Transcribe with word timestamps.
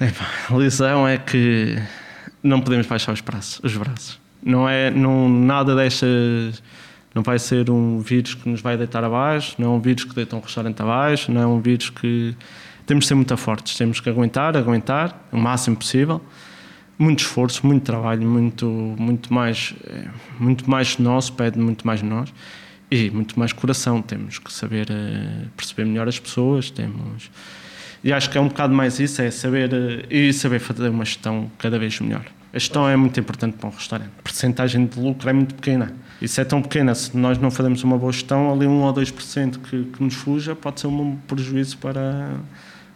A 0.00 0.56
lição 0.56 1.08
é 1.08 1.18
que 1.18 1.76
não 2.42 2.60
podemos 2.60 2.86
baixar 2.86 3.12
os 3.12 3.20
braços. 3.20 3.60
Os 3.64 3.76
braços. 3.76 4.20
Não 4.42 4.68
é 4.68 4.90
não, 4.90 5.28
nada 5.28 5.74
destas. 5.74 6.62
Não 7.12 7.22
vai 7.22 7.38
ser 7.38 7.68
um 7.68 7.98
vírus 7.98 8.34
que 8.34 8.48
nos 8.48 8.60
vai 8.60 8.76
deitar 8.76 9.02
abaixo, 9.02 9.56
não 9.58 9.72
é 9.72 9.76
um 9.76 9.80
vírus 9.80 10.04
que 10.04 10.14
deita 10.14 10.36
um 10.36 10.40
restaurante 10.40 10.80
abaixo, 10.80 11.32
não 11.32 11.40
é 11.40 11.46
um 11.46 11.60
vírus 11.60 11.90
que. 11.90 12.36
Temos 12.86 13.04
de 13.04 13.08
ser 13.08 13.14
muito 13.16 13.36
fortes, 13.36 13.76
temos 13.76 14.00
que 14.00 14.08
aguentar, 14.08 14.56
aguentar 14.56 15.28
o 15.32 15.36
máximo 15.36 15.76
possível. 15.76 16.20
Muito 16.98 17.20
esforço, 17.20 17.66
muito 17.66 17.84
trabalho, 17.84 18.26
muito, 18.26 18.66
muito, 18.98 19.32
mais, 19.32 19.74
eh, 19.84 20.08
muito 20.38 20.68
mais 20.68 20.96
nosso, 20.98 21.32
pede 21.34 21.58
muito 21.58 21.86
mais 21.86 22.00
de 22.00 22.06
nós 22.06 22.32
e 22.90 23.10
muito 23.10 23.38
mais 23.38 23.52
coração. 23.52 24.00
Temos 24.00 24.38
que 24.38 24.52
saber 24.52 24.88
uh, 24.90 25.48
perceber 25.56 25.84
melhor 25.84 26.08
as 26.08 26.18
pessoas, 26.18 26.70
temos. 26.70 27.30
E 28.02 28.12
acho 28.12 28.30
que 28.30 28.38
é 28.38 28.40
um 28.40 28.48
bocado 28.48 28.74
mais 28.74 29.00
isso, 29.00 29.20
é 29.20 29.30
saber 29.30 29.72
uh, 29.72 30.06
e 30.12 30.32
saber 30.32 30.60
fazer 30.60 30.88
uma 30.88 31.04
gestão 31.04 31.50
cada 31.58 31.78
vez 31.78 31.98
melhor. 32.00 32.24
A 32.52 32.58
gestão 32.58 32.88
é 32.88 32.96
muito 32.96 33.18
importante 33.20 33.56
para 33.56 33.68
um 33.68 33.72
restaurante. 33.72 34.10
A 34.18 34.22
percentagem 34.22 34.86
de 34.86 34.98
lucro 34.98 35.28
é 35.28 35.32
muito 35.32 35.54
pequena. 35.54 35.92
Isso 36.20 36.40
é 36.40 36.44
tão 36.44 36.60
pequena, 36.62 36.94
se 36.94 37.16
nós 37.16 37.38
não 37.38 37.50
fazemos 37.50 37.84
uma 37.84 37.96
boa 37.96 38.10
gestão, 38.10 38.52
ali 38.52 38.66
1 38.66 38.82
ou 38.82 38.92
2% 38.92 39.58
que, 39.58 39.84
que 39.84 40.02
nos 40.02 40.14
fuja 40.14 40.56
pode 40.56 40.80
ser 40.80 40.88
um 40.88 41.16
prejuízo 41.28 41.78
para, 41.78 42.30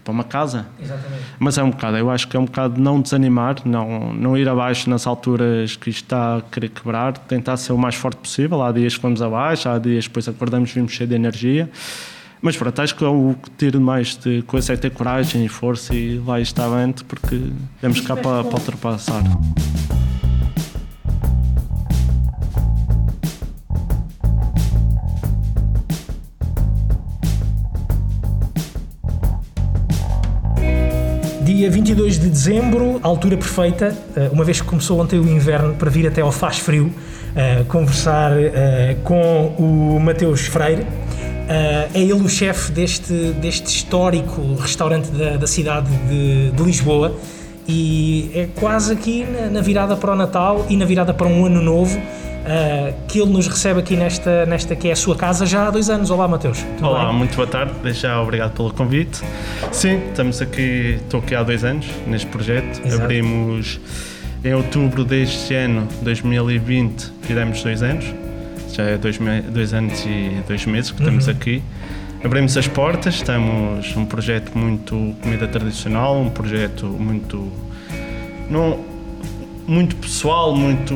para 0.02 0.12
uma 0.12 0.24
casa. 0.24 0.66
Exatamente. 0.80 1.22
Mas 1.38 1.58
é 1.58 1.62
um 1.62 1.70
bocado, 1.70 1.96
eu 1.98 2.10
acho 2.10 2.26
que 2.26 2.36
é 2.36 2.40
um 2.40 2.44
bocado 2.44 2.80
não 2.80 3.00
desanimar, 3.00 3.56
não, 3.64 4.12
não 4.12 4.36
ir 4.36 4.48
abaixo 4.48 4.90
nas 4.90 5.06
alturas 5.06 5.76
que 5.76 5.90
isto 5.90 6.04
está 6.04 6.38
a 6.38 6.42
querer 6.42 6.70
quebrar, 6.70 7.16
tentar 7.16 7.56
ser 7.56 7.72
o 7.72 7.78
mais 7.78 7.94
forte 7.94 8.16
possível. 8.16 8.62
Há 8.62 8.72
dias 8.72 8.96
que 8.96 9.02
vamos 9.02 9.22
abaixo, 9.22 9.68
há 9.68 9.78
dias 9.78 10.04
que 10.04 10.10
depois 10.10 10.28
acordamos 10.28 10.70
e 10.70 10.74
vimos 10.74 10.92
cheio 10.92 11.08
de 11.08 11.14
energia. 11.14 11.70
Mas 12.42 12.56
pronto, 12.56 12.82
acho 12.82 12.96
que 12.96 13.04
é 13.04 13.06
o 13.06 13.36
que 13.40 13.50
tiro 13.50 13.80
mais 13.80 14.16
de 14.16 14.42
coisa 14.42 14.72
é 14.72 14.76
ter 14.76 14.90
coragem 14.90 15.44
e 15.44 15.48
força 15.48 15.94
e 15.94 16.18
lá 16.18 16.40
está 16.40 16.64
avante, 16.64 17.04
porque 17.04 17.40
temos 17.80 18.00
cá 18.00 18.16
para, 18.16 18.42
para 18.42 18.58
ultrapassar. 18.58 19.22
Dia 31.44 31.70
22 31.70 32.18
de 32.18 32.28
dezembro, 32.28 32.98
altura 33.04 33.36
perfeita, 33.36 33.96
eh, 34.16 34.30
uma 34.32 34.42
vez 34.42 34.60
que 34.60 34.66
começou 34.66 35.00
ontem 35.00 35.20
o 35.20 35.28
inverno, 35.28 35.74
para 35.74 35.88
vir 35.88 36.08
até 36.08 36.20
ao 36.20 36.32
Faz 36.32 36.58
Frio, 36.58 36.86
uh, 36.86 37.64
conversar 37.66 38.32
uh, 38.32 39.00
com 39.04 39.54
o 39.58 40.00
Mateus 40.00 40.40
Freire. 40.46 40.84
Uh, 41.52 41.90
é 41.92 42.00
ele 42.00 42.14
o 42.14 42.28
chefe 42.30 42.72
deste, 42.72 43.12
deste 43.12 43.66
histórico 43.66 44.54
restaurante 44.54 45.10
da, 45.10 45.36
da 45.36 45.46
cidade 45.46 45.86
de, 46.08 46.50
de, 46.50 46.62
Lisboa 46.62 47.14
e 47.68 48.30
é 48.34 48.48
quase 48.58 48.94
aqui 48.94 49.26
na, 49.26 49.50
na, 49.50 49.60
virada 49.60 49.94
para 49.94 50.12
o 50.12 50.16
Natal 50.16 50.64
e 50.70 50.78
na 50.78 50.86
virada 50.86 51.12
para 51.12 51.26
um 51.26 51.44
ano 51.44 51.60
novo 51.60 51.98
uh, 51.98 52.94
que 53.06 53.20
ele 53.20 53.30
nos 53.30 53.48
recebe 53.48 53.80
aqui 53.80 53.96
nesta, 53.96 54.46
nesta 54.46 54.74
que 54.74 54.88
é 54.88 54.92
a 54.92 54.96
sua 54.96 55.14
casa 55.14 55.44
já 55.44 55.66
há 55.66 55.70
dois 55.70 55.90
anos. 55.90 56.10
Olá, 56.10 56.26
Mateus. 56.26 56.64
Olá, 56.80 57.08
bem? 57.08 57.16
muito 57.16 57.36
boa 57.36 57.46
tarde. 57.46 57.74
Já 57.92 58.18
obrigado 58.22 58.52
pelo 58.52 58.72
convite. 58.72 59.20
Sim, 59.72 60.00
estamos 60.08 60.40
aqui, 60.40 61.00
estou 61.02 61.20
aqui 61.20 61.34
há 61.34 61.42
dois 61.42 61.64
anos 61.64 61.84
neste 62.06 62.28
projeto. 62.28 62.80
Exato. 62.82 63.02
Abrimos 63.02 63.78
em 64.42 64.54
outubro 64.54 65.04
deste 65.04 65.54
ano, 65.54 65.86
2020, 66.00 67.12
fizemos 67.20 67.62
dois 67.62 67.82
anos 67.82 68.21
já 68.72 68.84
é 68.84 68.98
dois, 68.98 69.18
dois 69.52 69.74
anos 69.74 70.04
e 70.06 70.42
dois 70.46 70.64
meses 70.66 70.90
que 70.90 71.00
estamos 71.00 71.26
uhum. 71.26 71.32
aqui. 71.32 71.62
Abrimos 72.24 72.56
as 72.56 72.68
portas, 72.68 73.14
estamos 73.14 73.96
um 73.96 74.06
projeto 74.06 74.56
muito 74.56 75.14
comida 75.20 75.48
tradicional, 75.48 76.20
um 76.20 76.30
projeto 76.30 76.86
muito 76.86 77.50
não, 78.48 78.78
muito 79.66 79.96
pessoal, 79.96 80.54
muito 80.54 80.94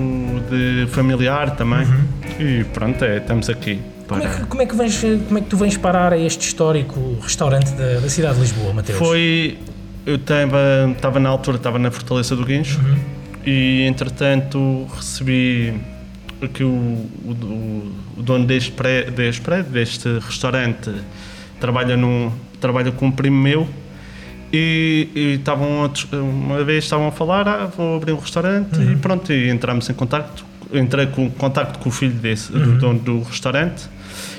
de 0.50 0.86
familiar 0.90 1.56
também. 1.56 1.84
Uhum. 1.84 2.04
E 2.38 2.64
pronto, 2.64 3.04
é, 3.04 3.18
estamos 3.18 3.48
aqui. 3.48 3.80
Para... 4.06 4.20
Como, 4.20 4.28
é 4.28 4.36
que, 4.36 4.46
como, 4.46 4.62
é 4.62 4.66
que 4.66 4.76
vens, 4.76 5.00
como 5.26 5.38
é 5.38 5.40
que 5.40 5.48
tu 5.48 5.56
vens 5.56 5.76
parar 5.76 6.12
a 6.12 6.18
este 6.18 6.46
histórico 6.46 7.18
restaurante 7.20 7.72
da, 7.72 8.00
da 8.00 8.08
cidade 8.08 8.34
de 8.34 8.42
Lisboa, 8.42 8.72
Mateus? 8.72 8.98
Foi. 8.98 9.58
Eu 10.04 10.14
estava, 10.14 11.18
na 11.18 11.28
altura, 11.28 11.56
estava 11.56 11.80
na 11.80 11.90
Fortaleza 11.90 12.36
do 12.36 12.44
Guincho 12.44 12.78
uhum. 12.78 12.96
e 13.44 13.82
entretanto 13.82 14.86
recebi 14.94 15.74
que 16.52 16.62
o, 16.62 16.68
o, 16.68 17.92
o 18.18 18.22
dono 18.22 18.44
deste, 18.46 18.72
pré, 18.72 19.04
deste 19.04 19.40
prédio, 19.40 19.72
deste 19.72 20.08
restaurante, 20.18 20.90
trabalha, 21.58 21.96
num, 21.96 22.30
trabalha 22.60 22.92
com 22.92 23.06
um 23.06 23.10
primo 23.10 23.40
meu 23.40 23.68
e, 24.52 25.08
e 25.14 25.20
estavam 25.34 25.90
uma 26.12 26.62
vez 26.64 26.84
estavam 26.84 27.08
a 27.08 27.12
falar, 27.12 27.48
ah, 27.48 27.66
vou 27.66 27.96
abrir 27.96 28.12
um 28.12 28.18
restaurante 28.18 28.78
uhum. 28.78 28.92
e 28.92 28.96
pronto, 28.96 29.32
e 29.32 29.48
entramos 29.48 29.88
em 29.88 29.94
contato, 29.94 30.44
entrei 30.72 31.06
com 31.06 31.30
contacto 31.30 31.78
com 31.78 31.88
o 31.88 31.92
filho 31.92 32.14
desse, 32.14 32.52
uhum. 32.52 32.64
do 32.64 32.78
dono 32.78 32.98
do 33.00 33.22
restaurante, 33.22 33.88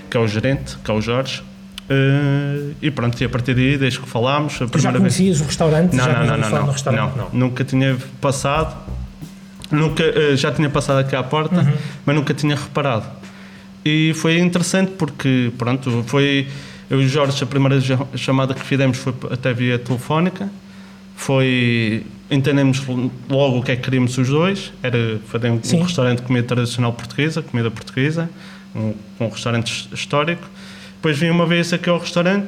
que 0.10 0.18
é 0.18 0.20
o 0.20 0.28
gerente, 0.28 0.78
que 0.84 0.92
é 0.92 0.94
o 0.94 1.02
Jorge. 1.02 1.42
Uh, 1.90 2.76
e 2.82 2.92
pronto, 2.92 3.20
e 3.22 3.24
a 3.24 3.30
partir 3.30 3.54
daí, 3.54 3.78
desde 3.78 4.00
que 4.02 4.10
falámos. 4.10 4.62
A 4.62 4.68
tu 4.68 4.78
já 4.78 4.92
conhecias 4.92 5.38
vez... 5.38 5.42
o 5.42 5.46
restaurante? 5.46 5.96
Não, 5.96 6.04
já 6.04 6.14
não, 6.20 6.26
não, 6.26 6.50
não, 6.50 6.66
não, 6.66 6.92
não, 6.92 7.16
não, 7.16 7.30
Nunca 7.32 7.64
tinha 7.64 7.96
passado 8.20 8.76
Nunca, 9.72 10.04
eh, 10.04 10.36
já 10.36 10.52
tinha 10.52 10.70
passado 10.70 11.00
aqui 11.00 11.16
à 11.16 11.24
porta, 11.24 11.62
uhum. 11.62 11.74
mas 12.06 12.16
nunca 12.16 12.34
tinha 12.34 12.56
reparado. 12.56 13.06
E 13.84 14.14
foi 14.16 14.38
interessante 14.40 14.92
porque, 14.98 15.52
pronto, 15.58 16.04
foi. 16.08 16.48
Eu 16.90 17.02
e 17.02 17.06
o 17.06 17.10
Jorge, 17.10 17.44
a 17.44 17.48
primeira 17.48 17.82
chamada 18.16 18.54
que 18.54 18.62
fizemos 18.62 18.98
foi 18.98 19.14
até 19.32 19.54
via 19.54 19.78
telefónica. 19.78 20.50
Foi. 21.16 22.06
Entendemos 22.30 22.84
logo 23.30 23.60
o 23.60 23.64
que 23.64 23.72
é 23.72 23.76
que 23.76 23.84
queríamos 23.84 24.18
os 24.18 24.28
dois. 24.28 24.74
Era 24.84 25.20
fazer 25.28 25.50
um, 25.50 25.62
um 25.74 25.82
restaurante 25.84 26.18
de 26.20 26.24
comida 26.24 26.46
tradicional 26.46 26.94
portuguesa, 26.94 27.42
comida 27.42 27.72
portuguesa, 27.72 28.30
um, 28.76 28.94
um 29.20 29.30
restaurante 29.30 29.90
histórico. 29.94 30.48
Depois 30.96 31.18
vim 31.18 31.30
uma 31.30 31.46
vez 31.46 31.72
aqui 31.72 31.90
ao 31.90 32.00
restaurante, 32.00 32.48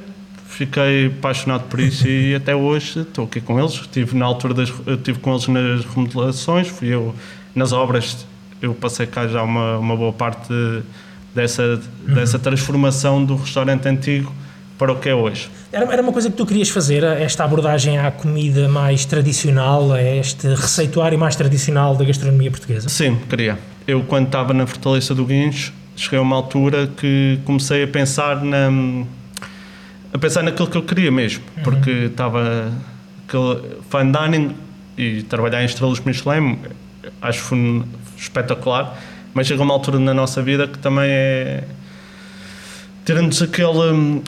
fiquei 0.50 1.06
apaixonado 1.08 1.64
por 1.70 1.80
isso 1.80 2.08
e 2.08 2.34
até 2.36 2.56
hoje 2.56 3.02
estou 3.02 3.26
aqui 3.26 3.40
com 3.40 3.60
eles. 3.60 3.74
Estive 3.74 4.18
na 4.18 4.26
altura 4.26 4.54
das, 4.54 4.74
estive 4.88 5.20
com 5.20 5.32
eles 5.32 5.48
nas 5.48 5.86
remodelações, 5.86 6.68
fui 6.68 6.90
eu 6.90 7.16
nas 7.56 7.72
obras, 7.72 8.26
eu 8.62 8.74
passei 8.74 9.06
cá 9.06 9.28
já 9.28 9.44
uma, 9.44 9.78
uma 9.78 9.96
boa 9.96 10.12
parte 10.12 10.54
dessa, 11.34 11.64
uhum. 12.08 12.14
dessa 12.14 12.40
transformação 12.40 13.24
do 13.24 13.36
restaurante 13.36 13.88
antigo 13.88 14.34
para 14.78 14.92
o 14.94 14.96
que 14.96 15.10
é 15.10 15.16
hoje. 15.16 15.50
Era, 15.72 15.92
era 15.92 16.02
uma 16.02 16.12
coisa 16.12 16.30
que 16.30 16.38
tu 16.38 16.46
querias 16.46 16.70
fazer, 16.70 17.04
esta 17.04 17.44
abordagem 17.44 17.98
à 17.98 18.10
comida 18.10 18.68
mais 18.68 19.06
tradicional, 19.06 19.92
a 19.92 20.02
este 20.02 20.48
receituário 20.48 21.20
mais 21.20 21.36
tradicional 21.36 21.96
da 21.96 22.06
gastronomia 22.06 22.50
portuguesa? 22.50 22.88
Sim, 22.90 23.18
queria. 23.30 23.60
Eu, 23.86 24.04
quando 24.04 24.28
estava 24.28 24.54
na 24.54 24.66
Fortaleza 24.66 25.14
do 25.14 25.26
Guincho, 25.26 25.74
cheguei 25.96 26.18
a 26.18 26.22
uma 26.22 26.36
altura 26.36 26.88
que 26.88 27.40
comecei 27.44 27.84
a 27.84 27.88
pensar 27.88 28.44
na 28.44 28.72
a 30.14 30.18
pensar 30.18 30.44
naquilo 30.44 30.68
que 30.68 30.78
eu 30.78 30.84
queria 30.84 31.12
mesmo, 31.12 31.44
uhum. 31.58 31.64
porque 31.64 31.92
estava 31.92 32.72
aquele 33.28 33.78
fine 33.90 34.12
dining 34.12 34.56
e 34.97 35.24
trabalhar 35.24 35.62
em 35.62 35.66
estrelas 35.66 36.00
Michelin, 36.00 36.59
acho 37.22 37.56
espetacular, 38.18 38.98
mas 39.34 39.48
chega 39.48 39.62
uma 39.62 39.74
altura 39.74 40.00
na 40.00 40.14
nossa 40.14 40.42
vida 40.42 40.68
que 40.68 40.78
também 40.80 41.09
é 41.09 41.64
tirando-nos 43.06 43.42
aquele 43.42 44.22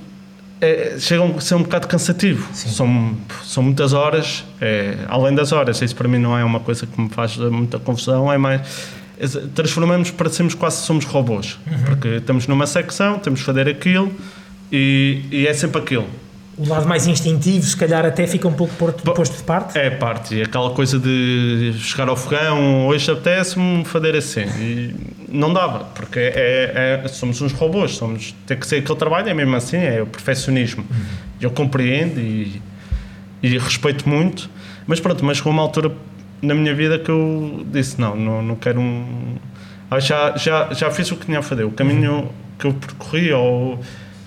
é, 0.62 0.97
chega 1.00 1.24
a 1.24 1.41
ser 1.41 1.56
um 1.56 1.64
bocado 1.64 1.88
cansativo. 1.88 2.47
São, 2.53 3.18
são 3.44 3.64
muitas 3.64 3.94
horas, 3.94 4.46
é, 4.62 4.96
além 5.08 5.36
das 5.36 5.52
horas, 5.52 5.81
isso 5.81 5.96
para 5.96 6.08
mim 6.08 6.20
não 6.20 6.38
é 6.38 6.44
uma 6.44 6.59
coisa 6.59 6.86
que 6.86 7.02
me 7.02 7.09
faz 7.09 7.36
muita 7.38 7.80
confusão, 7.80 8.31
é 8.31 8.38
mais. 8.38 8.62
Transformamos 9.53 10.09
para 10.09 10.30
sermos 10.30 10.56
quase 10.56 10.78
somos 10.84 11.06
robôs, 11.06 11.59
uhum. 11.68 11.84
porque 11.86 12.08
estamos 12.08 12.47
numa 12.47 12.66
secção, 12.66 13.20
temos 13.20 13.41
que 13.41 13.46
fazer 13.46 13.68
aquilo, 13.68 14.12
e, 14.72 15.24
e 15.32 15.48
é 15.48 15.54
sempre 15.54 15.82
aquilo. 15.82 16.08
O 16.58 16.68
lado 16.68 16.88
mais 16.88 17.08
instintivo, 17.08 17.66
se 17.66 17.76
calhar 17.76 18.06
até 18.06 18.28
fica 18.28 18.48
um 18.48 18.54
pouco 18.54 18.74
posto 18.76 19.38
de 19.38 19.44
parte? 19.44 19.78
É 19.78 19.90
parte, 19.90 20.42
aquela 20.42 20.70
coisa 20.72 21.00
de 21.00 21.73
chegar 21.79 22.08
ao 22.08 22.16
fogão, 22.16 22.88
hoje 22.88 23.09
apetece-me 23.09 23.84
fazer 23.85 24.16
assim. 24.16 24.44
E 24.59 24.96
não 25.29 25.52
dava, 25.53 25.85
porque 25.96 26.20
é, 26.20 27.02
é, 27.03 27.08
somos 27.08 27.41
uns 27.41 27.53
robôs, 27.53 27.96
somos, 27.96 28.35
tem 28.46 28.58
que 28.58 28.68
ser 28.68 28.78
aquele 28.78 29.00
trabalho, 29.00 29.29
é 29.29 29.34
mesmo 29.34 29.56
assim, 29.56 29.78
é 29.78 30.02
o 30.02 30.06
perfeccionismo. 30.06 30.84
Uhum. 30.90 31.06
Eu 31.40 31.52
compreendo 31.52 32.20
e, 32.20 32.62
e 33.41 33.58
respeito 33.58 34.08
muito, 34.08 34.50
mas 34.85 35.00
pronto, 35.00 35.24
mas 35.26 35.40
com 35.40 35.50
uma 35.50 35.64
altura 35.64 35.91
na 36.41 36.53
minha 36.53 36.76
vida 36.76 37.00
que 37.00 37.09
eu 37.09 37.66
disse: 37.72 38.00
não, 38.00 38.16
não, 38.16 38.41
não 38.41 38.56
quero 38.56 38.79
um. 38.79 39.35
Ah, 39.90 40.00
já, 40.00 40.35
já, 40.38 40.74
já 40.74 40.91
fiz 40.91 41.12
o 41.12 41.16
que 41.16 41.26
tinha 41.26 41.40
a 41.40 41.41
fazer, 41.41 41.64
o 41.64 41.72
caminho 41.72 42.14
uhum. 42.14 42.29
que 42.59 42.67
eu 42.67 42.74
percorri, 42.74 43.32
ou 43.32 43.79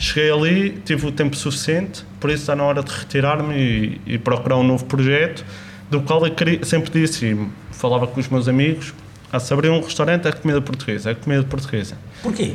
Cheguei 0.04 0.30
ali, 0.30 0.82
tive 0.84 1.06
o 1.06 1.10
tempo 1.10 1.34
suficiente, 1.34 2.04
por 2.20 2.28
isso 2.28 2.42
está 2.42 2.54
na 2.54 2.62
hora 2.62 2.82
de 2.82 2.92
retirar-me 2.92 3.54
e, 3.54 4.00
e, 4.04 4.18
procurar 4.18 4.58
um 4.58 4.62
novo 4.62 4.84
projeto, 4.84 5.42
do 5.90 6.02
qual 6.02 6.26
eu 6.26 6.34
queria, 6.34 6.62
sempre 6.62 6.90
disse, 6.90 7.24
e 7.24 7.48
falava 7.70 8.06
com 8.06 8.20
os 8.20 8.28
meus 8.28 8.46
amigos, 8.46 8.92
a 9.32 9.40
se 9.40 9.50
abrir 9.54 9.70
um 9.70 9.80
restaurante 9.80 10.28
é 10.28 10.32
comida 10.32 10.60
portuguesa, 10.60 11.10
é 11.10 11.14
comida 11.14 11.42
portuguesa. 11.44 11.96
Porquê? 12.22 12.54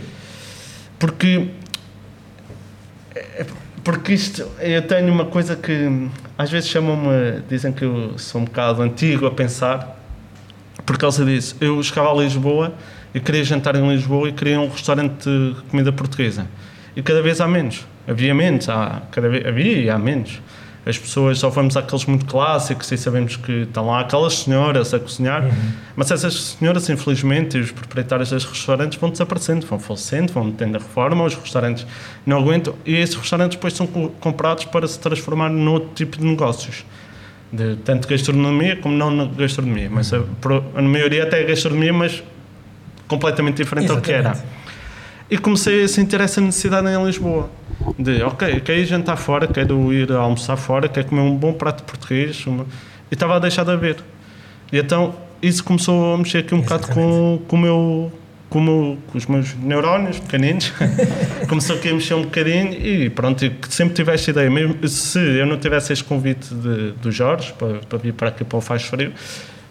Porque 0.99 1.47
é, 3.15 3.47
Porque 3.83 4.13
isto, 4.13 4.47
eu 4.59 4.83
tenho 4.83 5.11
uma 5.11 5.25
coisa 5.25 5.55
que 5.55 6.07
às 6.37 6.51
vezes 6.51 6.69
chamam-me, 6.69 7.41
dizem 7.49 7.73
que 7.73 7.83
eu 7.83 8.15
sou 8.19 8.41
um 8.41 8.45
bocado 8.45 8.83
antigo 8.83 9.25
a 9.25 9.31
pensar, 9.31 9.99
por 10.85 10.99
causa 10.99 11.25
disso. 11.25 11.55
Eu 11.59 11.81
chegava 11.81 12.11
a 12.11 12.13
Lisboa 12.13 12.75
e 13.11 13.19
queria 13.19 13.43
jantar 13.43 13.75
em 13.75 13.89
Lisboa 13.89 14.29
e 14.29 14.33
queria 14.33 14.59
um 14.59 14.69
restaurante 14.69 15.27
de 15.27 15.55
comida 15.71 15.91
portuguesa. 15.91 16.45
E 16.95 17.01
cada 17.01 17.21
vez 17.21 17.39
há 17.39 17.47
menos. 17.47 17.85
Havia 18.07 18.33
menos, 18.33 18.67
há, 18.69 19.03
cada 19.11 19.29
vez, 19.29 19.45
havia 19.45 19.77
e 19.77 19.89
há 19.89 19.97
menos. 19.97 20.41
As 20.85 20.97
pessoas 20.97 21.37
só 21.37 21.49
vamos 21.49 21.75
àqueles 21.75 22.05
muito 22.05 22.25
clássicos 22.25 22.91
e 22.91 22.97
sabemos 22.97 23.35
que 23.35 23.63
estão 23.63 23.85
lá 23.87 23.99
aquelas 23.99 24.39
senhoras 24.39 24.93
a 24.93 24.99
cozinhar, 24.99 25.43
uhum. 25.43 25.51
mas 25.95 26.09
essas 26.09 26.55
senhoras, 26.57 26.89
infelizmente, 26.89 27.57
e 27.57 27.61
os 27.61 27.71
proprietários 27.71 28.29
dos 28.29 28.45
restaurantes 28.45 28.97
vão 28.97 29.09
desaparecendo, 29.09 29.67
vão 29.67 29.77
falecendo, 29.77 30.31
vão 30.31 30.51
tendo 30.51 30.77
a 30.77 30.79
reforma, 30.79 31.25
os 31.25 31.35
restaurantes 31.35 31.85
não 32.25 32.37
aguentam 32.37 32.73
e 32.85 32.95
esses 32.95 33.15
restaurantes 33.15 33.57
depois 33.57 33.73
são 33.73 33.85
comprados 33.85 34.65
para 34.65 34.87
se 34.87 34.97
transformar 34.99 35.49
noutro 35.49 35.89
tipo 35.93 36.17
de 36.17 36.25
negócios. 36.25 36.85
De 37.51 37.75
tanto 37.77 38.07
gastronomia 38.07 38.75
como 38.77 38.95
não 38.95 39.11
na 39.11 39.25
gastronomia, 39.25 39.89
mas 39.91 40.13
a, 40.13 40.21
a 40.75 40.81
maioria 40.81 41.23
até 41.23 41.41
é 41.41 41.45
gastronomia, 41.45 41.91
mas 41.91 42.23
completamente 43.07 43.57
diferente 43.57 43.91
Exatamente. 43.91 44.05
do 44.05 44.05
que 44.05 44.11
era. 44.11 44.58
E 45.29 45.37
comecei 45.37 45.83
a 45.83 45.87
sentir 45.87 46.19
essa 46.19 46.41
necessidade 46.41 46.87
em 46.87 47.05
Lisboa. 47.05 47.49
De, 47.97 48.23
ok, 48.23 48.59
quero 48.61 48.79
ir 48.79 48.85
jantar 48.85 49.15
fora, 49.15 49.47
quero 49.47 49.93
ir 49.93 50.11
almoçar 50.11 50.57
fora, 50.57 50.89
quero 50.89 51.07
comer 51.07 51.21
um 51.21 51.35
bom 51.35 51.53
prato 51.53 51.83
português. 51.83 52.45
Uma... 52.47 52.65
E 53.11 53.13
estava 53.13 53.35
a 53.35 53.39
deixar 53.39 53.63
de 53.63 53.71
haver. 53.71 53.97
E 54.71 54.77
então 54.77 55.15
isso 55.41 55.63
começou 55.63 56.15
a 56.15 56.17
mexer 56.17 56.39
aqui 56.39 56.55
um 56.55 56.59
Exatamente. 56.59 56.89
bocado 56.89 56.99
com, 56.99 57.41
com 57.47 57.55
o 57.55 57.59
meu 57.59 58.11
como 58.49 58.97
com 59.11 59.17
os 59.17 59.27
meus 59.27 59.53
neurónios 59.55 60.19
pequeninos, 60.19 60.73
começou 61.47 61.75
aqui 61.75 61.89
a 61.89 61.93
mexer 61.93 62.15
um 62.15 62.23
bocadinho 62.23 62.73
e 62.73 63.09
pronto, 63.09 63.39
sempre 63.69 63.93
tive 63.93 64.11
esta 64.11 64.31
ideia, 64.31 64.49
mesmo 64.49 64.87
se 64.87 65.19
eu 65.19 65.45
não 65.45 65.57
tivesse 65.57 65.93
este 65.93 66.03
convite 66.03 66.53
de, 66.53 66.91
do 66.93 67.11
Jorge 67.11 67.53
para, 67.53 67.75
para 67.87 67.97
vir 67.99 68.13
para 68.13 68.29
aqui 68.29 68.43
para 68.43 68.57
o 68.57 68.61
Faz 68.61 68.83
Frio, 68.83 69.13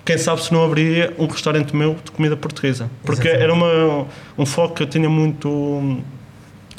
quem 0.09 0.17
sabe 0.17 0.43
se 0.43 0.51
não 0.51 0.65
abriria 0.65 1.13
um 1.19 1.27
restaurante 1.27 1.77
meu 1.77 1.95
de 2.03 2.11
comida 2.11 2.35
portuguesa. 2.35 2.91
Porque 3.05 3.29
Exatamente. 3.29 3.45
era 3.45 3.53
uma, 3.53 4.07
um 4.39 4.47
foco 4.47 4.77
que 4.77 4.83
eu 4.83 4.87
tinha 4.87 5.07
muito 5.07 5.99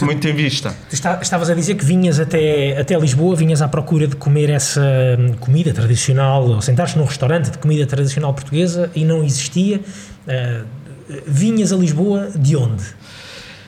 muito 0.02 0.28
em 0.28 0.34
vista. 0.34 0.74
Tu 0.90 0.96
estavas 0.96 1.50
a 1.50 1.54
dizer 1.54 1.76
que 1.76 1.86
vinhas 1.86 2.20
até, 2.20 2.76
até 2.80 2.98
Lisboa, 2.98 3.36
vinhas 3.36 3.62
à 3.62 3.68
procura 3.68 4.08
de 4.08 4.16
comer 4.16 4.50
essa 4.50 4.82
hum, 5.20 5.34
comida 5.40 5.72
tradicional, 5.74 6.48
ou 6.48 6.62
sentaste 6.62 6.98
num 6.98 7.04
restaurante 7.04 7.52
de 7.52 7.60
comida 7.60 7.86
tradicional 7.86 8.34
portuguesa 8.34 8.90
e 8.96 9.06
não 9.06 9.24
existia. 9.24 9.78
Uh, 9.78 10.66
vinhas 11.28 11.72
a 11.72 11.76
Lisboa 11.76 12.32
de 12.34 12.56
onde? 12.56 12.84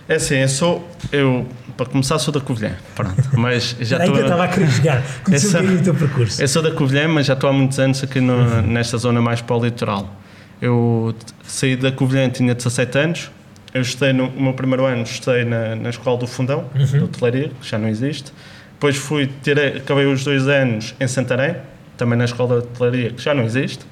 É 0.08 0.16
assim, 0.16 0.36
eu 0.36 0.50
sou. 0.50 0.90
Eu, 1.12 1.48
para 1.78 1.86
começar, 1.86 2.20
sou 2.20 2.34
da 2.34 2.42
Covilhã. 2.42 2.76
Pronto. 2.96 3.16
Mas 3.34 3.76
já 3.80 3.98
estou. 3.98 4.16
Ainda 4.16 4.22
estava 4.22 4.44
a 4.44 4.48
querer 4.48 4.70
jogar. 4.70 5.04
Conheci 5.24 5.58
um 5.58 5.76
o 5.76 5.84
teu 5.84 5.96
percurso. 5.96 6.42
Eu 6.42 6.48
sou 6.48 6.62
da 6.62 6.72
Covilhã, 6.72 7.08
mas 7.08 7.26
já 7.26 7.34
estou 7.34 7.50
há 7.50 7.54
muitos 7.54 7.80
anos 7.80 8.04
aqui 8.04 8.20
no, 8.20 8.34
uhum. 8.34 8.62
nesta 8.62 8.98
zona 8.98 9.22
mais 9.22 9.42
para 9.42 9.56
o 9.56 9.64
litoral. 9.64 10.14
Eu 10.62 11.16
saí 11.44 11.76
da 11.76 11.92
Covilhã, 11.92 12.30
tinha 12.30 12.54
17 12.54 12.98
anos. 12.98 13.32
Eu 13.74 13.82
estudei 13.82 14.12
no, 14.12 14.30
no 14.30 14.42
meu 14.42 14.54
primeiro 14.54 14.86
ano, 14.86 15.04
estudei 15.04 15.46
na, 15.46 15.76
na 15.76 15.90
Escola 15.90 16.18
do 16.18 16.28
Fundão, 16.28 16.66
uhum. 16.76 16.86
de 16.86 17.00
hotelaria, 17.00 17.52
que 17.62 17.68
já 17.68 17.78
não 17.78 17.88
existe. 17.88 18.34
Depois 18.74 18.98
fui, 18.98 19.30
tirei, 19.42 19.78
acabei 19.78 20.06
os 20.06 20.24
dois 20.24 20.48
anos 20.48 20.94
em 21.00 21.08
Santarém, 21.08 21.56
também 21.96 22.18
na 22.18 22.26
Escola 22.26 22.60
de 22.60 22.68
Hotelaria, 22.68 23.12
que 23.12 23.22
já 23.22 23.34
não 23.34 23.44
existe. 23.44 23.86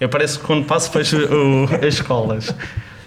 Eu 0.00 0.08
parece 0.08 0.38
que 0.38 0.44
quando 0.44 0.64
passo 0.64 0.90
fecho 0.90 1.16
as 1.74 1.94
escolas. 1.94 2.54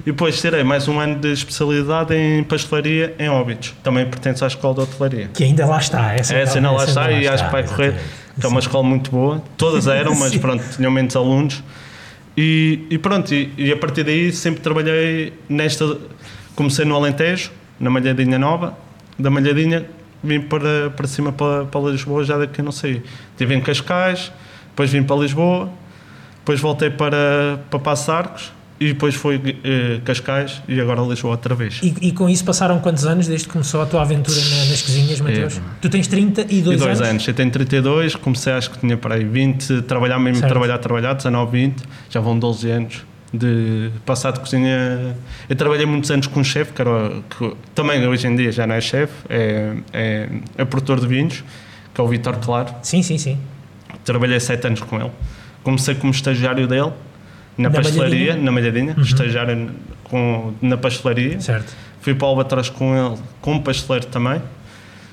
E 0.05 0.11
depois 0.11 0.39
tirei 0.39 0.65
mais 0.65 0.89
um 0.89 0.99
ano 0.99 1.17
de 1.17 1.31
especialidade 1.31 2.13
em 2.13 2.43
pastelaria 2.43 3.15
em 3.17 3.29
Óbidos. 3.29 3.73
Também 3.81 4.05
pertence 4.05 4.43
à 4.43 4.47
Escola 4.47 4.73
de 4.73 4.81
Hotelaria. 4.81 5.29
Que 5.33 5.45
ainda 5.45 5.65
lá 5.65 5.77
está. 5.77 6.13
Essa, 6.13 6.35
essa 6.35 6.57
ainda 6.57 6.71
lá 6.71 6.83
está 6.83 7.09
e 7.09 7.25
acho 7.25 7.45
que 7.45 7.51
vai 7.51 7.63
correr. 7.63 7.95
Que 8.37 8.45
é 8.45 8.49
uma 8.49 8.59
escola 8.59 8.83
muito 8.83 9.09
boa. 9.09 9.41
Todas 9.55 9.87
eram, 9.87 10.13
mas 10.19 10.35
pronto, 10.35 10.61
tinham 10.75 10.91
menos 10.91 11.15
alunos. 11.15 11.63
E, 12.35 12.85
e 12.89 12.97
pronto, 12.97 13.33
e, 13.33 13.53
e, 13.57 13.71
a 13.71 13.77
partir 13.77 14.03
daí 14.03 14.33
sempre 14.33 14.59
trabalhei 14.59 15.31
nesta. 15.47 15.97
Comecei 16.53 16.83
no 16.83 16.95
Alentejo, 16.95 17.51
na 17.79 17.89
Malhadinha 17.89 18.37
Nova. 18.37 18.77
Da 19.17 19.29
Malhadinha 19.29 19.85
vim 20.21 20.41
para, 20.41 20.89
para 20.89 21.07
cima, 21.07 21.31
para, 21.31 21.63
para 21.63 21.79
Lisboa, 21.79 22.25
já 22.25 22.37
daqui 22.37 22.61
não 22.61 22.73
sei. 22.73 23.01
Estive 23.31 23.55
em 23.55 23.61
Cascais, 23.61 24.33
depois 24.69 24.89
vim 24.89 25.03
para 25.03 25.15
Lisboa, 25.15 25.69
depois 26.39 26.59
voltei 26.59 26.89
para, 26.89 27.61
para 27.69 27.79
Passos 27.79 28.09
Arcos 28.09 28.51
e 28.83 28.87
depois 28.87 29.15
foi 29.15 29.41
eh, 29.63 30.01
Cascais 30.03 30.61
e 30.67 30.79
agora 30.81 31.01
Lisboa 31.01 31.31
outra 31.31 31.55
vez. 31.55 31.79
E, 31.81 31.93
e, 32.01 32.11
com 32.11 32.29
isso 32.29 32.43
passaram 32.43 32.79
quantos 32.79 33.05
anos 33.05 33.27
desde 33.27 33.47
que 33.47 33.53
começou 33.53 33.81
a 33.81 33.85
tua 33.85 34.01
aventura 34.01 34.37
na, 34.37 34.65
nas 34.65 34.81
cozinhas, 34.81 35.21
Mateus? 35.21 35.57
É. 35.57 35.61
Tu 35.81 35.89
tens 35.89 36.07
32 36.07 36.51
e 36.51 36.61
dois 36.61 36.81
anos? 36.81 37.01
anos? 37.01 37.27
Eu 37.27 37.33
tenho 37.33 37.49
32, 37.49 38.15
comecei 38.17 38.51
acho 38.51 38.71
que 38.71 38.79
tinha 38.79 38.97
para 38.97 39.15
aí 39.15 39.23
20, 39.23 39.83
trabalhar 39.83 40.19
mesmo, 40.19 40.39
certo. 40.39 40.51
trabalhar, 40.51 40.77
trabalhar, 40.79 41.13
19, 41.13 41.51
20, 41.51 41.83
já 42.09 42.19
vão 42.19 42.37
12 42.37 42.69
anos 42.69 43.05
de 43.33 43.89
passar 44.05 44.31
de 44.31 44.41
cozinha. 44.41 45.15
Eu 45.49 45.55
trabalhei 45.55 45.85
muitos 45.85 46.11
anos 46.11 46.27
com 46.27 46.41
um 46.41 46.43
chefe, 46.43 46.73
que, 46.73 46.81
era, 46.81 47.21
que 47.29 47.53
também 47.73 48.05
hoje 48.05 48.27
em 48.27 48.35
dia 48.35 48.51
já 48.51 48.67
não 48.67 48.75
é 48.75 48.81
chefe, 48.81 49.13
é, 49.29 49.75
é, 49.93 50.29
é 50.57 50.65
produtor 50.65 50.99
de 50.99 51.07
vinhos, 51.07 51.41
que 51.93 52.01
é 52.01 52.03
o 52.03 52.07
Vitor 52.07 52.37
Claro. 52.37 52.75
Sim, 52.81 53.01
sim, 53.01 53.17
sim. 53.17 53.37
Trabalhei 54.03 54.39
7 54.39 54.67
anos 54.67 54.81
com 54.81 54.99
ele. 54.99 55.11
Comecei 55.63 55.95
como 55.95 56.11
estagiário 56.11 56.67
dele 56.67 56.91
na, 57.57 57.69
na 57.69 57.75
pastelaria, 57.75 58.17
malhadinha? 58.17 58.43
na 58.43 58.51
Malhadinha, 58.51 58.93
uhum. 58.97 59.03
estagiário 59.03 59.71
com, 60.03 60.53
na 60.61 60.77
pastelaria. 60.77 61.39
Certo. 61.39 61.73
Fui 62.01 62.13
para 62.13 62.25
o 62.25 62.29
Albatroz 62.29 62.69
com 62.69 62.95
ele, 62.95 63.17
como 63.41 63.61
pasteleiro 63.61 64.07
também. 64.07 64.41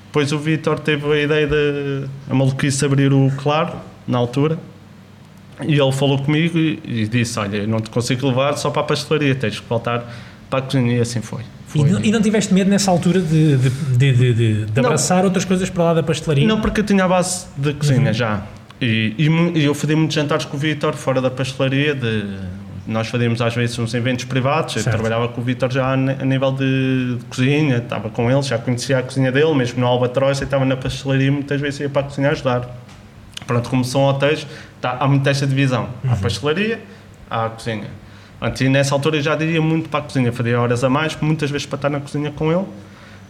Depois 0.07 0.31
o 0.33 0.37
Vitor 0.37 0.77
teve 0.79 1.05
a 1.09 1.23
ideia 1.23 1.47
de 1.47 2.05
a 2.29 2.33
maluquice 2.33 2.83
abrir 2.83 3.13
o 3.13 3.31
Claro, 3.37 3.77
na 4.05 4.17
altura. 4.17 4.57
E 5.61 5.79
ele 5.79 5.91
falou 5.91 6.17
comigo 6.17 6.57
e, 6.57 6.81
e 6.83 7.07
disse: 7.07 7.39
Olha, 7.39 7.65
não 7.65 7.79
te 7.79 7.89
consigo 7.89 8.27
levar 8.27 8.57
só 8.57 8.69
para 8.69 8.81
a 8.81 8.85
pastelaria, 8.85 9.33
tens 9.35 9.59
que 9.59 9.69
voltar 9.69 10.03
para 10.49 10.59
a 10.59 10.61
cozinha. 10.61 10.97
E 10.97 10.99
assim 10.99 11.21
foi. 11.21 11.43
foi. 11.67 11.87
E, 11.87 11.91
não, 11.91 12.03
e, 12.03 12.11
não, 12.11 12.21
tiveste 12.21 12.53
medo 12.53 12.69
nessa 12.69 12.91
altura 12.91 13.21
de, 13.21 13.55
de, 13.55 13.69
de, 13.97 14.33
de, 14.33 14.65
de 14.65 14.79
abraçar 14.79 15.23
outras 15.23 15.45
coisas 15.45 15.69
para 15.69 15.83
lá 15.85 15.93
da 15.93 16.03
pastelaria? 16.03 16.45
Não, 16.45 16.59
porque 16.59 16.81
eu 16.81 16.85
tinha 16.85 17.05
a 17.05 17.07
base 17.07 17.45
da 17.55 17.73
cozinha 17.73 18.07
uhum. 18.07 18.13
já. 18.13 18.43
E, 18.81 19.13
e, 19.15 19.63
eu 19.63 19.75
fazia 19.75 19.95
muitos 19.95 20.15
jantares 20.15 20.43
com 20.43 20.57
o 20.57 20.59
Vitor 20.59 20.95
fora 20.95 21.21
da 21.21 21.29
pastelaria. 21.29 21.93
De, 21.93 22.25
nós 22.87 23.07
fazíamos 23.07 23.39
às 23.39 23.53
vezes 23.53 23.77
uns 23.77 23.93
eventos 23.93 24.25
privados. 24.25 24.73
Certo. 24.73 24.87
Eu 24.87 24.91
trabalhava 24.93 25.27
com 25.27 25.39
o 25.39 25.43
Vitor 25.43 25.71
já 25.71 25.93
a 25.93 25.95
nível 25.95 26.51
de, 26.51 27.17
de, 27.17 27.25
cozinha, 27.25 27.77
estava 27.77 28.09
com 28.09 28.31
ele, 28.31 28.41
já 28.41 28.57
conhecia 28.57 28.97
a 28.97 29.03
cozinha 29.03 29.31
dele, 29.31 29.53
mesmo 29.53 29.79
no 29.79 29.85
Albatroz. 29.85 30.41
Eu 30.41 30.45
estava 30.45 30.65
na 30.65 30.75
pastelaria 30.75 31.31
muitas 31.31 31.61
vezes 31.61 31.79
ia 31.79 31.89
para 31.89 32.01
a 32.01 32.05
cozinha 32.05 32.31
ajudar. 32.31 32.67
Pronto, 33.45 33.69
como 33.69 33.85
são 33.85 34.03
hotéis, 34.05 34.47
tá, 34.79 34.97
há 34.99 35.07
muito 35.07 35.29
esta 35.29 35.45
divisão: 35.45 35.87
uhum. 36.03 36.09
há 36.09 36.13
a 36.13 36.17
pastelaria, 36.17 36.81
há 37.29 37.45
a 37.45 37.49
cozinha. 37.49 37.87
Antes, 38.41 38.61
e 38.61 38.69
nessa 38.69 38.95
altura 38.95 39.17
eu 39.17 39.21
já 39.21 39.35
diria 39.35 39.61
muito 39.61 39.89
para 39.89 39.99
a 39.99 40.03
cozinha, 40.03 40.31
fazia 40.31 40.59
horas 40.59 40.83
a 40.83 40.89
mais, 40.89 41.15
muitas 41.21 41.51
vezes 41.51 41.67
para 41.67 41.75
estar 41.75 41.89
na 41.89 41.99
cozinha 41.99 42.31
com 42.31 42.51
ele, 42.51 42.65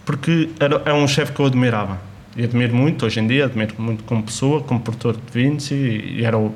porque 0.05 0.49
era, 0.57 0.81
é 0.85 0.93
um 0.93 1.05
chefe 1.05 1.33
que 1.33 1.41
eu 1.41 1.45
admirava 1.45 2.10
e 2.35 2.43
admiro 2.43 2.75
muito 2.75 3.05
hoje 3.05 3.19
em 3.19 3.27
dia, 3.27 3.45
admiro 3.45 3.75
muito 3.77 4.03
como 4.03 4.23
pessoa, 4.23 4.61
como 4.61 4.79
produtor 4.79 5.15
de 5.15 5.21
vinhos 5.33 5.69
e, 5.71 5.75
e 6.17 6.23
era 6.23 6.37
o, 6.37 6.53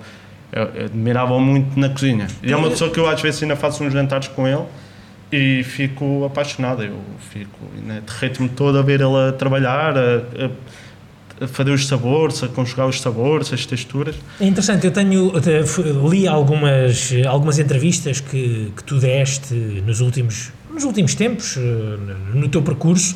admirava-o 0.86 1.40
muito 1.40 1.78
na 1.80 1.90
cozinha. 1.90 2.28
E 2.42 2.52
é 2.52 2.56
uma 2.56 2.70
pessoa 2.70 2.90
que 2.90 3.00
eu 3.00 3.08
às 3.08 3.22
vezes 3.22 3.42
ainda 3.44 3.56
faço 3.56 3.84
uns 3.84 3.92
jantares 3.92 4.28
com 4.30 4.48
ele 4.48 4.64
e 5.32 5.64
fico 5.64 6.24
apaixonado. 6.26 6.84
Eu 6.84 6.98
fico, 7.32 7.60
né, 7.86 8.02
derreto-me 8.06 8.50
todo 8.50 8.78
a 8.78 8.82
ver 8.82 9.02
ele 9.02 9.30
a 9.30 9.34
trabalhar, 9.34 9.98
a, 9.98 11.44
a, 11.44 11.48
fazer 11.48 11.72
os 11.72 11.86
sabores, 11.88 12.42
a 12.42 12.48
conjugar 12.48 12.88
os 12.88 13.02
sabores, 13.02 13.52
as 13.52 13.66
texturas. 13.66 14.16
É 14.40 14.46
interessante, 14.46 14.86
eu 14.86 14.92
tenho 14.92 15.34
li 16.10 16.26
algumas, 16.26 17.12
algumas 17.28 17.60
entrevistas 17.60 18.22
que, 18.22 18.72
que 18.76 18.84
tu 18.84 18.98
deste 18.98 19.54
nos 19.86 20.00
últimos, 20.00 20.54
nos 20.72 20.86
últimos 20.86 21.16
tempos, 21.16 21.58
eh, 21.58 21.62
no 22.34 22.48
teu 22.48 22.62
percurso 22.62 23.16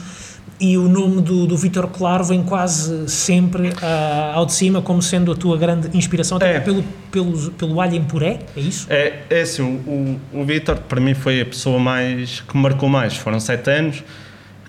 e 0.59 0.77
o 0.77 0.89
nome 0.89 1.21
do, 1.21 1.47
do 1.47 1.55
Vitor 1.55 1.87
Claro 1.87 2.23
vem 2.23 2.43
quase 2.43 3.09
sempre 3.09 3.69
uh, 3.69 4.33
ao 4.33 4.45
de 4.45 4.53
cima 4.53 4.81
como 4.81 5.01
sendo 5.01 5.31
a 5.31 5.35
tua 5.35 5.57
grande 5.57 5.95
inspiração, 5.97 6.37
até 6.37 6.57
é. 6.57 6.59
pelo, 6.59 6.83
pelo, 7.09 7.51
pelo 7.51 7.79
alho 7.79 7.95
em 7.95 8.03
puré, 8.03 8.39
é 8.57 8.59
isso? 8.59 8.85
É, 8.89 9.21
é 9.29 9.41
assim, 9.41 9.63
o, 9.63 10.19
o 10.33 10.43
Vitor 10.43 10.77
para 10.77 10.99
mim 10.99 11.13
foi 11.13 11.41
a 11.41 11.45
pessoa 11.45 11.79
mais 11.79 12.41
que 12.41 12.57
me 12.57 12.63
marcou 12.63 12.89
mais. 12.89 13.15
Foram 13.15 13.39
sete 13.39 13.69
anos, 13.71 14.03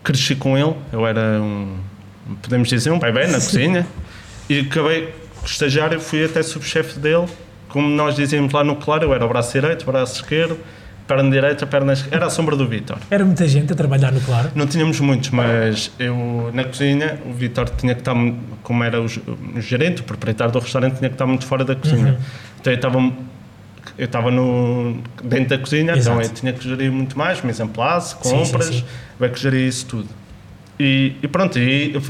cresci 0.04 0.36
com 0.36 0.56
ele, 0.56 0.74
eu 0.92 1.04
era 1.04 1.40
um, 1.42 1.76
podemos 2.40 2.68
dizer, 2.68 2.92
um 2.92 2.98
bebê 2.98 3.26
na 3.26 3.34
cozinha, 3.40 3.86
e 4.48 4.60
acabei, 4.60 5.12
estagiário, 5.44 6.00
fui 6.00 6.24
até 6.24 6.42
subchefe 6.42 7.00
dele, 7.00 7.26
como 7.68 7.88
nós 7.88 8.14
dizíamos 8.14 8.52
lá 8.52 8.62
no 8.62 8.76
Claro, 8.76 9.04
eu 9.04 9.14
era 9.14 9.24
o 9.24 9.28
braço 9.28 9.52
direito, 9.52 9.82
o 9.82 9.86
braço 9.86 10.16
esquerdo, 10.16 10.56
perna 11.10 11.28
direita, 11.28 11.66
perna 11.66 11.92
esquerda. 11.92 12.16
Era 12.16 12.26
a 12.26 12.30
sombra 12.30 12.54
do 12.54 12.68
Vitor. 12.68 12.98
Era 13.10 13.24
muita 13.24 13.46
gente 13.48 13.72
a 13.72 13.76
trabalhar 13.76 14.12
no 14.12 14.20
Claro? 14.20 14.52
Não 14.54 14.66
tínhamos 14.66 15.00
muitos, 15.00 15.30
mas 15.30 15.90
eu 15.98 16.50
na 16.54 16.62
cozinha, 16.62 17.18
o 17.26 17.32
Vitor 17.32 17.68
tinha 17.70 17.94
que 17.94 18.00
estar, 18.00 18.14
como 18.62 18.84
era 18.84 19.00
o, 19.00 19.08
gerente, 19.60 20.02
o 20.02 20.04
proprietário 20.04 20.52
do 20.52 20.60
restaurante, 20.60 20.98
tinha 20.98 21.08
que 21.08 21.14
estar 21.14 21.26
muito 21.26 21.44
fora 21.46 21.64
da 21.64 21.74
cozinha. 21.74 22.12
Uhum. 22.12 22.18
Então 22.60 22.72
eu 22.72 22.76
estava 22.76 23.12
eu 23.98 24.04
estava 24.04 24.30
no, 24.30 24.98
dentro 25.24 25.48
da 25.48 25.58
cozinha, 25.58 25.92
Exato. 25.96 26.20
então 26.20 26.22
eu 26.22 26.34
tinha 26.34 26.52
que 26.52 26.62
gerir 26.62 26.92
muito 26.92 27.18
mais, 27.18 27.42
mise 27.42 27.62
en 27.62 27.68
place, 27.68 28.14
compras, 28.14 28.66
sim, 28.66 28.72
sim, 28.72 28.84
sim. 29.18 29.28
que 29.28 29.40
gerir 29.40 29.66
isso 29.66 29.86
tudo. 29.86 30.08
E, 30.78 31.16
e 31.22 31.28
pronto, 31.28 31.58
e 31.58 32.00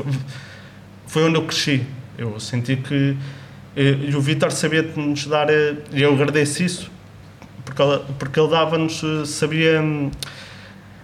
foi 1.06 1.24
onde 1.24 1.36
eu 1.36 1.42
cresci. 1.42 1.84
Eu 2.18 2.38
senti 2.38 2.76
que 2.76 3.16
eh, 3.74 3.96
e 4.08 4.14
o 4.14 4.20
Vitor 4.20 4.52
sabia 4.52 4.82
nos 4.82 5.26
dar, 5.26 5.48
eh, 5.48 5.74
e 5.92 6.02
eu 6.02 6.12
agradeço 6.12 6.62
isso, 6.62 6.90
porque 7.64 7.82
ele, 7.82 8.00
porque 8.18 8.40
ele 8.40 8.48
dava-nos, 8.50 9.02
eh, 9.02 9.24
sabia 9.26 9.80
hum, 9.80 10.10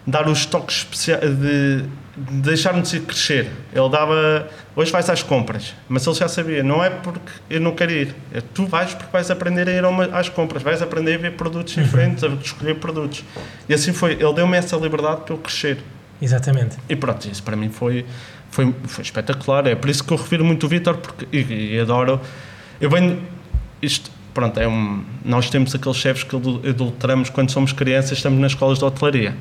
dar 0.07 0.29
os 0.29 0.47
toques 0.47 0.79
especiais 0.79 1.21
de, 1.37 1.83
de 2.17 2.41
deixar-nos 2.43 2.93
ir 2.93 3.01
crescer. 3.03 3.51
Ele 3.75 3.89
dava, 3.89 4.49
hoje 4.75 4.93
vais 4.93 5.09
às 5.11 5.23
compras, 5.23 5.75
mas 5.89 6.07
ele 6.07 6.17
já 6.17 6.29
sabia, 6.29 6.63
não 6.63 6.83
é 6.83 6.91
porque 6.91 7.21
eu 7.51 7.61
não 7.61 7.73
quero 7.75 7.93
ir, 7.93 8.15
é 8.33 8.41
tu 8.41 8.67
vais 8.67 8.95
porque 8.95 9.11
vais 9.13 9.31
aprender 9.31 9.69
a 9.69 9.73
ir 9.73 9.85
uma- 9.85 10.05
às 10.17 10.29
compras, 10.29 10.63
vais 10.63 10.81
aprender 10.81 11.15
a 11.15 11.19
ver 11.19 11.33
produtos 11.33 11.75
diferentes, 11.75 12.23
a 12.25 12.29
escolher 12.29 12.77
produtos. 12.77 13.25
E 13.69 13.75
assim 13.75 13.93
foi, 13.93 14.13
ele 14.13 14.33
deu-me 14.35 14.57
essa 14.57 14.77
liberdade 14.77 15.23
para 15.23 15.35
eu 15.35 15.39
crescer. 15.39 15.79
Exatamente. 16.23 16.77
E 16.89 16.97
pronto, 16.97 17.27
isso 17.29 17.43
para 17.43 17.57
mim 17.57 17.69
foi, 17.69 18.07
foi, 18.51 18.75
foi 18.85 19.03
espetacular. 19.05 19.67
É 19.67 19.75
por 19.75 19.91
isso 19.91 20.03
que 20.03 20.11
eu 20.13 20.17
refiro 20.17 20.45
muito 20.45 20.65
o 20.65 20.69
Vitor 20.69 20.97
porque, 20.97 21.27
e, 21.31 21.75
e 21.75 21.81
adoro. 21.81 22.19
Eu 22.81 22.89
venho. 22.89 23.21
Isto, 23.83 24.11
pronto, 24.37 24.61
é 24.61 24.69
um, 24.69 25.03
nós 25.25 25.49
temos 25.49 25.75
aqueles 25.75 25.97
chefes 25.97 26.23
que 26.23 26.37
idolatramos 26.37 27.31
quando 27.31 27.51
somos 27.51 27.73
crianças, 27.73 28.19
estamos 28.19 28.39
nas 28.39 28.53
escolas 28.53 28.79
de 28.79 28.85
hotelaria. 28.85 29.35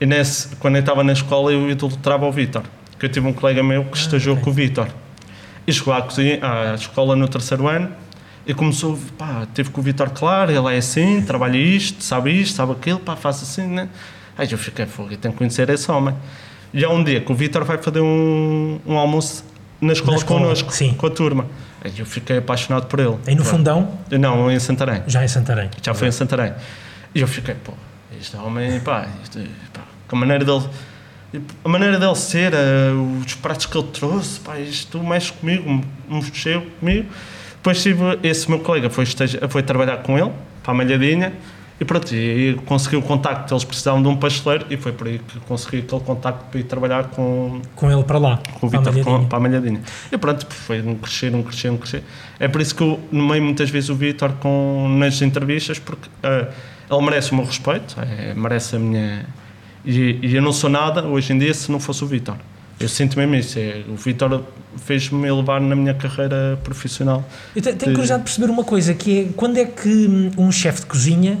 E 0.00 0.06
nesse, 0.06 0.56
quando 0.56 0.76
eu 0.76 0.80
estava 0.80 1.04
na 1.04 1.12
escola, 1.12 1.52
eu 1.52 1.70
idolatrava 1.70 2.24
o 2.24 2.32
Vitor. 2.32 2.62
Que 2.98 3.04
eu 3.04 3.10
tive 3.10 3.26
um 3.26 3.34
colega 3.34 3.62
meu 3.62 3.84
que 3.84 3.98
estagiou 3.98 4.34
ok. 4.34 4.44
com 4.44 4.50
o 4.50 4.52
Vitor. 4.54 4.88
E 5.66 5.72
chegou 5.74 5.92
à, 5.92 6.00
cozinha, 6.00 6.38
à 6.40 6.74
escola 6.74 7.14
no 7.14 7.28
terceiro 7.28 7.68
ano 7.68 7.90
e 8.46 8.54
começou, 8.54 8.98
pá, 9.18 9.46
teve 9.52 9.68
com 9.68 9.82
o 9.82 9.84
Vitor 9.84 10.08
claro, 10.08 10.50
ele 10.50 10.74
é 10.74 10.78
assim, 10.78 11.20
trabalha 11.20 11.58
isto, 11.58 12.02
sabe 12.02 12.32
isto, 12.32 12.56
sabe 12.56 12.72
aquilo, 12.72 13.00
pá, 13.00 13.14
faz 13.14 13.42
assim, 13.42 13.66
né? 13.66 13.90
Aí 14.38 14.50
eu 14.50 14.56
fiquei, 14.56 14.86
fogo, 14.86 15.12
eu 15.12 15.18
tenho 15.18 15.32
que 15.32 15.38
conhecer 15.38 15.68
esse 15.68 15.90
homem. 15.90 16.14
E 16.72 16.82
há 16.82 16.88
um 16.88 17.04
dia 17.04 17.20
que 17.20 17.30
o 17.30 17.34
Vitor 17.34 17.62
vai 17.62 17.76
fazer 17.76 18.00
um, 18.00 18.80
um 18.86 18.96
almoço 18.96 19.44
na 19.78 19.92
escola, 19.92 20.12
Na 20.12 20.18
escola, 20.18 20.40
connosco, 20.40 20.72
sim. 20.72 20.94
com 20.94 21.06
a 21.06 21.10
turma. 21.10 21.44
Eu 21.96 22.04
fiquei 22.06 22.38
apaixonado 22.38 22.86
por 22.86 22.98
ele. 23.00 23.16
Aí 23.26 23.34
no 23.34 23.44
Pá. 23.44 23.50
fundão, 23.50 23.98
Não, 24.10 24.50
em 24.50 24.58
Santarém. 24.58 25.02
já 25.06 25.24
em 25.24 25.28
Santarém. 25.28 25.70
Já 25.82 25.94
foi 25.94 26.08
em 26.08 26.12
Santarém. 26.12 26.52
E 27.14 27.20
eu 27.20 27.28
fiquei, 27.28 27.54
pô, 27.54 27.72
este 28.20 28.36
homem, 28.36 28.80
pá, 28.80 29.06
isto, 29.22 29.38
pá 29.72 29.82
a 30.10 30.16
maneira 30.16 30.44
dele. 30.44 30.64
A 31.64 31.68
maneira 31.68 31.98
dele 31.98 32.14
ser, 32.16 32.54
eh, 32.54 32.90
os 33.24 33.34
pratos 33.34 33.66
que 33.66 33.76
ele 33.76 33.86
trouxe, 33.88 34.40
pá, 34.40 34.58
isto 34.58 34.98
mexe 35.02 35.30
comigo, 35.32 35.84
mexeu 36.08 36.62
comigo. 36.80 37.08
Depois 37.56 37.82
tive, 37.82 38.18
esse 38.22 38.48
meu 38.48 38.60
colega 38.60 38.88
foi, 38.88 39.04
estagi- 39.04 39.38
foi 39.50 39.62
trabalhar 39.62 39.98
com 39.98 40.18
ele, 40.18 40.32
para 40.62 40.72
a 40.72 40.74
Malhadinha, 40.74 41.32
e 41.80 41.84
pronto, 41.84 42.12
e 42.14 42.54
consegui 42.66 42.96
o 42.96 43.02
contacto, 43.02 43.52
eles 43.54 43.64
precisavam 43.64 44.02
de 44.02 44.08
um 44.08 44.16
pasteleiro, 44.16 44.66
e 44.68 44.76
foi 44.76 44.92
por 44.92 45.06
aí 45.06 45.18
que 45.20 45.38
consegui 45.40 45.78
aquele 45.78 46.00
contacto 46.02 46.44
para 46.50 46.60
ir 46.60 46.64
trabalhar 46.64 47.04
com, 47.10 47.60
Com 47.76 47.90
ele 47.90 48.02
para 48.02 48.18
lá. 48.18 48.40
com 48.60 48.66
o 48.66 48.70
para 48.70 48.80
a 48.80 48.90
Vitor 48.90 49.20
com- 49.20 49.26
para 49.26 49.38
a 49.38 49.40
Malhadinha. 49.40 49.80
E 50.10 50.18
pronto, 50.18 50.46
foi 50.48 50.82
um 50.82 50.96
crescer, 50.96 51.34
um 51.34 51.42
crescer, 51.42 51.70
um 51.70 51.76
crescer. 51.76 52.02
É 52.40 52.48
por 52.48 52.60
isso 52.60 52.74
que 52.74 52.82
eu 52.82 52.98
nomeio 53.12 53.42
muitas 53.42 53.70
vezes 53.70 53.88
o 53.90 53.94
Vitor 53.94 54.32
com, 54.40 54.88
nas 54.98 55.20
entrevistas, 55.22 55.78
porque 55.78 56.08
ah, 56.22 56.48
ele 56.90 57.02
merece 57.04 57.32
o 57.32 57.36
meu 57.36 57.44
respeito, 57.44 57.96
é, 58.00 58.34
merece 58.34 58.74
a 58.76 58.78
minha. 58.78 59.26
E, 59.84 60.18
e 60.22 60.34
eu 60.34 60.42
não 60.42 60.52
sou 60.52 60.68
nada 60.68 61.04
hoje 61.04 61.32
em 61.32 61.38
dia 61.38 61.54
se 61.54 61.70
não 61.70 61.78
fosse 61.78 62.02
o 62.02 62.06
Vitor. 62.06 62.34
Eu 62.80 62.88
sinto 62.88 63.16
mesmo 63.18 63.34
isso. 63.34 63.58
É, 63.58 63.82
o 63.88 63.94
Vitor 63.96 64.42
fez-me 64.76 65.26
elevar 65.26 65.60
na 65.60 65.74
minha 65.74 65.94
carreira 65.94 66.58
profissional. 66.62 67.24
Eu 67.54 67.62
te- 67.62 67.68
tenho 67.72 67.76
de- 67.78 67.84
curiosidade 67.86 68.20
de 68.20 68.24
perceber 68.24 68.50
uma 68.52 68.62
coisa, 68.64 68.94
que 68.94 69.20
é 69.20 69.28
quando 69.36 69.56
é 69.58 69.64
que 69.64 69.88
hum, 69.88 70.30
um 70.38 70.52
chefe 70.52 70.80
de 70.82 70.86
cozinha 70.86 71.38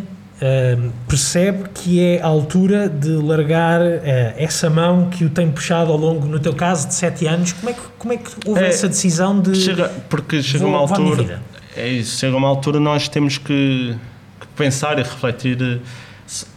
percebe 1.06 1.68
que 1.74 2.00
é 2.00 2.20
a 2.22 2.26
altura 2.26 2.88
de 2.88 3.10
largar 3.10 3.80
eh, 3.82 4.34
essa 4.38 4.70
mão 4.70 5.10
que 5.10 5.24
o 5.24 5.30
tem 5.30 5.50
puxado 5.50 5.90
ao 5.90 5.98
longo, 5.98 6.26
no 6.26 6.38
teu 6.38 6.54
caso, 6.54 6.88
de 6.88 6.94
7 6.94 7.26
anos, 7.26 7.52
como 7.52 7.70
é 7.70 7.72
que, 7.72 7.80
como 7.98 8.12
é 8.12 8.16
que 8.16 8.30
houve 8.46 8.60
É, 8.62 8.68
essa 8.68 8.88
decisão 8.88 9.40
de 9.40 9.54
Chega, 9.56 9.88
porque 10.08 10.42
chega 10.42 10.60
vou- 10.64 10.68
uma 10.70 10.78
altura. 10.78 11.42
É 11.76 11.86
isso, 11.88 12.18
chega 12.18 12.36
uma 12.36 12.48
altura 12.48 12.78
nós 12.80 13.08
temos 13.08 13.38
que, 13.38 13.94
que 14.40 14.46
pensar 14.56 14.98
e 14.98 15.02
refletir. 15.02 15.80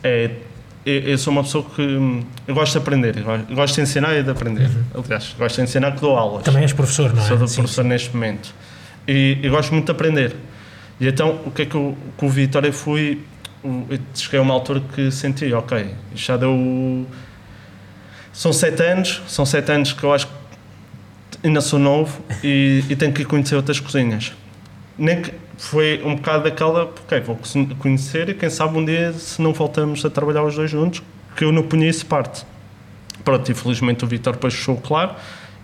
eh, 0.03 0.31
É, 0.83 1.11
eu, 1.11 1.17
sou 1.19 1.31
uma 1.31 1.43
pessoa 1.43 1.63
que 1.75 1.81
hum, 1.81 2.23
eu 2.47 2.55
gosto 2.55 2.71
de 2.73 2.77
aprender, 2.79 3.15
eu 3.17 3.55
gosto- 3.55 3.75
de 3.75 3.81
ensinar 3.81 4.15
e 4.17 4.23
de 4.23 4.31
aprender. 4.31 4.67
Aliás, 4.95 5.35
gosto 5.37 5.55
de 5.57 5.61
ensinar 5.61 5.91
que 5.91 6.01
dou 6.01 6.17
aulas. 6.17 6.43
Também 6.43 6.63
és 6.63 6.73
professor, 6.73 7.13
não 7.13 7.23
é? 7.23 7.27
Sou 7.27 7.47
Sim, 7.47 7.55
professor 7.61 7.85
neste 7.85 8.13
momento. 8.15 8.51
E 9.07 9.37
eu 9.43 9.51
gosto 9.51 9.71
muito 9.73 9.85
de 9.85 9.91
aprender. 9.91 10.35
E 10.99 11.07
então, 11.07 11.39
o 11.45 11.51
que 11.51 11.61
é 11.61 11.65
que 11.67 11.75
eu, 11.75 11.95
com 12.17 12.25
o 12.25 12.29
Vitória 12.29 12.73
fui. 12.73 13.21
Cheguei 14.13 14.39
a 14.39 14.43
uma 14.43 14.53
altura 14.53 14.81
que 14.93 15.11
senti, 15.11 15.51
ok, 15.53 15.93
já 16.15 16.37
deu. 16.37 17.05
São 18.33 18.53
sete 18.53 18.81
anos, 18.81 19.21
são 19.27 19.45
sete 19.45 19.71
anos 19.71 19.93
que 19.93 20.03
eu 20.03 20.13
acho 20.13 20.27
que 20.27 20.33
ainda 21.43 21.61
sou 21.61 21.79
novo 21.79 22.21
e, 22.43 22.83
e 22.89 22.95
tenho 22.95 23.11
que 23.13 23.25
conhecer 23.25 23.55
outras 23.55 23.79
cozinhas. 23.79 24.33
Nem 24.97 25.21
que 25.21 25.33
foi 25.57 26.01
um 26.03 26.15
bocado 26.15 26.43
daquela, 26.43 26.83
ok, 26.83 27.19
vou 27.21 27.39
conhecer 27.77 28.29
e 28.29 28.33
quem 28.33 28.49
sabe 28.49 28.77
um 28.77 28.85
dia 28.85 29.13
se 29.13 29.41
não 29.41 29.53
voltamos 29.53 30.03
a 30.05 30.09
trabalhar 30.09 30.43
os 30.43 30.55
dois 30.55 30.69
juntos, 30.69 31.01
que 31.35 31.43
eu 31.43 31.51
não 31.51 31.63
punha 31.63 31.87
isso 31.87 32.05
parte. 32.05 32.45
Pronto, 33.23 33.51
infelizmente 33.51 34.03
o 34.03 34.07
Vitor 34.07 34.33
depois 34.33 34.53
fechou, 34.53 34.77
claro, 34.77 35.15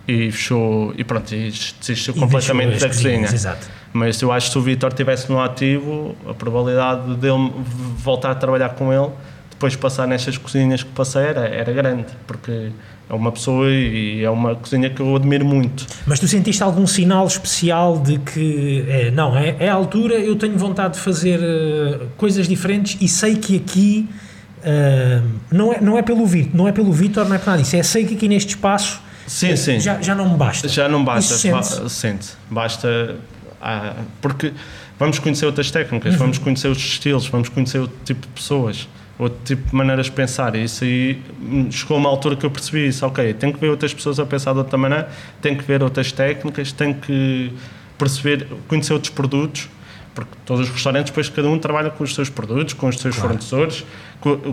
e 0.06 0.30
fechou, 0.30 0.94
e 0.96 1.04
pronto, 1.04 1.34
e 1.34 1.50
desistiu 1.80 2.14
completamente 2.14 2.80
da 2.80 2.88
cozinha. 2.88 3.26
Exato. 3.26 3.68
Mas 3.92 4.20
eu 4.20 4.30
acho 4.30 4.46
que 4.48 4.52
se 4.52 4.58
o 4.58 4.62
Vitor 4.62 4.90
estivesse 4.90 5.30
no 5.30 5.40
ativo, 5.40 6.14
a 6.28 6.34
probabilidade 6.34 7.14
dele 7.16 7.50
voltar 7.98 8.30
a 8.32 8.34
trabalhar 8.34 8.70
com 8.70 8.92
ele, 8.92 9.10
depois 9.50 9.72
de 9.72 9.78
passar 9.78 10.06
nestas 10.06 10.36
cozinhas 10.36 10.82
que 10.82 10.90
passei, 10.90 11.22
era, 11.22 11.40
era 11.48 11.72
grande, 11.72 12.06
porque 12.26 12.70
é 13.10 13.14
uma 13.14 13.32
pessoa 13.32 13.68
e 13.70 14.22
é 14.22 14.30
uma 14.30 14.54
cozinha 14.54 14.90
que 14.90 15.00
eu 15.00 15.16
admiro 15.16 15.44
muito. 15.44 15.86
Mas 16.06 16.20
tu 16.20 16.28
sentiste 16.28 16.62
algum 16.62 16.86
sinal 16.86 17.26
especial 17.26 17.98
de 17.98 18.18
que, 18.18 18.84
é, 18.86 19.10
não, 19.10 19.36
é, 19.36 19.56
é 19.58 19.68
a 19.68 19.74
altura, 19.74 20.14
eu 20.14 20.36
tenho 20.36 20.56
vontade 20.58 20.94
de 20.94 21.00
fazer 21.00 21.40
eh, 21.42 22.00
coisas 22.16 22.46
diferentes 22.46 22.98
e 23.00 23.08
sei 23.08 23.36
que 23.36 23.56
aqui 23.56 24.08
eh, 24.62 25.22
não, 25.50 25.72
é, 25.72 25.80
não 25.80 25.96
é 25.98 26.02
pelo 26.02 26.26
Vitor, 26.26 26.54
não 26.54 26.68
é 26.68 26.72
pelo 26.72 26.92
Vitor, 26.92 27.26
não 27.26 27.34
é 27.34 27.38
por 27.38 27.46
nada 27.46 27.62
disso, 27.62 27.74
é 27.74 27.82
sei 27.82 28.04
que 28.04 28.14
aqui 28.14 28.28
neste 28.28 28.50
espaço 28.50 29.00
Sim, 29.26 29.56
sim. 29.56 29.78
Já, 29.78 30.00
já 30.00 30.14
não 30.14 30.30
me 30.30 30.36
basta. 30.38 30.66
Já 30.68 30.88
não 30.88 31.04
basta, 31.04 31.34
sente-se. 31.34 31.80
ba- 31.82 31.88
sente. 31.90 32.28
Basta. 32.50 33.16
Ah, 33.60 33.94
porque 34.20 34.52
vamos 34.98 35.18
conhecer 35.18 35.46
outras 35.46 35.70
técnicas, 35.70 36.12
Uhum. 36.14 36.18
vamos 36.20 36.38
conhecer 36.38 36.68
outros 36.68 36.86
estilos, 36.86 37.26
vamos 37.28 37.48
conhecer 37.48 37.78
outro 37.78 37.96
tipo 38.04 38.20
de 38.22 38.28
pessoas, 38.28 38.88
outro 39.18 39.38
tipo 39.44 39.68
de 39.70 39.74
maneiras 39.74 40.06
de 40.06 40.12
pensar. 40.12 40.54
E 40.56 40.64
isso 40.64 40.84
aí 40.84 41.20
hum, 41.40 41.70
chegou 41.70 41.96
a 41.96 42.00
uma 42.00 42.08
altura 42.08 42.36
que 42.36 42.44
eu 42.46 42.50
percebi 42.50 42.86
isso. 42.88 43.04
Ok, 43.06 43.34
tenho 43.34 43.52
que 43.52 43.60
ver 43.60 43.68
outras 43.70 43.92
pessoas 43.92 44.18
a 44.20 44.26
pensar 44.26 44.52
de 44.52 44.58
outra 44.58 44.78
maneira, 44.78 45.08
tenho 45.42 45.56
que 45.56 45.64
ver 45.64 45.82
outras 45.82 46.12
técnicas, 46.12 46.72
tenho 46.72 46.94
que 46.94 47.52
perceber, 47.96 48.46
conhecer 48.68 48.92
outros 48.92 49.12
produtos. 49.12 49.68
Porque 50.18 50.36
todos 50.44 50.66
os 50.66 50.72
restaurantes, 50.74 51.10
depois 51.10 51.28
cada 51.28 51.48
um 51.48 51.60
trabalha 51.60 51.90
com 51.90 52.02
os 52.02 52.12
seus 52.12 52.28
produtos, 52.28 52.74
com 52.74 52.88
os 52.88 52.96
seus 52.98 53.14
Claro. 53.14 53.28
fornecedores, 53.28 53.84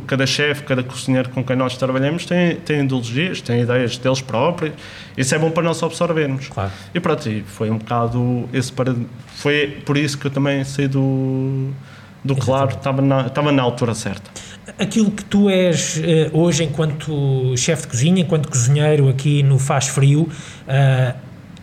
cada 0.05 0.27
chefe, 0.27 0.61
cada 0.61 0.83
cozinheiro 0.83 1.29
com 1.29 1.43
quem 1.43 1.55
nós 1.55 1.75
trabalhamos 1.75 2.23
tem, 2.23 2.57
tem 2.57 2.81
ideologias, 2.81 3.41
tem 3.41 3.61
ideias 3.61 3.97
deles 3.97 4.21
próprios. 4.21 4.73
Isso 5.17 5.33
é 5.33 5.39
bom 5.39 5.49
para 5.49 5.63
nós 5.63 5.81
absorvermos. 5.81 6.49
Claro. 6.49 6.71
E 6.93 6.99
pronto, 6.99 7.27
e 7.27 7.41
foi 7.41 7.71
um 7.71 7.79
bocado 7.79 8.47
esse 8.53 8.71
para 8.71 8.93
Foi 9.37 9.81
por 9.83 9.97
isso 9.97 10.19
que 10.19 10.27
eu 10.27 10.31
também 10.31 10.63
saí 10.63 10.87
do, 10.87 11.71
do 12.23 12.35
Claro, 12.35 12.69
estava 12.75 13.01
na, 13.01 13.25
estava 13.25 13.51
na 13.51 13.63
altura 13.63 13.95
certa. 13.95 14.29
Aquilo 14.77 15.09
que 15.09 15.23
tu 15.25 15.49
és 15.49 15.99
eh, 16.03 16.29
hoje 16.31 16.63
enquanto 16.63 17.55
chefe 17.57 17.83
de 17.83 17.87
cozinha, 17.87 18.21
enquanto 18.21 18.49
cozinheiro 18.49 19.09
aqui 19.09 19.41
no 19.41 19.57
Faz 19.57 19.87
Frio, 19.87 20.29
eh, 20.67 21.15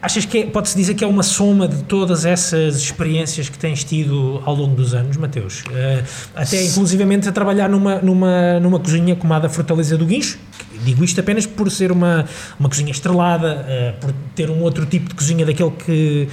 achas 0.02 0.24
que 0.26 0.38
é- 0.38 0.46
pode-se 0.46 0.76
dizer 0.76 0.94
que 0.94 1.04
é 1.04 1.06
uma 1.06 1.22
soma 1.22 1.66
de 1.68 1.84
todas 1.84 2.24
essas 2.26 2.76
experiências 2.76 3.48
que 3.48 3.56
tens 3.56 3.84
tido 3.84 4.42
ao 4.44 4.54
longo 4.54 4.74
dos 4.74 4.92
anos, 4.94 5.16
Mateus? 5.16 5.62
Eh, 5.72 6.02
até 6.34 6.64
inclusivamente 6.64 7.28
a 7.28 7.32
trabalhar 7.32 7.68
numa, 7.68 7.96
numa, 8.00 8.58
numa 8.60 8.80
cozinha 8.80 9.14
como 9.14 9.32
a 9.32 9.38
da 9.38 9.48
Fortaleza 9.48 9.96
do 9.96 10.04
Guincho, 10.04 10.38
digo 10.84 11.04
isto 11.04 11.20
apenas 11.20 11.46
por 11.46 11.70
ser 11.70 11.92
uma, 11.92 12.26
uma 12.58 12.68
cozinha 12.68 12.90
estrelada, 12.90 13.64
eh, 13.68 13.94
por 14.00 14.12
ter 14.34 14.50
um 14.50 14.60
outro 14.62 14.84
tipo 14.86 15.08
de 15.08 15.14
cozinha 15.14 15.46
daquele 15.46 15.70
que, 15.70 16.28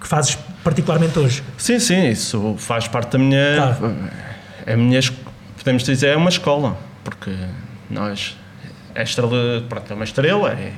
que 0.00 0.06
fazes 0.06 0.36
particularmente 0.62 1.18
hoje. 1.18 1.42
Sim, 1.56 1.78
sim, 1.78 2.08
isso 2.10 2.54
faz 2.58 2.86
parte 2.86 3.12
da 3.12 3.18
minha. 3.18 3.56
Claro. 3.56 3.96
A 4.66 4.76
minha. 4.76 5.00
Podemos 5.56 5.82
dizer, 5.84 6.08
é 6.08 6.16
uma 6.16 6.28
escola, 6.28 6.76
porque 7.02 7.32
nós. 7.90 8.36
É 8.94 9.02
estrela. 9.02 9.62
Pronto, 9.68 9.90
é 9.90 9.94
uma 9.94 10.04
estrela, 10.04 10.52
é- 10.52 10.72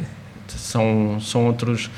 são, 0.49 1.19
são 1.21 1.47
outros. 1.47 1.91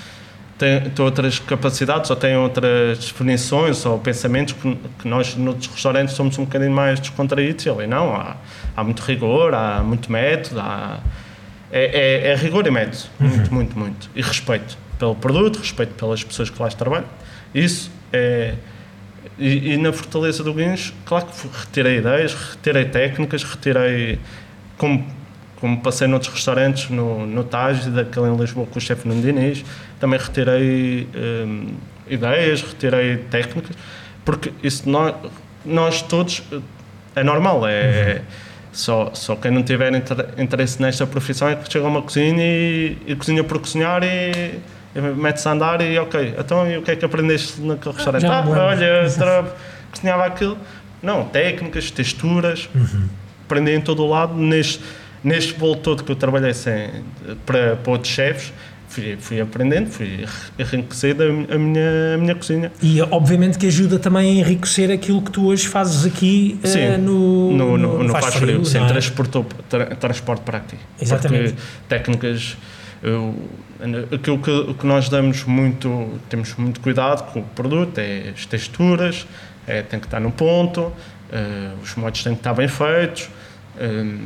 Têm, 0.61 0.91
têm 0.91 1.05
outras 1.07 1.39
capacidades 1.39 2.11
ou 2.11 2.17
têm 2.17 2.37
outras 2.37 2.99
definições 2.99 3.87
ou 3.87 3.99
pensamentos 3.99 4.53
que, 4.53 4.77
que 4.99 5.09
nós, 5.09 5.35
noutros 5.35 5.69
restaurantes, 5.69 6.15
somos 6.15 6.39
um 6.39 6.45
bocadinho 6.45 6.71
mais 6.71 7.01
descontraídos. 7.01 7.65
E 7.65 7.71
ali 7.71 7.87
não, 7.87 8.15
há, 8.15 8.37
há 8.77 8.85
muito 8.85 9.01
rigor, 9.01 9.55
há 9.55 9.83
muito 9.83 10.13
método, 10.13 10.61
há, 10.61 11.01
é, 11.73 12.27
é, 12.29 12.33
é 12.33 12.35
rigor 12.35 12.67
e 12.67 12.71
método, 12.71 13.05
muito, 13.19 13.55
muito, 13.55 13.79
muito. 13.79 14.11
E 14.15 14.21
respeito 14.21 14.77
pelo 14.99 15.15
produto, 15.15 15.61
respeito 15.61 15.95
pelas 15.95 16.23
pessoas 16.23 16.51
que 16.51 16.63
lá 16.63 16.69
trabalham. 16.69 17.09
Isso 17.55 17.91
é. 18.13 18.55
E, 19.39 19.73
e 19.73 19.77
na 19.79 19.95
Fortaleza 19.95 20.45
do 20.45 20.53
Guincho, 20.53 20.93
claro 21.07 21.25
que 21.25 21.49
retirei 21.59 21.97
ideias, 21.97 22.35
retirei 22.35 22.85
técnicas, 22.85 23.43
retirei. 23.43 24.21
Como, 24.77 25.07
como 25.57 25.81
passei 25.81 26.07
noutros 26.07 26.35
restaurantes, 26.35 26.91
no, 26.91 27.27
no 27.27 27.45
Taj, 27.45 27.89
daquele 27.91 28.27
em 28.27 28.37
Lisboa 28.37 28.67
com 28.67 28.79
o 28.79 28.81
chefe 28.81 29.09
Nuno 29.09 29.23
Diniz, 29.23 29.65
também 30.01 30.19
retirei 30.19 31.07
hum, 31.15 31.75
ideias, 32.09 32.63
retirei 32.63 33.19
técnicas, 33.31 33.77
porque 34.25 34.53
isso 34.63 34.89
nós, 34.89 35.15
nós 35.65 36.03
todos 36.03 36.43
é 37.15 37.23
normal, 37.23 37.67
é 37.69 38.23
só, 38.73 39.11
só 39.15 39.37
quem 39.37 39.51
não 39.51 39.63
tiver 39.63 39.93
interesse 40.39 40.81
nesta 40.81 41.07
profissão 41.07 41.49
é 41.49 41.57
que 41.57 41.71
chega 41.71 41.85
a 41.85 41.89
uma 41.89 42.03
cozinha 42.03 42.43
e, 42.43 42.97
e 43.07 43.17
cozinha 43.17 43.43
por 43.43 43.59
cozinhar 43.59 44.03
e, 44.03 44.59
e 44.95 45.01
mete-se 45.01 45.49
a 45.49 45.53
andar 45.53 45.81
e 45.81 45.99
ok, 45.99 46.35
então 46.39 46.71
e 46.71 46.79
o 46.79 46.83
que 46.83 46.93
é 46.93 46.97
que 46.97 47.05
aprendeste 47.05 47.61
naquele 47.61 47.95
restaurante? 47.95 48.27
Ah, 48.27 48.45
olha, 48.47 49.51
cozinhava 49.91 50.25
aquilo. 50.25 50.57
Não, 51.03 51.25
técnicas, 51.25 51.91
texturas, 51.91 52.69
uhum. 52.75 53.09
aprendi 53.45 53.73
em 53.73 53.81
todo 53.81 54.05
o 54.05 54.09
lado. 54.09 54.35
Neste, 54.35 54.83
neste 55.25 55.55
bolo 55.55 55.77
todo 55.77 56.05
que 56.05 56.13
eu 56.13 56.17
trabalhei 56.17 56.55
sem, 56.55 56.91
para, 57.47 57.77
para 57.77 57.93
outros 57.93 58.13
chefes, 58.13 58.53
fui, 58.91 59.17
fui 59.19 59.41
aprendendo, 59.41 59.89
fui 59.89 60.27
enriquecendo 60.59 61.23
a, 61.23 61.55
a, 61.55 61.59
minha, 61.59 62.15
a 62.15 62.19
minha 62.19 62.35
cozinha. 62.35 62.73
E 62.83 63.01
obviamente 63.01 63.57
que 63.57 63.67
ajuda 63.67 63.99
também 63.99 64.31
a 64.31 64.41
enriquecer 64.41 64.91
aquilo 64.91 65.23
que 65.23 65.31
tu 65.31 65.47
hoje 65.47 65.67
fazes 65.67 66.05
aqui 66.05 66.59
Sim, 66.65 66.95
uh, 66.95 66.99
no, 66.99 67.53
no, 67.53 67.79
no, 67.79 67.99
no, 67.99 68.05
no 68.05 68.13
Faz 68.13 68.35
Frio. 68.35 68.47
frio 68.47 68.65
sim, 68.65 68.79
é? 68.79 68.87
transportou, 68.87 69.47
tra, 69.69 69.87
transporte 69.97 70.43
para 70.43 70.59
aqui. 70.59 70.77
Exatamente. 71.01 71.53
Porque 71.53 71.63
técnicas. 71.89 72.57
Eu, 73.03 73.35
aquilo 74.13 74.39
que, 74.39 74.75
que 74.75 74.87
nós 74.87 75.09
damos 75.09 75.45
muito, 75.45 76.21
temos 76.29 76.55
muito 76.57 76.81
cuidado 76.81 77.33
com 77.33 77.41
o 77.41 77.43
produto, 77.43 77.97
é 77.97 78.35
as 78.35 78.45
texturas, 78.45 79.27
é, 79.67 79.81
tem 79.81 79.99
que 79.99 80.07
estar 80.07 80.21
no 80.21 80.31
ponto, 80.31 80.83
uh, 80.83 80.93
os 81.83 81.95
modos 81.95 82.23
têm 82.23 82.35
que 82.35 82.41
estar 82.41 82.53
bem 82.53 82.69
feitos, 82.69 83.31
uh, 83.77 84.21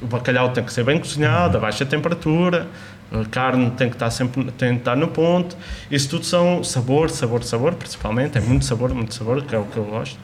o 0.00 0.06
bacalhau 0.06 0.50
tem 0.50 0.64
que 0.64 0.72
ser 0.72 0.82
bem 0.82 0.98
cozinhado, 0.98 1.58
a 1.58 1.60
baixa 1.60 1.84
temperatura, 1.84 2.66
a 3.12 3.24
carne 3.26 3.70
tem 3.72 3.88
que 3.88 3.96
estar 3.96 4.10
sempre 4.10 4.44
tem 4.52 4.74
que 4.74 4.80
estar 4.80 4.96
no 4.96 5.08
ponto. 5.08 5.56
Isso 5.90 6.08
tudo 6.08 6.24
são 6.24 6.64
sabor, 6.64 7.10
sabor, 7.10 7.42
sabor, 7.44 7.74
principalmente. 7.74 8.38
É 8.38 8.40
muito 8.40 8.64
sabor, 8.64 8.92
muito 8.94 9.14
sabor, 9.14 9.42
que 9.42 9.54
é 9.54 9.58
o 9.58 9.64
que 9.64 9.76
eu 9.76 9.84
gosto. 9.84 10.18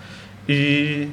E, 0.49 1.09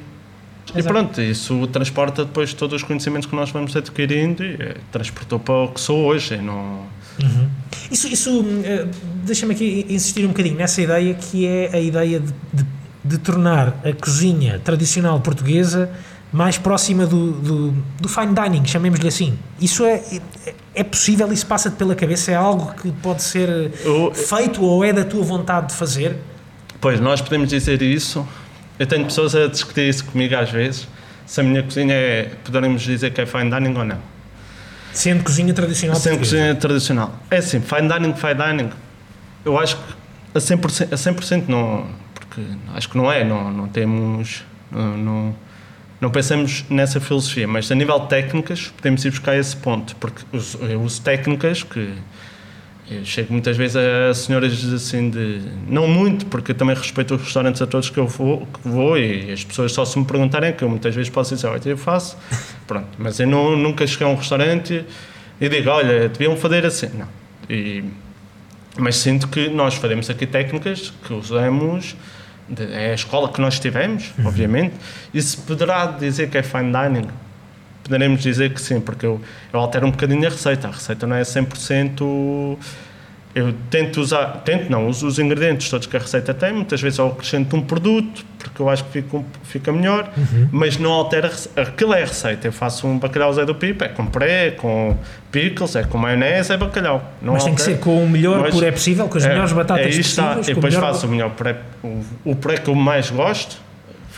e 0.74 0.82
pronto, 0.82 1.20
isso 1.20 1.66
transporta 1.68 2.24
depois 2.24 2.52
todos 2.52 2.76
os 2.76 2.82
conhecimentos 2.82 3.28
que 3.28 3.36
nós 3.36 3.50
vamos 3.50 3.76
adquirindo 3.76 4.44
e 4.44 4.54
é, 4.54 4.76
transportou 4.90 5.38
para 5.38 5.54
o 5.54 5.68
que 5.68 5.80
sou 5.80 6.06
hoje. 6.06 6.36
Não... 6.38 6.86
Uhum. 7.22 7.48
Isso, 7.90 8.08
isso 8.08 8.40
uh, 8.40 8.88
deixa-me 9.24 9.54
aqui 9.54 9.86
insistir 9.88 10.24
um 10.24 10.28
bocadinho 10.28 10.56
nessa 10.56 10.80
ideia 10.82 11.14
que 11.14 11.46
é 11.46 11.70
a 11.72 11.80
ideia 11.80 12.20
de, 12.20 12.32
de 12.52 12.78
de 13.08 13.18
tornar 13.18 13.80
a 13.84 13.92
cozinha 13.92 14.58
tradicional 14.58 15.20
portuguesa 15.20 15.90
mais 16.32 16.58
próxima 16.58 17.06
do, 17.06 17.32
do, 17.32 17.70
do 18.00 18.08
fine 18.08 18.34
dining, 18.34 18.64
chamemos-lhe 18.66 19.08
assim. 19.08 19.38
Isso 19.60 19.84
é, 19.84 20.02
é, 20.46 20.54
é 20.74 20.84
possível? 20.84 21.32
Isso 21.32 21.46
passa-te 21.46 21.76
pela 21.76 21.94
cabeça? 21.94 22.30
É 22.30 22.34
algo 22.34 22.74
que 22.74 22.92
pode 22.92 23.22
ser 23.22 23.72
Eu, 23.84 24.12
feito 24.14 24.62
ou 24.62 24.84
é 24.84 24.92
da 24.92 25.04
tua 25.04 25.22
vontade 25.22 25.68
de 25.68 25.74
fazer? 25.74 26.16
Pois, 26.80 27.00
nós 27.00 27.20
podemos 27.20 27.48
dizer 27.48 27.80
isso. 27.82 28.26
Eu 28.78 28.86
tenho 28.86 29.04
pessoas 29.04 29.34
a 29.34 29.46
discutir 29.46 29.88
isso 29.88 30.04
comigo 30.04 30.34
às 30.36 30.50
vezes. 30.50 30.86
Se 31.26 31.40
a 31.40 31.44
minha 31.44 31.62
cozinha 31.62 31.94
é, 31.94 32.30
poderemos 32.44 32.82
dizer 32.82 33.12
que 33.12 33.20
é 33.20 33.26
fine 33.26 33.50
dining 33.50 33.76
ou 33.76 33.84
não. 33.84 33.98
Sendo 34.92 35.22
cozinha 35.22 35.52
tradicional 35.52 35.96
Sendo 35.96 36.18
cozinha 36.18 36.54
tradicional. 36.54 37.14
É 37.30 37.38
assim, 37.38 37.60
fine 37.60 37.88
dining, 37.88 38.14
fine 38.14 38.34
dining, 38.34 38.70
eu 39.44 39.58
acho 39.58 39.76
que 39.76 39.82
a 40.34 40.38
100%, 40.38 40.92
a 40.92 40.96
100% 40.96 41.44
não 41.48 41.86
acho 42.74 42.88
que 42.88 42.96
não 42.96 43.10
é, 43.10 43.24
não, 43.24 43.50
não 43.50 43.68
temos. 43.68 44.44
Não, 44.70 44.96
não, 44.96 45.36
não 46.00 46.10
pensamos 46.10 46.64
nessa 46.70 47.00
filosofia, 47.00 47.48
mas 47.48 47.70
a 47.70 47.74
nível 47.74 47.98
de 48.00 48.08
técnicas 48.08 48.72
podemos 48.76 49.04
ir 49.04 49.10
buscar 49.10 49.36
esse 49.36 49.56
ponto, 49.56 49.96
porque 49.96 50.22
eu 50.60 50.80
uso 50.80 51.02
técnicas 51.02 51.62
que 51.62 51.92
eu 52.90 53.04
chego 53.04 53.32
muitas 53.32 53.56
vezes 53.56 53.76
a 53.76 54.14
senhoras 54.14 54.64
assim 54.72 55.10
de. 55.10 55.42
Não 55.66 55.86
muito, 55.86 56.24
porque 56.26 56.52
eu 56.52 56.54
também 56.54 56.74
respeito 56.74 57.14
os 57.14 57.22
restaurantes 57.22 57.60
a 57.60 57.66
todos 57.66 57.90
que 57.90 57.98
eu 57.98 58.06
vou, 58.06 58.46
que 58.46 58.68
vou 58.68 58.96
e 58.96 59.30
as 59.30 59.44
pessoas 59.44 59.72
só 59.72 59.84
se 59.84 59.98
me 59.98 60.06
perguntarem, 60.06 60.54
que 60.54 60.64
eu 60.64 60.70
muitas 60.70 60.94
vezes 60.94 61.10
posso 61.10 61.34
dizer, 61.34 61.48
olha, 61.48 61.60
eu 61.66 61.76
faço, 61.76 62.16
pronto, 62.66 62.88
mas 62.96 63.20
eu 63.20 63.26
não, 63.26 63.56
nunca 63.56 63.86
cheguei 63.86 64.06
a 64.06 64.10
um 64.10 64.14
restaurante 64.14 64.84
e 65.38 65.48
digo, 65.48 65.68
olha, 65.68 66.08
deviam 66.08 66.34
fazer 66.36 66.64
assim. 66.64 66.88
Não. 66.94 67.08
E, 67.50 67.84
mas 68.78 68.96
sinto 68.96 69.28
que 69.28 69.48
nós 69.48 69.74
fazemos 69.74 70.08
aqui 70.08 70.26
técnicas 70.26 70.92
que 71.06 71.12
usamos 71.12 71.94
é 72.72 72.90
a 72.92 72.94
escola 72.94 73.28
que 73.30 73.40
nós 73.40 73.58
tivemos, 73.58 74.12
uhum. 74.18 74.26
obviamente, 74.26 74.74
e 75.12 75.20
se 75.20 75.36
poderá 75.36 75.86
dizer 75.86 76.30
que 76.30 76.38
é 76.38 76.42
fine 76.42 76.72
dining, 76.72 77.08
poderemos 77.82 78.22
dizer 78.22 78.52
que 78.52 78.60
sim, 78.60 78.80
porque 78.80 79.06
eu, 79.06 79.20
eu 79.52 79.60
altero 79.60 79.86
um 79.86 79.90
bocadinho 79.90 80.26
a 80.26 80.30
receita. 80.30 80.68
A 80.68 80.70
receita 80.70 81.06
não 81.06 81.16
é 81.16 81.22
100% 81.22 82.58
eu 83.38 83.54
tento 83.70 84.00
usar, 84.00 84.42
tento 84.44 84.70
não, 84.70 84.88
uso 84.88 85.06
os 85.06 85.18
ingredientes 85.18 85.70
todos 85.70 85.86
que 85.86 85.96
a 85.96 86.00
receita 86.00 86.34
tem, 86.34 86.52
muitas 86.52 86.80
vezes 86.80 86.98
eu 86.98 87.06
acrescento 87.06 87.56
um 87.56 87.62
produto, 87.62 88.24
porque 88.38 88.60
eu 88.60 88.68
acho 88.68 88.84
que 88.84 89.02
fica, 89.02 89.24
fica 89.44 89.72
melhor, 89.72 90.10
uhum. 90.16 90.48
mas 90.50 90.76
não 90.76 90.90
altera, 90.90 91.30
aquilo 91.56 91.94
é 91.94 92.02
a 92.02 92.06
receita, 92.06 92.48
eu 92.48 92.52
faço 92.52 92.86
um 92.86 92.98
bacalhau 92.98 93.32
Zé 93.32 93.44
do 93.44 93.54
Pipo, 93.54 93.84
é 93.84 93.88
com 93.88 94.06
pré, 94.06 94.50
com 94.50 94.96
pickles, 95.30 95.76
é 95.76 95.84
com 95.84 95.98
maionese, 95.98 96.52
é 96.52 96.56
bacalhau. 96.56 97.12
Não 97.22 97.34
mas 97.34 97.44
tem 97.44 97.54
que 97.54 97.62
ser 97.62 97.78
com 97.78 98.02
o 98.02 98.08
melhor 98.08 98.40
mas, 98.40 98.54
puré 98.54 98.72
possível, 98.72 99.08
com 99.08 99.18
as 99.18 99.24
é, 99.24 99.28
melhores 99.28 99.52
batatas 99.52 99.84
é 99.84 99.96
possíveis. 99.96 100.48
E 100.48 100.54
depois 100.54 100.74
faço 100.74 101.06
o 101.06 101.10
melhor 101.10 101.30
puré, 101.30 101.56
o, 101.82 102.04
o 102.24 102.34
puré 102.34 102.56
que 102.56 102.68
eu 102.68 102.74
mais 102.74 103.10
gosto, 103.10 103.67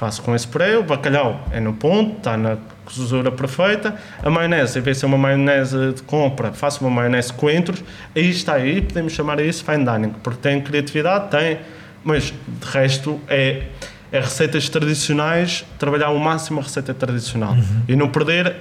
faço 0.00 0.22
com 0.22 0.34
esse 0.34 0.48
o 0.78 0.82
bacalhau 0.82 1.46
é 1.52 1.60
no 1.60 1.74
ponto, 1.74 2.16
está 2.16 2.34
na 2.34 2.56
cozedura 2.86 3.30
perfeita, 3.30 3.94
a 4.22 4.30
maionese, 4.30 4.78
em 4.78 4.82
vez 4.82 4.96
de 4.96 5.00
ser 5.02 5.06
uma 5.06 5.18
maionese 5.18 5.92
de 5.92 6.02
compra, 6.04 6.54
faço 6.54 6.82
uma 6.82 6.90
maionese 6.90 7.30
coentros, 7.34 7.84
aí 8.16 8.30
está 8.30 8.54
aí, 8.54 8.80
podemos 8.80 9.12
chamar 9.12 9.38
isso 9.40 9.62
fine 9.62 9.84
dining, 9.84 10.14
porque 10.22 10.40
tem 10.40 10.58
criatividade, 10.62 11.30
tem, 11.30 11.58
mas 12.02 12.32
de 12.32 12.66
resto 12.72 13.20
é, 13.28 13.64
é 14.10 14.20
receitas 14.20 14.70
tradicionais, 14.70 15.66
trabalhar 15.78 16.06
ao 16.06 16.18
máximo 16.18 16.60
a 16.60 16.62
receita 16.62 16.94
tradicional 16.94 17.52
uhum. 17.52 17.82
e 17.86 17.94
não 17.94 18.08
perder, 18.08 18.56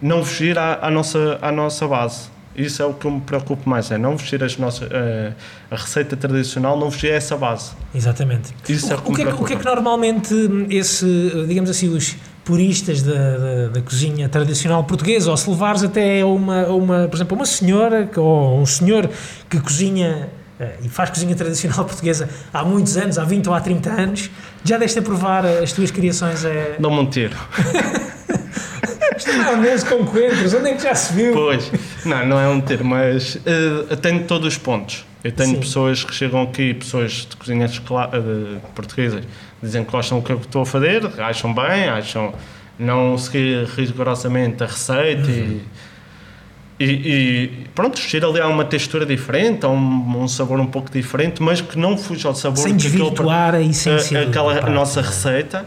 não 0.00 0.24
fugir 0.24 0.58
à, 0.58 0.78
à, 0.80 0.90
nossa, 0.90 1.38
à 1.42 1.52
nossa 1.52 1.86
base. 1.86 2.30
Isso 2.56 2.82
é 2.82 2.86
o 2.86 2.94
que 2.94 3.04
eu 3.04 3.10
me 3.10 3.20
preocupo 3.20 3.68
mais, 3.68 3.90
é 3.90 3.98
não 3.98 4.16
vestir 4.16 4.42
as 4.44 4.56
nossas, 4.56 4.88
uh, 4.88 5.34
a 5.70 5.76
receita 5.76 6.16
tradicional, 6.16 6.78
não 6.78 6.88
vestir 6.88 7.10
essa 7.10 7.36
base. 7.36 7.72
Exatamente. 7.92 8.54
Isso 8.68 8.88
o, 8.88 8.92
é 8.92 8.96
o, 8.96 9.12
que 9.12 9.22
é, 9.22 9.34
o 9.34 9.44
que 9.44 9.52
é 9.54 9.56
que 9.56 9.64
normalmente 9.64 10.34
esse, 10.70 11.04
digamos 11.48 11.68
assim, 11.68 11.88
os 11.88 12.16
puristas 12.44 13.02
da, 13.02 13.12
da, 13.12 13.68
da, 13.68 13.80
cozinha 13.80 14.28
tradicional 14.28 14.84
portuguesa, 14.84 15.30
ou 15.30 15.36
se 15.36 15.48
levares 15.48 15.82
até 15.82 16.24
uma, 16.24 16.66
uma, 16.68 17.08
por 17.08 17.16
exemplo, 17.16 17.36
uma 17.36 17.46
senhora 17.46 18.08
ou 18.16 18.60
um 18.60 18.66
senhor 18.66 19.10
que 19.48 19.58
cozinha 19.58 20.28
uh, 20.60 20.84
e 20.84 20.88
faz 20.88 21.10
cozinha 21.10 21.34
tradicional 21.34 21.82
portuguesa 21.86 22.28
há 22.52 22.62
muitos 22.62 22.96
anos, 22.96 23.18
há 23.18 23.24
20 23.24 23.48
ou 23.48 23.54
há 23.54 23.60
30 23.60 23.90
anos, 23.90 24.30
já 24.62 24.78
deste 24.78 24.98
a 24.98 25.02
provar 25.02 25.44
as 25.44 25.72
tuas 25.72 25.90
criações? 25.90 26.44
É... 26.44 26.76
Não 26.78 26.90
me 26.90 27.08
tiro. 27.08 27.36
Isto 29.16 29.32
não 29.32 29.48
é 29.48 29.56
mesmo 29.56 29.90
com 29.90 30.04
coentros, 30.06 30.54
onde 30.54 30.70
é 30.70 30.74
que 30.74 30.82
já 30.82 30.94
se 30.94 31.12
viu? 31.12 31.32
Pois, 31.32 31.70
não, 32.08 32.26
não 32.26 32.40
é 32.40 32.48
um 32.48 32.60
termo, 32.60 32.90
mas 32.90 33.36
uh, 33.36 33.96
tenho 33.96 34.24
todos 34.24 34.48
os 34.48 34.58
pontos. 34.58 35.04
Eu 35.22 35.32
tenho 35.32 35.54
Sim. 35.54 35.60
pessoas 35.60 36.04
que 36.04 36.14
chegam 36.14 36.42
aqui, 36.42 36.74
pessoas 36.74 37.26
de 37.28 37.36
cozinhas 37.36 37.78
uh, 37.78 38.60
portuguesas, 38.74 39.24
dizem 39.62 39.82
que 39.84 39.90
gostam 39.90 40.18
do 40.18 40.24
que 40.24 40.32
eu 40.32 40.36
estou 40.36 40.62
a 40.62 40.66
fazer, 40.66 41.02
acham 41.18 41.54
bem, 41.54 41.88
acham 41.88 42.34
não 42.78 43.16
seguir 43.16 43.64
rigorosamente 43.76 44.62
a 44.62 44.66
receita 44.66 45.28
uhum. 45.28 45.60
e, 46.78 46.84
e, 46.84 46.88
e, 46.88 47.66
pronto, 47.74 47.96
vestir 47.96 48.24
ali 48.24 48.40
há 48.40 48.48
uma 48.48 48.64
textura 48.64 49.06
diferente, 49.06 49.64
há 49.64 49.68
um, 49.68 50.22
um, 50.22 50.28
sabor 50.28 50.60
um 50.60 50.66
pouco 50.66 50.90
diferente, 50.90 51.42
mas 51.42 51.60
que 51.60 51.78
não 51.78 51.96
fuja 51.96 52.28
ao 52.28 52.34
sabor 52.34 52.58
sem 52.58 52.76
desvirtuar 52.76 53.54
a 53.54 53.62
essência 53.62 54.20
a, 54.20 54.22
aquela 54.24 54.68
nossa 54.68 55.00
receita. 55.00 55.64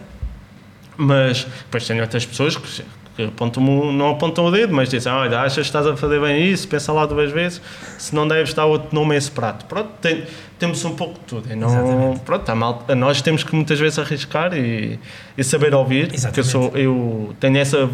Mas 1.00 1.44
depois 1.44 1.86
tem 1.86 2.02
outras 2.02 2.26
pessoas 2.26 2.58
que 2.58 2.84
apontam 3.24 3.64
não 3.92 4.12
apontam 4.12 4.46
o 4.46 4.52
dedo, 4.52 4.74
mas 4.74 4.90
dizem, 4.90 5.12
olha, 5.12 5.40
achas 5.40 5.56
que 5.56 5.62
estás 5.62 5.86
a 5.88 5.96
fazer 5.96 6.20
bem 6.20 6.52
isso, 6.52 6.68
pensa 6.68 6.92
lá 6.94 7.06
duas 7.06 7.32
vezes, 7.32 7.62
se 7.98 8.14
não 8.14 8.28
deves 8.28 8.54
dar 8.54 8.66
outro 8.66 8.94
nome 8.94 9.16
a 9.16 9.18
esse 9.18 9.32
prato. 9.32 9.66
Pronto, 9.66 9.90
tem, 10.02 10.24
temos 10.60 10.84
um 10.86 10.96
pouco 10.96 11.14
de 11.16 11.26
tudo. 11.26 11.56
não, 11.56 12.18
pronto, 12.20 12.56
mal, 12.56 12.86
nós 12.96 13.22
temos 13.22 13.44
que 13.44 13.56
muitas 13.56 13.80
vezes 13.80 14.00
arriscar 14.00 14.54
e, 14.54 15.00
e 15.38 15.44
saber 15.44 15.74
ouvir, 15.74 16.12
porque 16.22 16.40
eu, 16.40 16.44
sou, 16.44 16.72
eu 16.76 17.36
tenho 17.40 17.58
essa, 17.58 17.90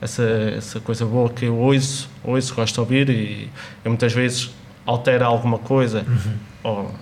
essa, 0.00 0.22
essa 0.56 0.80
coisa 0.80 1.04
boa 1.04 1.28
que 1.28 1.44
eu 1.44 1.56
ouço, 1.56 2.08
ouço, 2.24 2.54
gosto 2.54 2.74
de 2.74 2.80
ouvir 2.80 3.10
e 3.10 3.50
eu 3.84 3.90
muitas 3.90 4.12
vezes 4.12 4.50
altero 4.86 5.24
alguma 5.24 5.58
coisa, 5.58 6.04
uhum. 6.06 6.34
ou 6.64 6.94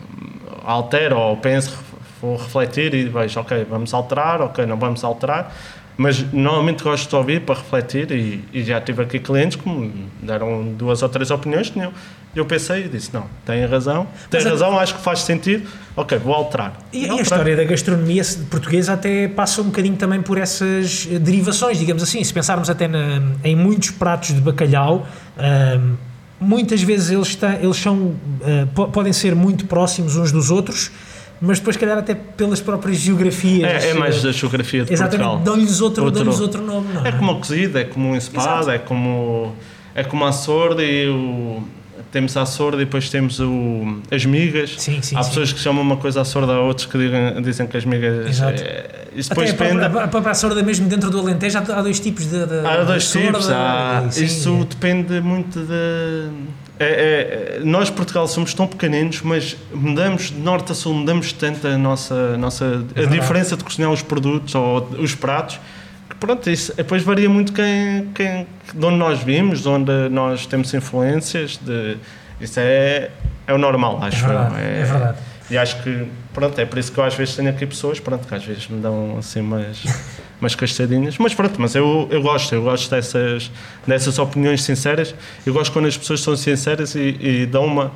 altero 0.65 1.17
ou 1.17 1.37
penso, 1.37 1.79
vou 2.21 2.37
refletir 2.37 2.95
e 2.95 3.05
vejo, 3.09 3.41
ok, 3.41 3.67
vamos 3.69 3.95
alterar, 3.95 4.41
ok, 4.43 4.67
não 4.67 4.77
vamos 4.77 5.05
alterar, 5.05 5.55
mas 5.99 6.33
normalmente 6.33 6.85
gosto 6.85 7.09
de 7.11 7.17
ouvir 7.17 7.41
para 7.41 7.57
refletir 7.57 8.11
e, 8.13 8.45
e 8.53 8.63
já 8.63 8.81
tive 8.81 9.03
aqui 9.03 9.19
clientes 9.19 9.57
que 9.61 9.69
me 9.69 9.93
deram 10.23 10.73
duas 10.73 11.03
ou 11.03 11.09
três 11.09 11.29
opiniões, 11.33 11.71
tinham, 11.71 11.93
Eu 12.37 12.47
pensei 12.47 12.85
e 12.85 12.89
disse: 12.89 13.13
não, 13.13 13.27
tem 13.45 13.67
razão, 13.67 14.07
tem 14.31 14.41
razão, 14.41 14.79
acho 14.79 14.95
que 14.95 15.03
faz 15.03 15.23
sentido, 15.23 15.69
ok, 15.97 16.17
vou 16.17 16.33
alterar. 16.33 16.79
E, 16.93 17.05
e 17.05 17.11
a 17.11 17.21
história 17.21 17.57
da 17.57 17.65
gastronomia 17.65 18.23
portuguesa 18.49 18.93
até 18.93 19.27
passa 19.27 19.61
um 19.61 19.65
bocadinho 19.65 19.97
também 19.97 20.23
por 20.23 20.39
essas 20.39 21.09
eh, 21.11 21.19
derivações, 21.19 21.81
digamos 21.81 22.03
assim. 22.03 22.23
Se 22.23 22.33
pensarmos 22.33 22.71
até 22.71 22.87
na, 22.87 23.21
em 23.43 23.57
muitos 23.57 23.91
pratos 23.91 24.33
de 24.33 24.41
bacalhau. 24.41 25.05
Um, 25.37 25.97
muitas 26.41 26.81
vezes 26.83 27.11
eles, 27.11 27.29
está, 27.29 27.55
eles 27.57 27.77
são, 27.77 27.97
uh, 27.97 28.89
podem 28.93 29.13
ser 29.13 29.35
muito 29.35 29.67
próximos 29.67 30.15
uns 30.15 30.31
dos 30.31 30.53
outros, 30.53 30.93
mas 31.41 31.59
depois, 31.59 31.77
calhar, 31.77 31.99
até 31.99 32.15
pelas 32.15 32.61
próprias 32.61 32.99
geografias. 32.99 33.85
É, 33.85 33.91
é 33.91 33.95
mais 33.95 34.23
da 34.23 34.33
geografia 34.33 34.85
de 34.85 34.93
Exatamente, 34.93 35.45
dão-lhes 35.45 35.81
outro, 35.81 36.05
outro, 36.05 36.25
dão 36.25 36.41
outro 36.41 36.63
nome. 36.63 36.93
Não 36.93 37.05
é? 37.05 37.11
é 37.11 37.13
como 37.13 37.33
o 37.33 37.39
cozido, 37.39 37.79
é 37.79 37.85
como 37.85 38.09
um 38.09 38.17
espada, 38.17 38.75
é 38.75 38.79
como, 38.79 39.55
é 39.95 40.03
como 40.03 40.25
a 40.25 40.33
sorda 40.33 40.83
e 40.83 41.09
o 41.09 41.63
temos 42.11 42.37
a 42.37 42.47
sorda 42.47 42.81
e 42.83 42.85
depois 42.85 43.11
temos 43.11 43.41
o, 43.41 44.01
as 44.11 44.25
migas. 44.25 44.75
Sim, 44.79 45.01
sim, 45.03 45.17
Há 45.17 45.23
sim. 45.23 45.29
pessoas 45.29 45.53
que 45.53 45.61
chamam 45.61 45.83
uma 45.83 45.97
coisa 45.97 46.23
à 46.23 46.25
sorda, 46.25 46.53
há 46.55 46.61
outros 46.61 46.87
que 46.87 46.97
digam, 46.97 47.41
dizem 47.43 47.67
que 47.67 47.77
as 47.77 47.85
migas. 47.85 48.27
Exato. 48.27 48.63
É, 48.63 49.09
isso 49.15 49.29
depois 49.29 49.51
Até 49.51 49.65
depende. 49.65 49.85
A, 49.85 50.09
própria 50.09 50.35
sorda, 50.35 50.63
mesmo 50.63 50.89
dentro 50.89 51.11
do 51.11 51.19
Alentejo, 51.19 51.59
há 51.59 51.83
dois 51.83 52.01
tipos 52.01 52.27
de. 52.27 52.47
de 52.47 52.67
há 52.67 52.85
dois 52.85 53.11
tipos, 53.11 53.51
há, 53.51 54.07
sim, 54.11 54.25
isso 54.25 54.61
é. 54.63 54.65
depende 54.65 55.21
muito 55.21 55.61
de. 55.61 56.31
É, 56.81 57.59
é, 57.59 57.61
nós, 57.65 57.91
Portugal, 57.91 58.29
somos 58.29 58.55
tão 58.55 58.67
pequeninos, 58.67 59.21
mas 59.23 59.57
mudamos 59.73 60.31
de 60.31 60.39
norte 60.39 60.73
a 60.73 60.75
sul, 60.75 60.95
mudamos 60.95 61.33
tanto 61.33 61.67
a 61.67 61.77
nossa. 61.77 62.37
nossa 62.39 62.85
a 62.95 63.05
diferença 63.07 63.57
de 63.57 63.65
cozinhar 63.65 63.91
os 63.91 64.03
produtos 64.03 64.55
ou 64.55 64.89
os 64.99 65.15
pratos 65.15 65.59
pronto, 66.19 66.51
isso 66.51 66.75
depois 66.77 67.03
varia 67.03 67.29
muito 67.29 67.53
quem, 67.53 68.09
quem, 68.15 68.47
de 68.75 68.85
onde 68.85 68.97
nós 68.97 69.23
vimos, 69.23 69.63
de 69.63 69.69
onde 69.69 70.09
nós 70.11 70.47
temos 70.47 70.73
influências. 70.75 71.59
De, 71.59 71.97
isso 72.41 72.59
é, 72.61 73.11
é 73.47 73.53
o 73.53 73.59
normal, 73.59 73.99
acho 74.03 74.25
é 74.25 74.29
verdade, 74.29 74.55
é, 74.57 74.81
é 74.81 74.85
verdade. 74.85 75.19
E 75.51 75.57
acho 75.57 75.83
que, 75.83 76.07
pronto, 76.35 76.59
é 76.61 76.67
por 76.67 76.79
isso 76.79 76.93
que 76.93 76.99
eu 76.99 77.05
às 77.05 77.15
vezes 77.15 77.35
tenho 77.35 77.49
aqui 77.49 77.67
pessoas, 77.67 77.99
pronto, 77.99 78.29
que 78.29 78.35
às 78.35 78.45
vezes 78.45 78.69
me 78.69 78.81
dão 78.81 79.17
assim 79.19 79.41
umas, 79.41 79.83
umas 80.41 80.55
castadinhas. 80.55 81.17
Mas 81.19 81.35
pronto, 81.35 81.59
mas 81.59 81.75
eu, 81.75 82.07
eu 82.11 82.21
gosto, 82.21 82.55
eu 82.55 82.63
gosto 82.63 82.91
dessas, 82.91 83.51
dessas 83.87 84.19
opiniões 84.19 84.63
sinceras. 84.63 85.15
Eu 85.47 85.55
gosto 85.55 85.73
quando 85.73 85.87
as 85.87 85.97
pessoas 85.97 86.21
são 86.21 86.37
sinceras 86.37 86.95
e, 86.95 87.17
e 87.21 87.47
dão 87.47 87.65
uma 87.65 87.93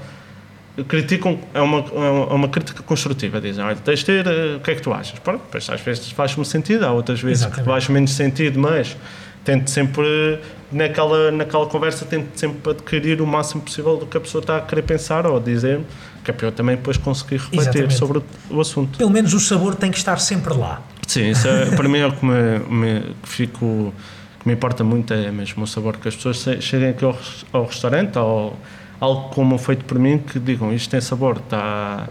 criticam, 0.89 1.39
é 1.53 1.61
uma, 1.61 1.79
é 1.79 2.35
uma 2.35 2.49
crítica 2.49 2.83
construtiva, 2.83 3.41
dizem, 3.41 3.63
olha, 3.63 3.77
tens 3.77 3.99
de 3.99 4.05
ter, 4.07 4.27
eh, 4.27 4.57
o 4.57 4.61
que 4.61 4.71
é 4.71 4.75
que 4.75 4.81
tu 4.81 4.93
achas? 4.93 5.19
Pronto, 5.19 5.43
depois 5.43 5.69
às 5.69 5.81
vezes 5.81 6.11
faz-me 6.11 6.45
sentido, 6.45 6.87
há 6.87 6.93
outras 6.93 7.21
vezes 7.21 7.41
Exatamente. 7.41 7.65
que 7.65 7.71
faz 7.71 7.89
menos 7.89 8.13
sentido, 8.13 8.59
mas 8.59 8.97
tento 9.45 9.69
sempre, 9.69 10.39
naquela, 10.71 11.31
naquela 11.31 11.67
conversa, 11.67 12.07
tento 12.07 12.39
sempre 12.39 12.71
adquirir 12.71 13.21
o 13.21 13.27
máximo 13.27 13.61
possível 13.61 13.99
do 13.99 14.07
que 14.07 14.17
a 14.17 14.21
pessoa 14.21 14.41
está 14.41 14.57
a 14.57 14.61
querer 14.63 14.83
pensar 14.83 15.27
ou 15.27 15.39
dizer, 15.39 15.81
que 16.25 16.31
é 16.31 16.35
para 16.35 16.47
eu 16.47 16.53
também 16.53 16.77
depois 16.77 16.97
conseguir 16.97 17.37
refletir 17.37 17.61
Exatamente. 17.61 17.95
sobre 17.95 18.23
o, 18.51 18.61
assunto. 18.61 18.97
Pelo 18.97 19.11
menos 19.11 19.35
o 19.35 19.41
sabor 19.41 19.75
tem 19.75 19.91
que 19.91 19.99
estar 19.99 20.19
sempre 20.19 20.55
lá. 20.55 20.81
Sim, 21.07 21.31
isso 21.31 21.49
é, 21.49 21.67
para 21.77 21.89
mim 21.89 21.99
é 21.99 22.07
o 22.07 22.13
que 22.13 22.25
me, 22.25 22.59
me 22.61 23.01
que 23.23 23.29
fico 23.29 23.93
que 24.41 24.49
me 24.49 24.55
importa 24.55 24.83
muito 24.83 25.13
é 25.13 25.31
mesmo 25.31 25.63
o 25.63 25.67
sabor 25.67 25.99
que 25.99 26.09
as 26.09 26.17
pessoas 26.17 26.63
cheguem 26.63 26.89
aqui 26.89 27.05
ao, 27.05 27.17
ao 27.53 27.67
restaurante 27.67 28.19
ou 28.19 28.59
algo 29.03 29.31
como 29.31 29.59
feito 29.59 29.85
por 29.85 29.99
mim 29.99 30.19
que 30.19 30.39
digam 30.39 30.73
isto 30.73 30.89
tem 30.89 31.01
sabor, 31.01 31.39
está. 31.39 32.09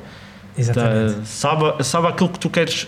Exatamente. 0.57 1.13
Tá, 1.13 1.25
sabe, 1.25 1.83
sabe 1.83 2.07
aquilo 2.07 2.27
que 2.27 2.39
tu 2.39 2.49
queres 2.49 2.87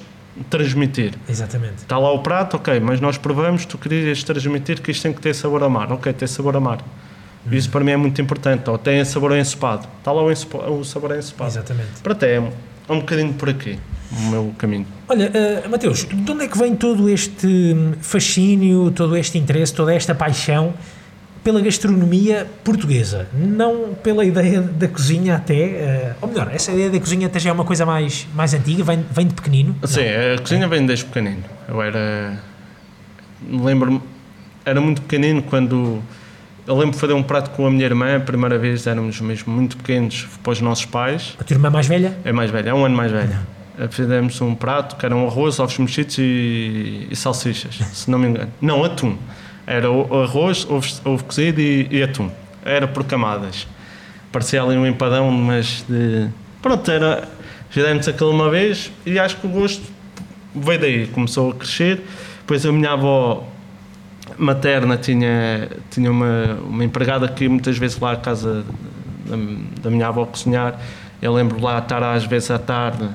transmitir. 0.49 1.13
Exatamente. 1.29 1.77
Está 1.77 1.97
lá 1.97 2.11
o 2.11 2.19
prato, 2.19 2.57
ok, 2.57 2.81
mas 2.81 2.99
nós 2.99 3.17
provamos, 3.17 3.65
tu 3.65 3.77
querias 3.77 4.21
transmitir 4.21 4.81
que 4.81 4.91
isto 4.91 5.03
tem 5.03 5.13
que 5.13 5.21
ter 5.21 5.33
sabor 5.33 5.63
a 5.63 5.69
mar. 5.69 5.89
Ok, 5.93 6.11
tem 6.11 6.27
sabor 6.27 6.57
a 6.57 6.59
mar. 6.59 6.79
Hum. 7.47 7.53
Isso 7.53 7.69
para 7.69 7.81
mim 7.81 7.91
é 7.91 7.97
muito 7.97 8.21
importante. 8.21 8.69
Ou 8.69 8.77
tem 8.77 9.05
sabor 9.05 9.31
a 9.31 9.39
ensopado. 9.39 9.87
Está 9.99 10.11
lá 10.11 10.21
o, 10.21 10.27
o 10.27 10.83
sabor 10.83 11.13
a 11.13 11.17
ensopado. 11.17 11.51
Exatamente. 11.51 12.01
Para 12.01 12.11
até 12.11 12.35
é 12.35 12.41
um, 12.41 12.51
é 12.89 12.91
um 12.91 12.99
bocadinho 12.99 13.33
por 13.33 13.49
aqui 13.49 13.79
o 14.11 14.29
meu 14.29 14.53
caminho. 14.57 14.85
Olha, 15.07 15.31
uh, 15.65 15.69
Mateus, 15.69 16.05
de 16.05 16.31
onde 16.31 16.43
é 16.43 16.47
que 16.47 16.57
vem 16.57 16.75
todo 16.75 17.09
este 17.09 17.75
fascínio, 18.01 18.91
todo 18.91 19.15
este 19.15 19.37
interesse, 19.37 19.73
toda 19.73 19.93
esta 19.93 20.13
paixão 20.13 20.73
pela 21.43 21.59
gastronomia 21.59 22.47
portuguesa, 22.63 23.27
não 23.33 23.93
pela 23.93 24.23
ideia 24.23 24.61
da 24.61 24.87
cozinha 24.87 25.35
até, 25.35 26.15
uh, 26.21 26.25
ou 26.25 26.29
melhor, 26.29 26.49
essa 26.53 26.71
ideia 26.71 26.89
da 26.89 26.99
cozinha 26.99 27.27
até 27.27 27.37
já 27.37 27.49
é 27.49 27.53
uma 27.53 27.65
coisa 27.65 27.85
mais, 27.85 28.25
mais 28.33 28.53
antiga, 28.53 28.83
vem, 28.83 29.05
vem 29.11 29.27
de 29.27 29.33
pequenino? 29.33 29.75
Sim, 29.83 30.01
não. 30.01 30.35
a 30.35 30.41
cozinha 30.41 30.67
vem 30.67 30.85
desde 30.85 31.05
pequenino. 31.05 31.43
Eu 31.67 31.81
era, 31.81 32.39
lembro-me, 33.49 34.01
era 34.63 34.79
muito 34.79 35.01
pequenino 35.01 35.43
quando, 35.43 36.01
eu 36.65 36.77
lembro 36.77 36.91
de 36.91 36.99
fazer 36.99 37.13
um 37.13 37.23
prato 37.23 37.49
com 37.51 37.67
a 37.67 37.69
minha 37.69 37.85
irmã, 37.85 38.15
a 38.15 38.19
primeira 38.21 38.57
vez 38.57 38.87
éramos 38.87 39.19
mesmo 39.19 39.53
muito 39.53 39.75
pequenos 39.75 40.27
para 40.41 40.53
os 40.53 40.61
nossos 40.61 40.85
pais. 40.85 41.35
A 41.39 41.43
tua 41.43 41.55
irmã 41.55 41.69
mais 41.69 41.87
velha? 41.87 42.17
É 42.23 42.31
mais 42.31 42.49
velha, 42.49 42.69
é 42.69 42.73
um 42.73 42.85
ano 42.85 42.95
mais 42.95 43.11
velha. 43.11 43.41
Uhum. 43.77 43.89
Fizemos 43.89 44.39
um 44.39 44.55
prato 44.55 44.95
que 44.95 45.05
era 45.05 45.15
um 45.15 45.27
arroz, 45.27 45.59
ovos 45.59 45.77
mexidos 45.77 46.17
e, 46.19 47.07
e 47.11 47.15
salsichas, 47.15 47.75
se 47.91 48.09
não 48.09 48.17
me 48.17 48.27
engano. 48.27 48.51
Não, 48.61 48.83
atum. 48.83 49.17
Era 49.65 49.87
arroz, 49.87 50.65
ovo, 50.69 50.87
ovo 51.05 51.23
cozido 51.23 51.61
e, 51.61 51.87
e, 51.89 52.03
atum. 52.03 52.29
Era 52.65 52.87
por 52.87 53.03
camadas. 53.05 53.67
Parecia 54.31 54.61
ali 54.61 54.75
um 54.75 54.85
empadão, 54.85 55.31
mas 55.31 55.85
de. 55.87 56.29
Pronto, 56.61 56.89
era. 56.89 57.27
Fizemos 57.69 58.07
aquilo 58.07 58.29
uma 58.29 58.49
vez 58.49 58.91
e 59.05 59.17
acho 59.17 59.37
que 59.37 59.47
o 59.47 59.49
gosto 59.49 59.81
veio 60.53 60.79
daí. 60.79 61.07
Começou 61.07 61.51
a 61.51 61.55
crescer. 61.55 62.01
Depois 62.39 62.65
a 62.65 62.71
minha 62.71 62.91
avó 62.91 63.47
materna 64.37 64.97
tinha, 64.97 65.69
tinha 65.89 66.11
uma, 66.11 66.57
uma 66.65 66.83
empregada 66.83 67.27
que 67.27 67.47
muitas 67.47 67.77
vezes 67.77 67.99
lá 67.99 68.11
à 68.11 68.15
casa 68.15 68.63
da, 69.25 69.35
da 69.81 69.89
minha 69.89 70.07
avó 70.07 70.25
cozinhar. 70.25 70.79
Eu 71.21 71.33
lembro 71.33 71.61
lá 71.61 71.79
estar 71.79 72.03
às 72.03 72.25
vezes 72.25 72.51
à 72.51 72.59
tarde 72.59 73.07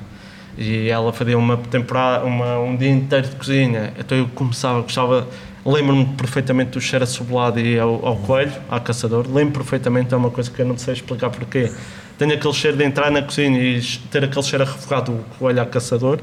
e 0.57 0.89
ela 0.89 1.13
fazia 1.13 1.37
uma 1.37 1.55
temporada, 1.55 2.25
uma, 2.25 2.59
um 2.59 2.75
dia 2.75 2.89
inteiro 2.89 3.27
de 3.27 3.35
cozinha. 3.35 3.93
Então 3.97 4.17
eu 4.17 4.27
começava, 4.27 4.81
gostava 4.81 5.27
Lembro-me 5.69 6.05
perfeitamente 6.15 6.71
do 6.71 6.81
cheiro 6.81 7.05
a 7.05 7.59
e 7.59 7.77
ao, 7.77 8.03
ao 8.03 8.15
coelho, 8.15 8.51
ao 8.67 8.81
caçador. 8.81 9.27
Lembro 9.31 9.53
perfeitamente, 9.59 10.11
é 10.11 10.17
uma 10.17 10.31
coisa 10.31 10.49
que 10.49 10.59
eu 10.59 10.65
não 10.65 10.75
sei 10.75 10.95
explicar 10.95 11.29
porquê. 11.29 11.71
Tenho 12.17 12.33
aquele 12.33 12.53
cheiro 12.53 12.75
de 12.75 12.83
entrar 12.83 13.11
na 13.11 13.21
cozinha 13.21 13.61
e 13.61 13.79
ter 14.09 14.23
aquele 14.23 14.43
cheiro 14.43 14.63
a 14.63 14.67
refogado 14.67 15.11
do 15.11 15.23
coelho 15.37 15.59
ao 15.59 15.67
caçador. 15.67 16.19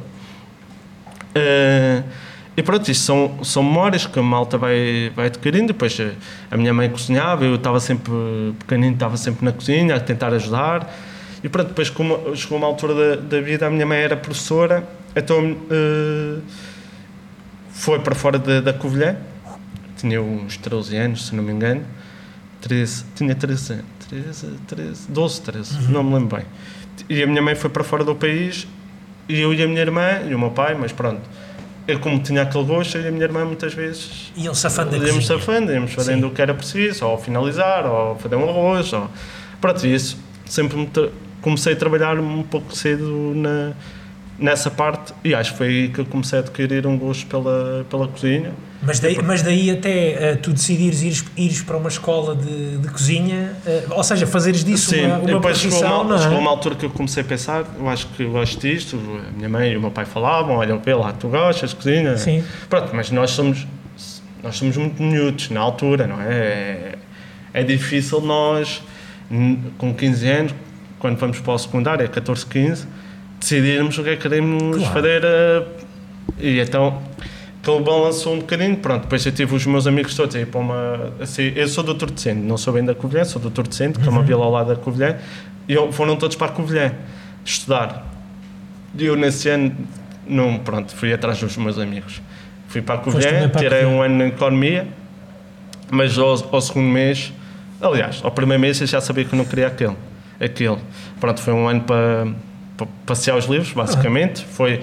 Uh, 1.36 2.02
e 2.56 2.62
pronto, 2.62 2.90
isto 2.90 3.04
são, 3.04 3.44
são 3.44 3.62
memórias 3.62 4.04
que 4.06 4.18
a 4.18 4.22
malta 4.22 4.58
vai, 4.58 5.12
vai 5.14 5.26
adquirindo. 5.26 5.68
Depois 5.68 5.98
eh, 6.00 6.12
a 6.50 6.56
minha 6.56 6.72
mãe 6.72 6.88
cozinhava, 6.88 7.44
eu 7.44 7.54
estava 7.54 7.78
sempre 7.78 8.12
pequenino, 8.58 8.94
estava 8.94 9.16
sempre 9.16 9.44
na 9.44 9.52
cozinha 9.52 9.94
a 9.94 10.00
tentar 10.00 10.32
ajudar. 10.32 10.92
E 11.44 11.48
pronto, 11.48 11.68
depois 11.68 11.90
como 11.90 12.34
chegou 12.34 12.56
uma 12.58 12.66
altura 12.66 12.94
da, 12.94 13.22
da 13.22 13.40
vida, 13.40 13.66
a 13.66 13.70
minha 13.70 13.84
mãe 13.84 13.98
era 13.98 14.16
professora, 14.16 14.88
então 15.14 15.52
uh, 15.52 16.42
foi 17.70 17.98
para 17.98 18.14
fora 18.14 18.38
da 18.38 18.72
Covilhã, 18.72 19.16
tinha 19.96 20.20
uns 20.20 20.56
13 20.56 20.96
anos, 20.96 21.26
se 21.26 21.34
não 21.34 21.42
me 21.42 21.52
engano, 21.52 21.84
13, 22.60 23.04
tinha 23.14 23.34
13, 23.34 23.82
13, 24.08 24.46
13 24.66 25.10
12, 25.10 25.40
13, 25.42 25.74
uhum. 25.74 25.88
não 25.88 26.04
me 26.04 26.14
lembro 26.14 26.36
bem. 26.36 26.46
E 27.08 27.22
a 27.22 27.26
minha 27.26 27.42
mãe 27.42 27.54
foi 27.54 27.70
para 27.70 27.84
fora 27.84 28.04
do 28.04 28.14
país, 28.14 28.66
e 29.28 29.40
eu 29.40 29.52
e 29.52 29.62
a 29.62 29.66
minha 29.66 29.80
irmã, 29.80 30.20
e 30.28 30.34
o 30.34 30.38
meu 30.38 30.50
pai, 30.50 30.74
mas 30.74 30.92
pronto, 30.92 31.22
eu 31.86 31.98
como 32.00 32.18
tinha 32.20 32.42
aquele 32.42 32.64
gosto, 32.64 32.98
eu 32.98 33.04
e 33.04 33.08
a 33.08 33.10
minha 33.10 33.24
irmã 33.24 33.44
muitas 33.44 33.74
vezes 33.74 34.32
iam 34.36 34.54
safando 34.54 34.96
íamos 34.96 35.26
safando, 35.26 35.72
íamos 35.72 35.92
fazendo 35.92 36.26
o 36.26 36.30
que 36.30 36.42
era 36.42 36.54
preciso, 36.54 37.06
ou 37.06 37.18
finalizar, 37.18 37.86
ou 37.86 38.16
fazer 38.16 38.36
um 38.36 38.48
arroz, 38.48 38.92
ou... 38.92 39.10
pronto, 39.60 39.86
isso 39.86 40.18
sempre 40.44 40.88
comecei 41.40 41.74
a 41.74 41.76
trabalhar 41.76 42.18
um 42.18 42.42
pouco 42.42 42.74
cedo 42.74 43.32
na 43.34 43.72
nessa 44.38 44.70
parte 44.70 45.14
e 45.24 45.34
acho 45.34 45.52
que 45.52 45.58
foi 45.58 45.66
aí 45.68 45.88
que 45.88 46.00
eu 46.00 46.06
comecei 46.06 46.38
a 46.38 46.42
adquirir 46.42 46.86
um 46.86 46.98
gosto 46.98 47.26
pela, 47.26 47.86
pela 47.88 48.06
cozinha. 48.06 48.52
Mas 48.82 49.00
daí, 49.00 49.18
mas 49.22 49.42
daí 49.42 49.70
até 49.70 50.34
uh, 50.34 50.36
tu 50.36 50.52
decidires 50.52 51.02
ires, 51.02 51.24
ires 51.36 51.62
para 51.62 51.76
uma 51.76 51.88
escola 51.88 52.36
de, 52.36 52.78
de 52.78 52.88
cozinha, 52.88 53.52
uh, 53.66 53.94
ou 53.94 54.04
seja, 54.04 54.26
fazeres 54.26 54.62
disso 54.62 54.90
Sim, 54.90 55.06
uma, 55.06 55.18
uma 55.18 55.26
depois 55.26 55.60
profissão, 55.60 55.88
chegou 55.88 56.02
uma, 56.02 56.16
é? 56.16 56.18
chegou 56.18 56.38
uma 56.38 56.50
altura 56.50 56.74
que 56.74 56.86
eu 56.86 56.90
comecei 56.90 57.22
a 57.22 57.26
pensar, 57.26 57.64
eu 57.78 57.88
acho 57.88 58.06
que 58.08 58.24
gosto 58.24 58.60
disto, 58.60 58.96
a 59.28 59.32
minha 59.32 59.48
mãe 59.48 59.72
e 59.72 59.76
o 59.76 59.80
meu 59.80 59.90
pai 59.90 60.04
falavam, 60.04 60.56
olha, 60.56 60.76
vê 60.76 60.94
lá, 60.94 61.12
tu 61.12 61.28
gostas 61.28 61.70
de 61.70 61.76
cozinha? 61.76 62.16
Sim. 62.16 62.44
Pronto, 62.68 62.94
mas 62.94 63.10
nós 63.10 63.30
somos, 63.30 63.66
nós 64.42 64.56
somos 64.56 64.76
muito 64.76 65.02
miúdos 65.02 65.48
na 65.50 65.60
altura, 65.60 66.06
não 66.06 66.20
é? 66.20 66.28
É, 66.32 66.94
é 67.54 67.62
difícil 67.62 68.20
nós, 68.20 68.82
com 69.78 69.94
15 69.94 70.28
anos, 70.28 70.54
quando 70.98 71.16
vamos 71.18 71.40
para 71.40 71.52
o 71.52 71.58
secundário, 71.58 72.04
é 72.04 72.08
14, 72.08 72.46
15, 72.46 72.86
decidirmos 73.40 73.98
o 73.98 74.02
que 74.02 74.10
é 74.10 74.16
que 74.16 74.22
queremos 74.22 74.76
claro. 74.76 74.92
fazer. 74.92 75.22
Uh, 75.24 75.86
e 76.38 76.60
então 76.60 77.02
aquele 77.66 77.82
balançou 77.82 78.34
um 78.34 78.38
bocadinho. 78.38 78.76
Pronto, 78.76 79.02
depois 79.02 79.24
eu 79.26 79.32
tive 79.32 79.54
os 79.54 79.66
meus 79.66 79.86
amigos 79.86 80.14
todos 80.14 80.36
aí 80.36 80.46
para 80.46 80.60
uma. 80.60 81.12
Assim, 81.20 81.52
eu 81.54 81.66
sou 81.68 81.82
doutor 81.82 82.10
de 82.10 82.20
centro, 82.20 82.44
não 82.44 82.56
sou 82.56 82.72
bem 82.72 82.84
da 82.84 82.94
Covilhã, 82.94 83.24
sou 83.24 83.42
doutor 83.42 83.66
de 83.66 83.74
centro, 83.74 84.00
que 84.00 84.06
uhum. 84.06 84.12
é 84.12 84.16
uma 84.16 84.20
uhum. 84.20 84.26
vila 84.26 84.44
ao 84.44 84.50
lado 84.50 84.68
da 84.68 84.76
Covilhã, 84.76 85.16
e 85.68 85.74
foram 85.92 86.16
todos 86.16 86.36
para 86.36 86.46
a 86.46 86.50
Covilhã 86.50 86.92
estudar. 87.44 88.06
E 88.96 89.04
eu 89.04 89.16
nesse 89.16 89.48
ano, 89.48 89.76
não, 90.26 90.58
pronto, 90.58 90.94
fui 90.94 91.12
atrás 91.12 91.38
dos 91.38 91.56
meus 91.56 91.78
amigos. 91.78 92.22
Fui 92.68 92.80
para 92.80 92.96
a 92.96 92.98
Covilhã, 92.98 93.48
tirei 93.48 93.84
um 93.84 94.00
ano 94.00 94.16
na 94.16 94.26
economia, 94.26 94.86
mas 95.90 96.16
ao, 96.18 96.30
ao 96.52 96.60
segundo 96.60 96.88
mês 96.88 97.32
Aliás, 97.80 98.20
ao 98.24 98.30
primeiro 98.30 98.60
mês 98.60 98.80
eu 98.80 98.86
já 98.86 99.00
sabia 99.00 99.24
que 99.24 99.34
eu 99.34 99.36
não 99.36 99.44
queria 99.44 99.66
aquele. 99.66 99.96
aquele. 100.40 100.78
Pronto, 101.20 101.40
foi 101.40 101.52
um 101.52 101.68
ano 101.68 101.82
para, 101.82 102.26
para 102.76 102.86
passear 103.04 103.36
os 103.36 103.44
livros, 103.44 103.72
basicamente. 103.72 104.44
Foi, 104.44 104.82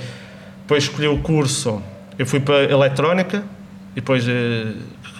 depois 0.61 0.83
escolhi 0.83 1.07
o 1.07 1.17
curso, 1.17 1.81
eu 2.17 2.25
fui 2.25 2.39
para 2.39 2.63
eletrónica 2.63 3.43
e 3.91 3.95
depois, 3.95 4.27
eh, 4.27 4.73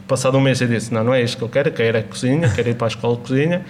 passado 0.07 0.37
um 0.37 0.41
mês, 0.41 0.59
eu 0.61 0.67
disse: 0.67 0.93
Não, 0.93 1.03
não 1.03 1.13
é 1.13 1.21
isto 1.21 1.37
que 1.37 1.43
eu 1.43 1.49
quero, 1.49 1.71
quero 1.71 1.97
é 1.97 2.01
cozinha, 2.03 2.49
quero 2.49 2.69
ir 2.69 2.75
para 2.75 2.87
a 2.87 2.89
escola 2.89 3.15
de 3.15 3.21
cozinha. 3.21 3.61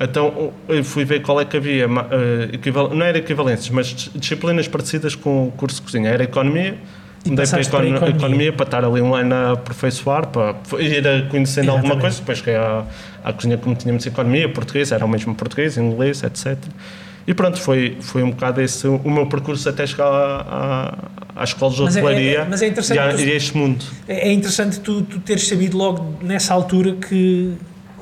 Então 0.00 0.52
eu 0.68 0.84
fui 0.84 1.04
ver 1.04 1.20
qual 1.22 1.40
é 1.40 1.44
que 1.44 1.56
havia, 1.56 1.84
eh, 1.84 2.94
não 2.94 3.04
era 3.04 3.18
equivalências, 3.18 3.68
mas 3.70 3.86
dis- 3.88 4.10
disciplinas 4.14 4.68
parecidas 4.68 5.14
com 5.14 5.48
o 5.48 5.50
curso 5.52 5.76
de 5.76 5.82
cozinha. 5.82 6.08
Era 6.10 6.22
economia, 6.24 6.76
E 7.24 7.30
mudei 7.30 7.44
para, 7.46 7.58
passaste 7.58 7.70
para 7.70 7.80
econo- 7.84 7.96
economia. 7.96 8.16
economia 8.16 8.52
para 8.52 8.64
estar 8.64 8.84
ali 8.84 9.00
um 9.00 9.12
ano 9.14 9.34
a 9.34 9.52
aperfeiçoar, 9.52 10.28
para 10.28 10.54
ir 10.80 11.06
a 11.06 11.22
conhecendo 11.28 11.70
alguma 11.72 11.94
Exatamente. 11.94 12.00
coisa. 12.00 12.18
Depois 12.20 12.40
que 12.40 12.50
à, 12.52 12.84
à 13.24 13.32
cozinha, 13.32 13.58
como 13.58 13.74
tínhamos 13.74 14.06
economia, 14.06 14.48
português, 14.48 14.92
era 14.92 15.04
o 15.04 15.08
mesmo 15.08 15.34
português, 15.34 15.76
inglês, 15.76 16.22
etc. 16.22 16.56
E 17.28 17.34
pronto, 17.34 17.60
foi, 17.60 17.98
foi 18.00 18.22
um 18.22 18.30
bocado 18.30 18.62
esse 18.62 18.88
o 18.88 19.10
meu 19.10 19.26
percurso 19.26 19.68
até 19.68 19.86
chegar 19.86 20.06
à, 20.06 20.46
à, 21.36 21.42
à 21.42 21.44
escola 21.44 21.74
de 21.74 21.82
é- 21.82 21.84
hotelaria 21.84 22.48
é- 22.50 22.64
é 22.64 22.68
interessante 22.68 22.96
e, 22.96 22.98
a, 22.98 23.12
e 23.12 23.32
a 23.32 23.34
este 23.34 23.54
mundo. 23.54 23.84
É 24.08 24.30
é 24.30 24.32
interessante 24.32 24.80
tu, 24.80 25.02
tu 25.02 25.18
teres 25.20 25.46
sabido 25.46 25.76
logo 25.76 26.14
nessa 26.22 26.54
altura 26.54 26.92
que, 26.92 27.52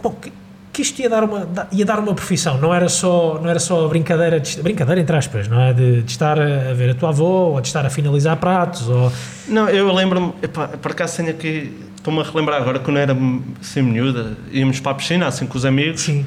bom, 0.00 0.10
que, 0.10 0.32
que 0.72 0.80
isto 0.80 1.00
ia 1.02 1.10
dar, 1.10 1.24
uma, 1.24 1.48
ia 1.72 1.84
dar 1.84 1.98
uma 1.98 2.14
profissão, 2.14 2.56
não 2.58 2.72
era 2.72 2.88
só, 2.88 3.40
não 3.42 3.50
era 3.50 3.58
só 3.58 3.88
brincadeira, 3.88 4.38
de, 4.38 4.62
brincadeira 4.62 5.00
entre 5.00 5.16
aspas, 5.16 5.48
não 5.48 5.60
é? 5.60 5.72
De, 5.72 6.02
de 6.02 6.10
estar 6.12 6.38
a 6.38 6.72
ver 6.72 6.90
a 6.90 6.94
tua 6.94 7.08
avó, 7.08 7.46
ou 7.48 7.60
de 7.60 7.66
estar 7.66 7.84
a 7.84 7.90
finalizar 7.90 8.36
pratos, 8.36 8.88
ou... 8.88 9.10
Não, 9.48 9.68
eu 9.68 9.92
lembro-me, 9.92 10.34
por 10.80 10.92
acaso 10.92 11.16
tenho 11.16 11.30
aqui, 11.30 11.76
estou-me 11.96 12.20
a 12.20 12.22
relembrar 12.22 12.62
agora 12.62 12.78
quando 12.78 12.98
era 12.98 13.16
assim 13.60 13.82
miúda, 13.82 14.36
íamos 14.52 14.78
para 14.78 14.92
a 14.92 14.94
piscina 14.94 15.26
assim 15.26 15.46
com 15.46 15.58
os 15.58 15.64
amigos 15.64 16.02
Sim, 16.02 16.24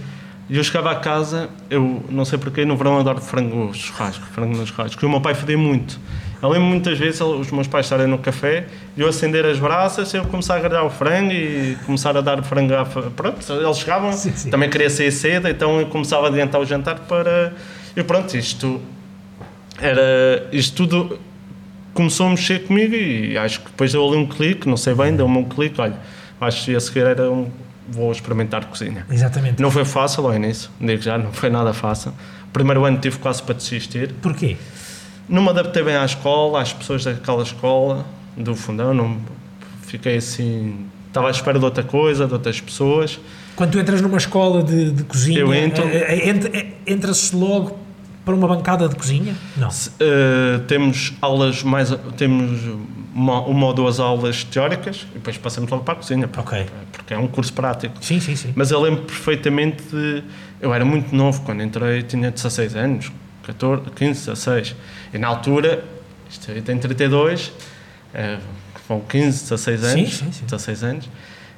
e 0.49 0.57
eu 0.57 0.63
chegava 0.63 0.91
a 0.91 0.95
casa, 0.95 1.49
eu 1.69 2.03
não 2.09 2.25
sei 2.25 2.39
porquê, 2.39 2.65
no 2.65 2.75
verão 2.75 2.99
adoro 2.99 3.21
frango 3.21 3.73
churrasco, 3.73 4.25
frango 4.33 4.57
no 4.57 4.65
churrasco, 4.65 5.03
e 5.03 5.05
o 5.05 5.09
meu 5.09 5.21
pai 5.21 5.35
fazia 5.35 5.57
muito. 5.57 5.99
Eu 6.41 6.49
lembro 6.49 6.67
muitas 6.67 6.97
vezes 6.97 7.19
os 7.19 7.51
meus 7.51 7.67
pais 7.67 7.85
estarem 7.85 8.07
no 8.07 8.17
café 8.17 8.65
e 8.95 9.01
eu 9.01 9.09
acender 9.09 9.45
as 9.45 9.59
braças, 9.59 10.13
eu 10.13 10.23
começar 10.25 10.55
a 10.55 10.59
grelhar 10.59 10.85
o 10.85 10.89
frango 10.89 11.33
e 11.33 11.77
começar 11.85 12.15
a 12.15 12.21
dar 12.21 12.41
frango 12.43 12.73
à... 12.73 12.85
Pronto, 12.85 13.53
eles 13.53 13.77
chegavam, 13.77 14.13
Sim, 14.13 14.31
sim. 14.33 14.49
também 14.49 14.69
queria 14.69 14.89
sair 14.89 15.11
cedo, 15.11 15.49
então 15.49 15.81
eu 15.81 15.87
começava 15.87 16.27
a 16.27 16.29
adiantar 16.29 16.61
o 16.61 16.65
jantar 16.65 16.99
para... 17.01 17.53
E 17.95 18.01
pronto, 18.03 18.35
isto 18.37 18.79
era... 19.81 20.47
Isto 20.53 20.75
tudo 20.87 21.19
começou 21.93 22.27
a 22.27 22.29
mexer 22.29 22.65
comigo 22.65 22.95
e 22.95 23.37
acho 23.37 23.59
que 23.59 23.65
depois 23.65 23.91
deu 23.91 24.07
ali 24.07 24.15
um 24.15 24.25
clique, 24.25 24.67
não 24.69 24.77
sei 24.77 24.95
bem, 24.95 25.13
deu-me 25.13 25.37
um 25.37 25.43
clique, 25.43 25.81
olha, 25.81 25.97
acho 26.39 26.65
que 26.65 26.75
a 26.75 26.79
seguir 26.79 27.05
era 27.05 27.29
um... 27.29 27.51
Vou 27.91 28.11
experimentar 28.11 28.65
cozinha. 28.65 29.05
exatamente. 29.09 29.61
Não 29.61 29.71
foi 29.71 29.85
fácil 29.85 30.25
ao 30.27 30.35
início, 30.35 30.69
digo 30.79 31.01
já, 31.01 31.17
não 31.17 31.31
foi 31.33 31.49
nada 31.49 31.73
fácil. 31.73 32.13
Primeiro 32.53 32.85
ano 32.85 32.97
tive 32.99 33.17
quase 33.19 33.41
para 33.43 33.55
desistir. 33.55 34.13
Porquê? 34.21 34.57
Não 35.27 35.41
me 35.43 35.49
adaptei 35.49 35.83
bem 35.83 35.95
à 35.95 36.05
escola, 36.05 36.61
às 36.61 36.73
pessoas 36.73 37.03
daquela 37.03 37.43
escola, 37.43 38.05
do 38.35 38.55
fundão, 38.55 38.93
não 38.93 39.17
fiquei 39.83 40.17
assim. 40.17 40.85
Estava 41.07 41.27
à 41.27 41.31
espera 41.31 41.57
de 41.59 41.65
outra 41.65 41.83
coisa, 41.83 42.25
de 42.27 42.33
outras 42.33 42.59
pessoas. 42.61 43.19
Quando 43.55 43.71
tu 43.71 43.79
entras 43.79 44.01
numa 44.01 44.17
escola 44.17 44.63
de, 44.63 44.91
de 44.91 45.03
cozinha, 45.03 45.39
Eu 45.39 45.53
entro- 45.53 45.83
eh, 45.87 46.29
eh, 46.29 46.49
eh, 46.53 46.67
entra-se 46.87 47.35
logo 47.35 47.77
para 48.29 48.35
uma 48.35 48.47
bancada 48.47 48.87
de 48.87 48.95
cozinha? 48.95 49.33
Não. 49.57 49.71
Se- 49.71 49.91
eh, 49.99 50.59
temos 50.67 51.13
aulas 51.21 51.63
mais. 51.63 51.89
Temos 52.15 52.59
uma, 53.13 53.41
uma 53.41 53.65
ou 53.67 53.73
duas 53.73 53.99
aulas 53.99 54.43
teóricas 54.43 55.07
e 55.11 55.15
depois 55.15 55.37
passamos 55.37 55.69
logo 55.69 55.83
para 55.83 55.95
a 55.95 55.97
cozinha, 55.97 56.27
porque, 56.27 56.55
Ok. 56.55 56.65
porque 56.91 57.13
é 57.13 57.17
um 57.17 57.27
curso 57.27 57.51
prático. 57.53 57.95
Sim, 58.01 58.19
sim, 58.19 58.35
sim. 58.35 58.53
Mas 58.55 58.69
eu 58.71 58.79
lembro 58.79 59.01
perfeitamente 59.03 59.81
de. 59.91 60.23
Eu 60.61 60.73
era 60.73 60.85
muito 60.85 61.15
novo 61.15 61.41
quando 61.41 61.63
entrei, 61.63 62.03
tinha 62.03 62.29
16 62.29 62.75
anos, 62.75 63.11
14, 63.43 63.89
15, 63.95 64.19
16. 64.27 64.75
E 65.13 65.17
na 65.17 65.27
altura, 65.27 65.83
isto 66.29 66.51
eu 66.51 66.61
tenho 66.61 66.79
32, 66.79 67.51
eh, 68.13 68.37
com 68.87 68.99
15, 69.01 69.41
16 69.41 69.79
Sim, 69.79 69.87
anos. 69.87 70.13
sim, 70.17 70.31
sim. 70.31 70.45
16 70.45 70.83
anos. 70.83 71.09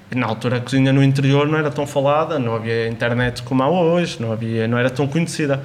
E 0.09 0.15
na 0.15 0.25
altura 0.27 0.57
a 0.57 0.59
cozinha 0.61 0.91
no 0.93 1.01
interior 1.03 1.47
não 1.47 1.57
era 1.57 1.71
tão 1.71 1.87
falada, 1.87 2.37
não 2.37 2.53
havia 2.55 2.87
internet 2.89 3.41
como 3.43 3.63
há 3.63 3.69
hoje, 3.69 4.17
não, 4.19 4.31
havia, 4.33 4.67
não 4.67 4.77
era 4.77 4.89
tão 4.89 5.07
conhecida. 5.07 5.61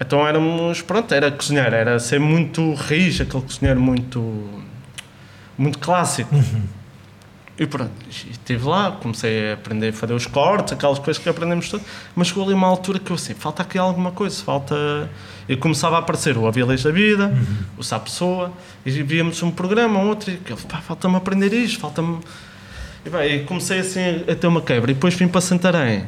Então 0.00 0.26
éramos, 0.26 0.80
pronto, 0.80 1.12
era 1.12 1.30
cozinhar, 1.30 1.74
era 1.74 1.98
ser 1.98 2.18
muito 2.18 2.72
raiz, 2.72 3.20
aquele 3.20 3.42
cozinheiro 3.42 3.80
muito, 3.80 4.48
muito 5.58 5.78
clássico. 5.78 6.34
E 7.58 7.66
pronto, 7.66 7.92
estive 8.08 8.66
lá, 8.66 8.92
comecei 8.92 9.50
a 9.50 9.54
aprender 9.54 9.88
a 9.88 9.92
fazer 9.92 10.14
os 10.14 10.26
cortes, 10.26 10.72
aquelas 10.72 10.98
coisas 10.98 11.22
que 11.22 11.28
aprendemos 11.28 11.68
tudo, 11.68 11.84
mas 12.16 12.28
chegou 12.28 12.44
ali 12.44 12.54
uma 12.54 12.66
altura 12.66 12.98
que 12.98 13.10
eu 13.10 13.16
assim, 13.16 13.34
falta 13.34 13.62
aqui 13.62 13.76
alguma 13.76 14.10
coisa, 14.12 14.42
falta... 14.42 15.10
E 15.46 15.56
começava 15.56 15.96
a 15.96 15.98
aparecer 15.98 16.38
o 16.38 16.46
Avilés 16.46 16.82
da 16.84 16.90
Vida, 16.90 17.34
o 17.76 17.82
Sá 17.82 17.98
Pessoa, 17.98 18.52
e 18.86 18.90
víamos 19.02 19.42
um 19.42 19.50
programa, 19.50 20.00
outro, 20.00 20.30
e 20.30 20.40
eu, 20.48 20.56
pá, 20.56 20.78
falta-me 20.78 21.16
aprender 21.16 21.52
isto, 21.52 21.80
falta-me... 21.80 22.20
E, 23.04 23.10
bem, 23.10 23.44
comecei 23.44 23.80
assim 23.80 24.24
a 24.30 24.34
ter 24.34 24.46
uma 24.46 24.62
quebra, 24.62 24.92
e 24.92 24.94
depois 24.94 25.12
vim 25.14 25.28
para 25.28 25.40
Santarém, 25.42 26.06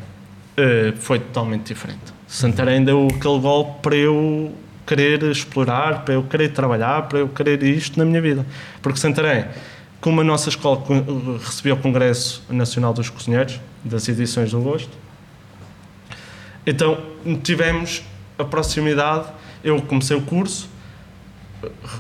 Eh, 0.57 0.92
foi 0.98 1.18
totalmente 1.18 1.68
diferente. 1.68 2.12
Santarém 2.33 2.83
deu 2.83 3.09
aquele 3.14 3.38
golpe 3.40 3.83
para 3.83 3.95
eu 3.95 4.53
querer 4.87 5.23
explorar, 5.25 6.03
para 6.03 6.14
eu 6.14 6.23
querer 6.23 6.49
trabalhar, 6.53 7.03
para 7.03 7.18
eu 7.18 7.29
querer 7.29 7.62
isto 7.62 7.99
na 7.99 8.07
minha 8.07 8.23
vida. 8.23 8.47
Porque 8.81 8.99
Santarém, 8.99 9.45
como 10.01 10.23
a 10.23 10.25
nossa 10.25 10.49
escola 10.49 10.79
co- 10.79 11.37
recebia 11.45 11.75
o 11.75 11.77
Congresso 11.77 12.42
Nacional 12.49 12.95
dos 12.95 13.11
Cozinheiros, 13.11 13.61
das 13.85 14.09
edições 14.09 14.51
do 14.51 14.61
Gosto, 14.62 14.88
então 16.66 16.99
tivemos 17.42 18.03
a 18.38 18.45
proximidade. 18.45 19.27
Eu 19.62 19.81
comecei 19.83 20.16
o 20.16 20.23
curso, 20.23 20.71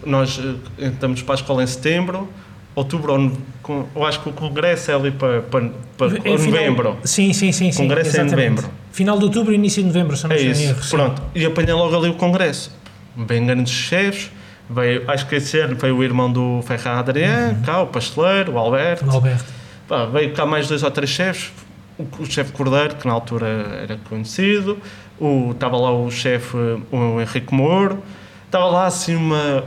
nós 0.04 0.40
eh, 0.78 0.86
entramos 0.86 1.20
para 1.22 1.34
a 1.34 1.36
escola 1.36 1.62
em 1.62 1.66
setembro, 1.66 2.26
outubro, 2.74 3.12
ou 3.12 3.86
eu 3.94 4.04
acho 4.06 4.20
que 4.22 4.30
o 4.30 4.32
Congresso 4.32 4.90
é 4.90 4.94
ali 4.94 5.10
para, 5.10 5.42
para, 5.42 5.70
para 5.98 6.06
É 6.16 6.20
final- 6.38 6.38
novembro. 6.38 6.96
Sim, 7.04 7.34
sim, 7.34 7.52
sim. 7.52 7.70
sim 7.70 7.82
Congresso 7.82 8.16
é 8.16 8.22
em 8.22 8.30
novembro. 8.30 8.70
Final 8.92 9.18
de 9.18 9.24
outubro 9.24 9.52
e 9.52 9.56
início 9.56 9.82
de 9.82 9.88
novembro, 9.88 10.16
se 10.16 10.24
eu 10.24 10.28
não 10.28 10.36
É 10.36 10.40
isso, 10.40 10.62
erro. 10.62 10.82
sim. 10.82 10.96
pronto. 10.96 11.22
E 11.34 11.44
apanhei 11.44 11.72
logo 11.72 11.96
ali 11.96 12.10
o 12.10 12.14
congresso. 12.14 12.70
Bem 13.16 13.44
grandes 13.44 13.72
chefes, 13.72 14.30
veio, 14.68 15.10
acho 15.10 15.26
que 15.26 15.36
esse 15.36 15.58
ano 15.58 15.74
veio 15.76 15.96
o 15.96 16.04
irmão 16.04 16.30
do 16.30 16.62
Ferran 16.62 16.98
Adrián, 16.98 17.56
cá, 17.64 17.82
o 17.82 17.86
pasteleiro, 17.86 18.52
o 18.52 18.58
Alberto. 18.58 19.04
O 19.06 19.10
Alberto. 19.10 19.44
Pá, 19.88 20.04
veio 20.06 20.32
cá 20.32 20.46
mais 20.46 20.68
dois 20.68 20.82
ou 20.82 20.90
três 20.90 21.10
chefes, 21.10 21.50
o, 21.98 22.06
o 22.22 22.26
chefe 22.26 22.52
Cordeiro, 22.52 22.94
que 22.96 23.06
na 23.06 23.12
altura 23.14 23.46
era 23.82 23.98
conhecido, 24.08 24.78
o, 25.18 25.52
estava 25.52 25.76
lá 25.76 25.90
o 25.90 26.10
chefe, 26.10 26.56
o 26.90 27.20
Henrique 27.20 27.54
Moro, 27.54 28.02
estava 28.46 28.66
lá 28.66 28.86
assim 28.86 29.14
uma, 29.14 29.64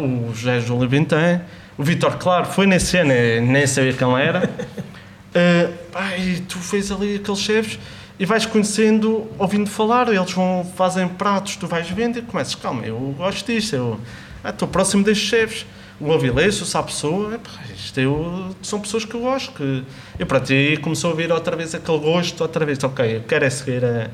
o 0.00 0.34
José 0.34 0.60
Júlio 0.60 0.88
Vintin, 0.88 1.40
o 1.76 1.82
Vitor 1.82 2.16
Claro, 2.16 2.46
foi 2.46 2.66
nesse 2.66 2.96
ano, 2.98 3.12
eh, 3.12 3.40
nem 3.40 3.66
sabia 3.66 3.92
quem 3.92 4.18
era. 4.18 4.48
Uh, 4.48 5.72
pá, 5.92 6.16
e 6.16 6.40
tu 6.40 6.58
fez 6.58 6.90
ali 6.92 7.16
aqueles 7.16 7.40
chefes 7.40 7.78
e 8.22 8.24
vais 8.24 8.46
conhecendo, 8.46 9.26
ouvindo 9.36 9.68
falar, 9.68 10.06
eles 10.06 10.30
vão, 10.30 10.64
fazem 10.76 11.08
pratos, 11.08 11.56
tu 11.56 11.66
vais 11.66 11.90
vendo 11.90 12.20
e 12.20 12.22
começas, 12.22 12.54
calma, 12.54 12.86
eu 12.86 12.96
gosto 13.18 13.50
disto, 13.50 13.74
eu 13.74 14.00
ah, 14.44 14.50
estou 14.50 14.68
próximo 14.68 15.02
destes 15.02 15.26
chefes. 15.28 15.66
O 15.98 16.12
Avilés, 16.12 16.60
o 16.60 16.64
Sá 16.64 16.80
Pessoa, 16.84 17.34
epá, 17.34 17.50
isto 17.74 17.98
eu, 17.98 18.54
são 18.62 18.78
pessoas 18.80 19.04
que 19.04 19.14
eu 19.14 19.22
gosto. 19.22 19.50
Que, 19.50 19.82
e 20.20 20.24
pronto, 20.24 20.52
e 20.52 20.76
começou 20.76 21.10
a 21.10 21.14
vir 21.16 21.32
outra 21.32 21.56
vez 21.56 21.74
aquele 21.74 21.98
gosto, 21.98 22.40
outra 22.42 22.64
vez, 22.64 22.82
ok, 22.84 23.16
eu 23.16 23.22
quero 23.22 23.44
é 23.44 23.50
seguir, 23.50 23.84
a, 23.84 24.08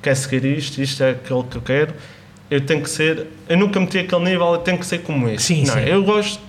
quero 0.00 0.16
seguir 0.16 0.44
isto, 0.46 0.80
isto 0.80 1.02
é 1.02 1.10
aquilo 1.10 1.44
que 1.44 1.56
eu 1.58 1.62
quero, 1.62 1.94
eu 2.50 2.62
tenho 2.62 2.82
que 2.82 2.88
ser, 2.88 3.26
eu 3.46 3.58
nunca 3.58 3.78
meti 3.78 3.98
aquele 3.98 4.24
nível, 4.24 4.54
eu 4.54 4.58
tenho 4.58 4.78
que 4.78 4.86
ser 4.86 5.02
como 5.02 5.28
este. 5.28 5.42
Sim, 5.42 5.64
Não, 5.66 5.74
sim. 5.74 5.80
eu 5.80 6.02
gosto, 6.02 6.40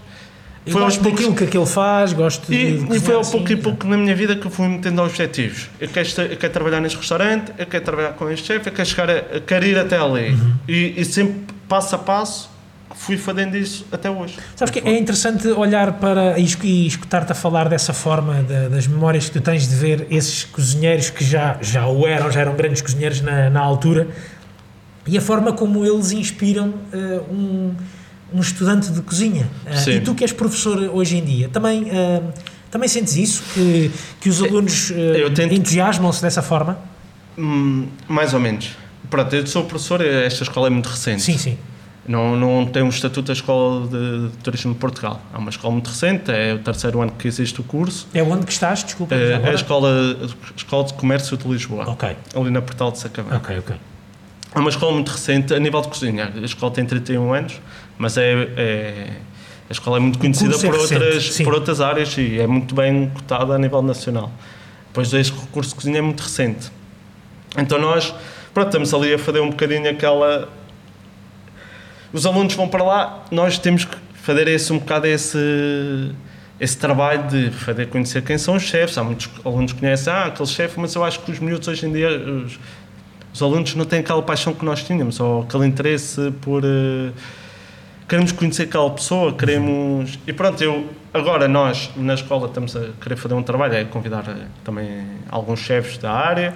Eu 0.64 0.74
Foi 0.74 0.84
aos 0.84 0.98
daquilo 0.98 1.34
que 1.36 1.44
aquele 1.46 1.66
faz, 1.66 2.14
gosto 2.14 2.46
de. 2.48 2.54
e, 2.56 2.78
de 2.84 2.98
e 2.98 3.00
foi 3.00 3.16
ao 3.16 3.22
assim, 3.22 3.32
pouco 3.32 3.50
e 3.50 3.54
exato. 3.54 3.64
pouco 3.70 3.88
na 3.88 3.98
minha 3.98 4.16
vida 4.16 4.36
que 4.36 4.46
eu 4.46 4.52
fui 4.52 4.68
metendo 4.68 5.02
objetivos. 5.02 5.70
Eu 5.80 5.90
quero, 5.90 6.08
eu 6.30 6.38
quero 6.38 6.54
trabalhar 6.54 6.80
neste 6.82 6.98
restaurante, 7.00 7.52
eu 7.58 7.66
quero 7.66 7.84
trabalhar 7.84 8.14
com 8.14 8.30
este 8.30 8.46
chefe, 8.48 8.70
eu 8.70 8.74
quero, 8.74 8.88
chegar 8.88 9.10
a, 9.10 9.14
eu 9.14 9.42
quero 9.42 9.66
ir 9.66 9.78
até 9.80 9.98
ali. 9.98 10.30
Uhum. 10.34 10.54
E, 10.68 10.94
e 11.02 11.04
sempre, 11.06 11.52
passo 11.68 11.96
a 11.96 11.98
passo, 11.98 12.48
fui 12.94 13.18
fazendo 13.18 13.58
isso 13.58 13.88
até 13.92 14.12
hoje. 14.12 14.38
Sabes 14.56 14.72
que 14.72 14.88
é 14.88 15.00
interessante 15.00 15.48
olhar 15.48 15.94
para 15.94 16.38
e 16.38 16.44
escu- 16.44 16.66
e 16.68 16.86
escutar-te 16.86 17.32
a 17.32 17.36
falar 17.36 17.68
dessa 17.68 17.92
forma, 17.94 18.44
da- 18.44 18.68
das 18.70 18.86
memórias 18.86 19.26
que 19.30 19.32
tu 19.32 19.42
tens 19.42 19.68
de 19.68 19.76
ver 19.76 20.06
esses 20.12 20.44
cozinheiros 20.44 21.10
que 21.10 21.24
já, 21.24 21.58
já 21.60 21.88
o 21.88 22.06
eram, 22.06 22.30
já 22.32 22.42
eram 22.42 22.54
grandes 22.56 22.84
cozinheiros 22.84 23.20
na, 23.22 23.50
na 23.50 23.62
altura, 23.62 24.10
e 25.08 25.18
a 25.18 25.22
forma 25.22 25.52
como 25.54 25.84
eles 25.84 26.12
inspiram 26.12 26.76
eh, 26.94 27.20
um, 27.32 27.74
um 28.34 28.40
estudante 28.40 28.92
de 28.92 29.02
cozinha. 29.02 29.50
Sim. 29.76 29.92
e 29.92 30.02
tu 30.02 30.14
que 30.16 30.24
és 30.24 30.32
professor 30.32 30.78
hoje 30.94 31.18
em 31.18 31.24
dia, 31.24 31.50
também, 31.50 31.90
eh, 31.90 32.22
também 32.70 32.88
sentes 32.88 33.16
isso? 33.16 33.44
Que, 33.54 33.92
que 34.22 34.30
os 34.30 34.42
alunos 34.42 34.92
Eu 34.92 35.34
tento- 35.34 35.54
entusiasmam-se 35.54 36.22
dessa 36.22 36.42
forma? 36.42 36.78
Hum, 37.38 37.88
mais 38.08 38.34
ou 38.34 38.40
menos. 38.40 38.72
Pronto, 39.10 39.36
eu 39.36 39.46
sou 39.48 39.64
professor, 39.66 40.02
esta 40.02 40.44
escola 40.44 40.68
é 40.68 40.70
muito 40.70 40.88
recente. 40.88 41.22
Sim, 41.22 41.38
sim. 41.38 41.58
Não, 42.08 42.36
não 42.36 42.66
tem 42.66 42.82
um 42.82 42.90
estatuto 42.90 43.28
da 43.28 43.34
Escola 43.34 43.88
de 43.88 44.30
Turismo 44.42 44.74
de 44.74 44.80
Portugal. 44.80 45.22
É 45.34 45.38
uma 45.38 45.50
escola 45.52 45.72
muito 45.74 45.88
recente, 45.88 46.32
é 46.32 46.54
o 46.56 46.60
terceiro 46.60 47.00
ano 47.00 47.12
que 47.12 47.28
existe 47.28 47.62
o 47.62 47.64
curso. 47.64 48.08
É 48.14 48.24
onde 48.24 48.46
que 48.46 48.52
estás? 48.52 48.84
Desculpa. 48.84 49.14
É, 49.14 49.34
é 49.34 49.50
a 49.50 49.54
escola, 49.54 49.90
a 50.24 50.56
escola 50.58 50.84
de 50.86 50.94
Comércio 50.96 51.38
de 51.38 51.48
Lisboa, 51.48 51.88
Ok, 51.90 52.18
ali 52.36 52.50
na 52.50 52.62
Portal 52.62 52.92
de 52.92 52.98
Sacavém. 52.98 53.38
ok, 53.38 53.60
ok. 53.60 53.76
É 54.56 54.60
uma 54.60 54.70
escola 54.70 54.92
muito 54.94 55.10
recente 55.10 55.54
a 55.54 55.60
nível 55.60 55.80
de 55.82 55.88
cozinha. 55.90 56.32
A 56.36 56.40
escola 56.44 56.72
tem 56.74 56.84
31 56.86 57.32
anos, 57.34 57.62
mas 58.02 58.18
é, 58.18 58.34
é- 58.58 59.08
a 59.70 59.72
escola 59.72 59.98
é 59.98 60.00
muito 60.00 60.18
conhecida 60.18 60.58
por, 60.58 60.74
recente, 60.74 60.94
outras, 60.96 61.34
sim. 61.34 61.44
por 61.44 61.54
outras 61.54 61.80
áreas 61.80 62.18
e 62.18 62.40
é 62.40 62.48
muito 62.48 62.74
bem 62.74 63.10
cotada 63.10 63.54
a 63.54 63.60
nível 63.60 63.82
nacional. 63.82 64.32
Pois 64.92 65.14
este 65.14 65.32
curso 65.52 65.70
de 65.70 65.76
cozinha 65.76 66.00
é 66.00 66.02
muito 66.02 66.20
recente. 66.22 66.70
Então 67.58 67.80
nós, 67.80 68.14
pronto, 68.54 68.68
estamos 68.68 68.94
ali 68.94 69.14
a 69.14 69.20
fazer 69.20 69.40
um 69.40 69.52
bocadinho 69.52 69.90
aquela... 69.90 70.50
Os 72.12 72.26
alunos 72.26 72.56
vão 72.56 72.68
para 72.68 72.84
lá, 72.84 73.24
nós 73.30 73.60
temos 73.60 73.86
que 73.86 73.96
fazer 74.16 74.48
esse, 74.48 74.74
um 74.74 74.80
bocado 74.80 75.06
esse, 75.08 76.12
esse 76.60 76.78
trabalho 76.78 77.28
de 77.30 77.52
fazer 77.52 77.88
conhecer 77.88 78.24
quem 78.24 78.38
são 78.38 78.56
os 78.56 78.64
chefes. 78.64 78.98
Há 78.98 79.04
muitos 79.04 79.30
alunos 79.46 79.72
que 79.74 79.80
conhecem, 79.80 80.12
ah, 80.12 80.26
aquele 80.26 80.50
chefe, 80.50 80.80
mas 80.80 80.94
eu 80.96 81.04
acho 81.04 81.20
que 81.20 81.32
os 81.32 81.40
miúdos 81.40 81.68
hoje 81.68 81.86
em 81.86 81.94
dia, 81.94 82.10
os, 82.10 82.60
os 83.34 83.42
alunos 83.42 83.74
não 83.76 83.86
têm 83.86 84.00
aquela 84.00 84.22
paixão 84.22 84.54
que 84.54 84.66
nós 84.66 84.84
tínhamos, 84.84 85.20
ou 85.20 85.44
aquele 85.44 85.68
interesse 85.68 86.34
por. 86.42 86.64
Queremos 88.12 88.34
conhecer 88.34 88.64
aquela 88.64 88.90
pessoa, 88.90 89.32
queremos. 89.32 90.20
E 90.28 90.34
pronto, 90.34 90.62
eu. 90.62 90.86
Agora 91.14 91.48
nós, 91.48 91.90
na 91.96 92.14
escola, 92.14 92.48
estamos 92.48 92.76
a 92.76 92.90
querer 93.02 93.16
fazer 93.16 93.34
um 93.36 93.44
trabalho, 93.44 93.74
é 93.76 93.86
convidar 93.86 94.26
eh, 94.28 94.48
também 94.66 95.02
alguns 95.30 95.60
chefes 95.62 95.98
da 95.98 96.12
área, 96.12 96.54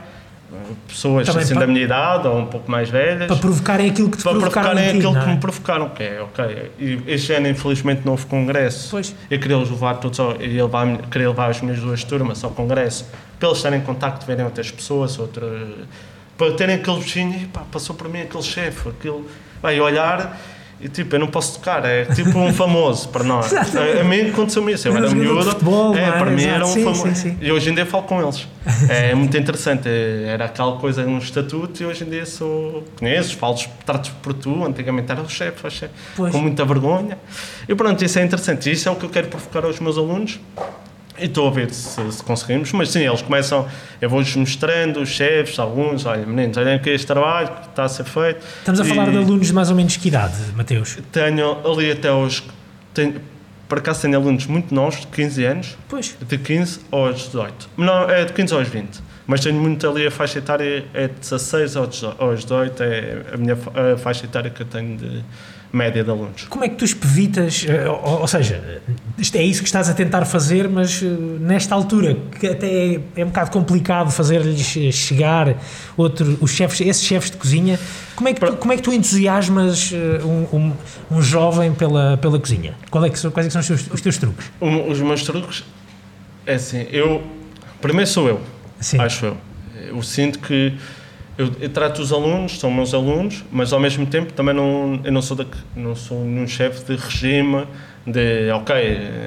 eh, 0.52 0.56
pessoas 0.88 1.28
Também 1.28 1.44
assim 1.44 1.54
para- 1.54 1.66
da 1.66 1.72
minha 1.72 1.84
idade 1.84 2.28
ou 2.28 2.40
um 2.40 2.46
pouco 2.46 2.70
mais 2.72 2.90
velhas 2.90 3.28
Para 3.28 3.36
provocarem 3.38 3.90
aquilo 3.90 4.10
que 4.10 4.18
te 4.18 4.24
para 4.24 4.32
provocaram 4.34 4.70
provocarem 4.70 4.90
em 4.90 4.92
ti, 4.94 4.98
aquilo 4.98 5.14
não 5.14 5.22
que 5.24 5.30
é? 5.30 5.34
me 5.34 5.40
provocaram, 5.40 5.90
que 5.90 6.04
é, 6.04 6.22
ok. 6.22 6.72
E 6.80 7.02
este 7.08 7.34
ano, 7.34 7.48
infelizmente, 7.48 8.02
não 8.04 8.12
houve 8.14 8.26
congresso. 8.26 8.90
Pois. 8.92 9.16
Eu 9.32 9.40
queria 9.40 9.58
levar 9.58 9.96
todos, 9.96 10.20
ao, 10.20 10.42
ia 10.42 10.64
levar, 10.66 10.98
queria 11.10 11.30
levar 11.30 11.50
as 11.52 11.62
minhas 11.62 11.80
duas 11.80 12.04
turmas 12.04 12.44
ao 12.44 12.52
congresso, 12.52 13.06
para 13.40 13.48
eles 13.48 13.58
estarem 13.60 13.80
em 13.80 13.84
contacto, 13.84 14.26
verem 14.26 14.44
outras 14.44 14.72
pessoas, 14.72 15.18
outra, 15.20 15.46
para 16.38 16.52
terem 16.54 16.76
aquele 16.76 16.98
bichinho, 17.00 17.40
e 17.42 17.46
pá, 17.46 17.64
passou 17.72 17.96
para 17.96 18.10
mim 18.10 18.22
aquele 18.22 18.44
chefe, 18.44 18.90
aquilo, 18.90 19.26
vai 19.62 19.80
olhar 19.80 20.38
e 20.80 20.90
tipo, 20.90 21.16
eu 21.16 21.20
não 21.20 21.28
posso 21.28 21.58
tocar, 21.58 21.86
é 21.86 22.06
tipo 22.06 22.38
um 22.38 22.54
famoso 22.54 23.10
para 23.10 23.24
nós. 23.24 23.52
A, 23.56 24.02
a 24.02 24.04
mim 24.04 24.30
aconteceu-me 24.30 24.74
isso, 24.74 24.88
eu 24.88 24.96
Era 24.96 25.10
miúdo, 25.10 25.44
futebol, 25.52 25.96
é, 25.96 26.04
é? 26.04 26.12
para 26.12 26.32
mim 26.32 26.44
era 26.44 26.66
um 26.66 26.68
sim, 26.74 26.84
famoso. 26.84 27.08
sim, 27.08 27.16
sim. 27.16 27.38
E 27.42 27.52
hoje 27.52 27.70
em 27.70 27.76
dia 27.76 27.86
falo 27.86 28.04
com 28.04 28.22
eles. 28.22 28.48
É 28.90 29.14
muito 29.16 29.36
interessante. 29.38 29.88
é- 29.88 30.26
Era 30.28 30.46
aquela 30.46 30.78
coisa, 30.78 31.06
um 31.06 31.18
estatuto, 31.18 31.82
e 31.82 31.86
hoje 31.86 32.04
em 32.04 32.10
dia 32.10 32.26
sou. 32.26 32.84
Conheço, 33.00 33.36
falo, 33.38 33.56
trato 33.86 34.12
por 34.22 34.34
tu. 34.34 34.64
Antigamente 34.66 35.12
era 35.12 35.22
o 35.22 35.30
chefe, 35.30 35.70
chefe, 35.70 35.94
com 36.16 36.38
muita 36.40 36.66
vergonha. 36.66 37.18
E 37.68 37.74
pronto, 37.76 38.04
isso 38.04 38.20
é 38.20 38.24
interessante. 38.24 38.70
Isso 38.72 38.90
é 38.90 38.92
o 38.92 38.96
que 38.96 39.06
eu 39.06 39.10
quero 39.10 39.28
provocar 39.28 39.64
aos 39.66 39.80
meus 39.80 39.98
alunos. 39.98 40.40
E 41.18 41.26
estou 41.26 41.48
a 41.48 41.52
ver 41.52 41.72
se, 41.72 42.12
se 42.12 42.24
conseguimos, 42.24 42.72
mas 42.74 42.90
sim, 42.90 43.00
eles 43.08 43.22
começam, 43.22 43.68
eu 44.02 44.10
vou-lhes 44.10 44.36
mostrando, 44.36 45.00
os 45.02 45.10
chefes, 45.10 45.58
alguns, 45.58 46.06
olha, 46.06 46.26
meninos, 46.26 46.58
olhem 46.58 46.74
aqui 46.76 46.90
este 46.90 47.08
trabalho 47.08 47.48
que 47.48 47.70
está 47.70 47.86
a 47.86 47.90
ser 47.90 48.04
feito. 48.04 48.44
Estamos 48.60 48.80
a 48.82 48.86
falar 48.86 49.08
E- 49.08 49.12
de 49.12 49.18
alunos 49.18 49.48
de 49.48 49.54
mais 49.54 49.70
ou 49.70 49.76
menos 49.76 49.96
que 49.96 50.08
idade, 50.10 50.36
Mateus? 50.56 50.98
Tenho 51.12 51.58
ali 51.66 51.92
até 51.92 52.12
os. 52.12 52.44
Tenho, 52.94 53.22
por 53.70 53.78
acaso 53.80 54.02
tenho 54.02 54.18
alunos 54.18 54.46
muito 54.46 54.74
novos, 54.76 55.00
de 55.02 55.08
15 55.08 55.44
anos, 55.46 55.78
Pois. 55.88 56.16
de 56.22 56.38
15 56.38 56.82
aos 56.92 57.16
18. 57.26 57.70
Não, 57.78 58.10
é 58.10 58.26
de 58.26 58.34
15 58.34 58.54
aos 58.54 58.68
20. 58.68 59.00
Mas 59.26 59.40
tenho 59.42 59.56
muito 59.60 59.90
ali 59.90 60.06
a 60.06 60.12
faixa 60.12 60.38
etária, 60.38 60.86
é 60.94 61.08
de 61.08 61.14
16 61.16 61.76
aos 61.76 61.90
18, 61.90 62.22
aos 62.24 62.42
18 62.42 62.84
é 62.84 63.22
a 63.34 63.38
minha 63.38 63.54
a 63.56 63.98
faixa 63.98 64.26
etária 64.26 64.52
que 64.52 64.62
eu 64.62 64.68
tenho 64.68 64.98
de 64.98 65.24
média 65.72 66.04
de 66.04 66.10
alunos. 66.10 66.44
Como 66.50 66.64
é 66.64 66.70
que 66.70 66.76
tu 66.76 66.86
espevitas, 66.86 67.66
eh, 67.68 67.88
ou, 67.90 68.22
ou 68.22 68.28
seja, 68.28 68.82
isto 69.18 69.36
é 69.38 69.44
isso 69.44 69.62
que 69.62 69.68
estás 69.68 69.90
a 69.90 69.94
tentar 69.94 70.24
fazer, 70.26 70.70
mas 70.70 71.02
eh, 71.04 71.06
nesta 71.40 71.76
altura, 71.76 72.16
que 72.40 72.48
até 72.48 72.68
é, 72.96 73.00
é 73.18 73.24
um 73.26 73.28
bocado 73.28 73.52
complicado 73.52 74.10
fazer-lhes 74.12 74.78
eh, 74.78 74.92
chegar 74.92 75.56
outro, 75.98 76.38
os 76.40 76.52
chefes, 76.52 76.80
esses 76.82 77.04
chefes 77.04 77.30
de 77.32 77.38
cozinha, 77.38 77.78
como 78.16 78.30
é 78.30 78.34
que 78.34 78.40
tu, 78.46 78.56
como 78.58 78.72
é 78.74 78.78
que 78.78 78.82
tu 78.84 78.94
entusiasmas 78.94 79.92
um, 80.24 80.58
um, 80.58 80.74
um 81.12 81.22
jovem 81.22 81.74
pela, 81.74 82.16
pela 82.18 82.40
cozinha? 82.40 82.74
Qual 82.90 83.04
é 83.04 83.10
que 83.10 83.20
quais 83.30 83.46
é 83.46 83.50
que 83.50 83.52
são 83.54 83.60
os 83.62 83.68
teus, 83.68 83.88
os 83.94 84.02
teus 84.02 84.18
truques? 84.18 84.46
O- 84.62 84.90
os 84.92 85.00
meus 85.02 85.24
truques, 85.24 85.64
é 86.46 86.54
assim, 86.54 86.88
eu. 86.92 87.22
Primeiro 87.82 88.10
sou 88.10 88.28
eu, 88.30 88.40
Sim. 88.80 89.00
acho 89.00 89.26
eu. 89.26 89.38
Eu 89.90 90.02
sinto 90.02 90.40
que. 90.40 90.74
Eu, 91.38 91.52
eu 91.60 91.70
trato 91.70 92.02
os 92.02 92.14
alunos, 92.14 92.60
são 92.60 92.72
meus 92.72 92.94
alunos, 92.94 93.44
mas 93.52 93.74
ao 93.74 93.80
mesmo 93.80 94.06
tempo 94.06 94.32
também 94.32 94.56
não, 94.56 95.00
eu 95.04 95.12
não 95.12 95.22
sou, 95.22 95.36
da, 95.36 95.46
não 95.76 95.96
sou 95.96 96.24
nenhum 96.24 96.48
chefe 96.48 96.86
de 96.86 96.96
regime 96.96 97.68
de, 98.08 98.50
ok, 98.52 98.76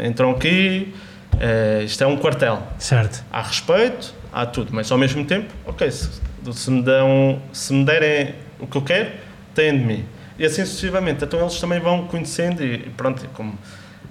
entram 0.07 0.31
aqui, 0.31 0.95
eh, 1.39 1.83
isto 1.85 2.03
é 2.03 2.07
um 2.07 2.17
quartel. 2.17 2.63
Certo. 2.79 3.23
há 3.31 3.43
respeito, 3.43 4.15
há 4.33 4.47
tudo, 4.47 4.71
mas 4.73 4.91
ao 4.91 4.97
mesmo 4.97 5.25
tempo, 5.25 5.53
ok, 5.67 5.91
se, 5.91 6.09
se 6.53 6.71
me, 6.71 6.83
dão, 6.83 7.43
se 7.53 7.73
me 7.75 7.85
derem 7.85 8.35
o 8.59 8.67
que 8.67 8.77
eu 8.77 8.83
quero, 8.83 9.11
têm 9.55 9.77
de 9.77 9.85
mim. 9.85 10.05
E 10.39 10.45
assim 10.47 10.65
sucessivamente. 10.65 11.25
Então 11.25 11.41
eles 11.41 11.61
também 11.61 11.81
vão 11.81 12.07
conhecendo 12.07 12.65
e 12.65 12.75
e 12.75 12.91
pronto, 12.97 13.29
como 13.35 13.59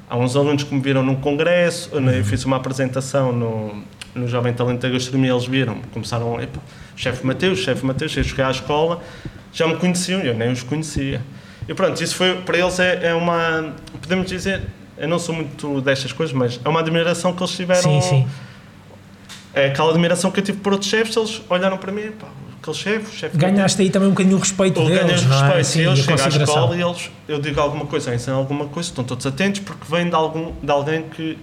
há 0.10 0.18
uns 0.18 0.36
alunos 0.36 0.64
que 0.64 0.74
me 0.74 0.82
viram 0.82 1.02
num 1.02 1.16
congresso, 1.16 1.90
eu, 1.94 2.02
eu 2.02 2.24
fiz 2.24 2.44
uma 2.46 2.58
apresentação 2.58 3.32
no, 3.32 3.84
no 4.18 4.28
Jovem 4.28 4.54
Talento 4.54 4.82
da 4.82 4.90
Gastronomia, 4.90 5.32
eles 5.32 5.46
viram, 5.46 5.78
começaram, 5.94 6.40
"Epa, 6.42 6.60
chefe 6.96 7.26
Mateus, 7.26 7.60
chefe 7.60 7.86
Mateus, 7.86 8.16
eu 8.18 8.24
cheguei 8.24 8.44
à 8.44 8.52
escola, 8.52 9.02
já 9.54 9.68
me 9.68 9.76
conheciam, 9.78 10.20
eu 10.22 10.34
nem 10.34 10.52
os 10.52 10.64
conhecia. 10.64 11.22
E 11.68 11.74
pronto, 11.74 12.02
isso 12.02 12.16
foi, 12.16 12.36
para 12.42 12.58
eles 12.58 12.80
é, 12.80 13.08
é 13.10 13.14
uma, 13.14 13.74
podemos 14.02 14.28
dizer, 14.28 14.62
eu 14.98 15.08
não 15.08 15.20
sou 15.20 15.36
muito 15.36 15.82
destas 15.82 16.12
coisas, 16.12 16.34
mas 16.34 16.60
é 16.64 16.70
uma 16.70 16.80
admiração 16.80 17.34
que 17.34 17.42
eles 17.44 17.56
tiveram 17.56 17.82
Sim, 17.82 18.02
sim. 18.02 18.28
é 19.54 19.68
aquela 19.68 19.92
admiração 19.92 20.32
que 20.32 20.40
eu 20.40 20.44
tive 20.44 20.60
por 20.60 20.74
outros 20.74 20.90
chefes, 20.90 21.16
eles 21.16 21.42
olharam 21.50 21.78
para 21.78 21.92
mim, 21.92 22.12
pá, 22.20 22.28
aquele 22.62 22.76
chefe, 22.76 23.16
chefe. 23.18 23.38
Ganhaste 23.38 23.82
aí 23.82 23.90
também 23.90 24.08
um 24.08 24.12
bocadinho 24.12 24.38
o 24.38 24.40
respeito 24.40 24.80
deles, 24.82 25.02
ganhas 25.02 25.24
não 25.26 25.36
é? 25.36 25.42
respeito. 25.42 25.66
Sim, 25.66 25.80
e 25.80 25.86
eles 25.86 26.00
chegam 26.00 26.26
à 26.26 26.28
escola 26.30 26.76
e 26.76 26.82
eles, 26.82 27.12
eu 27.28 27.40
digo 27.40 27.60
alguma 27.60 27.86
coisa, 27.86 28.10
eu 28.12 28.16
ensino 28.16 28.38
alguma 28.38 28.66
coisa, 28.66 28.90
estão 28.90 29.04
todos 29.04 29.26
atentos 29.26 29.60
porque 29.62 29.84
vem 29.90 30.08
de, 30.10 30.16
algum, 30.16 30.54
de 30.62 30.72
alguém 30.72 31.04
que 31.04 31.38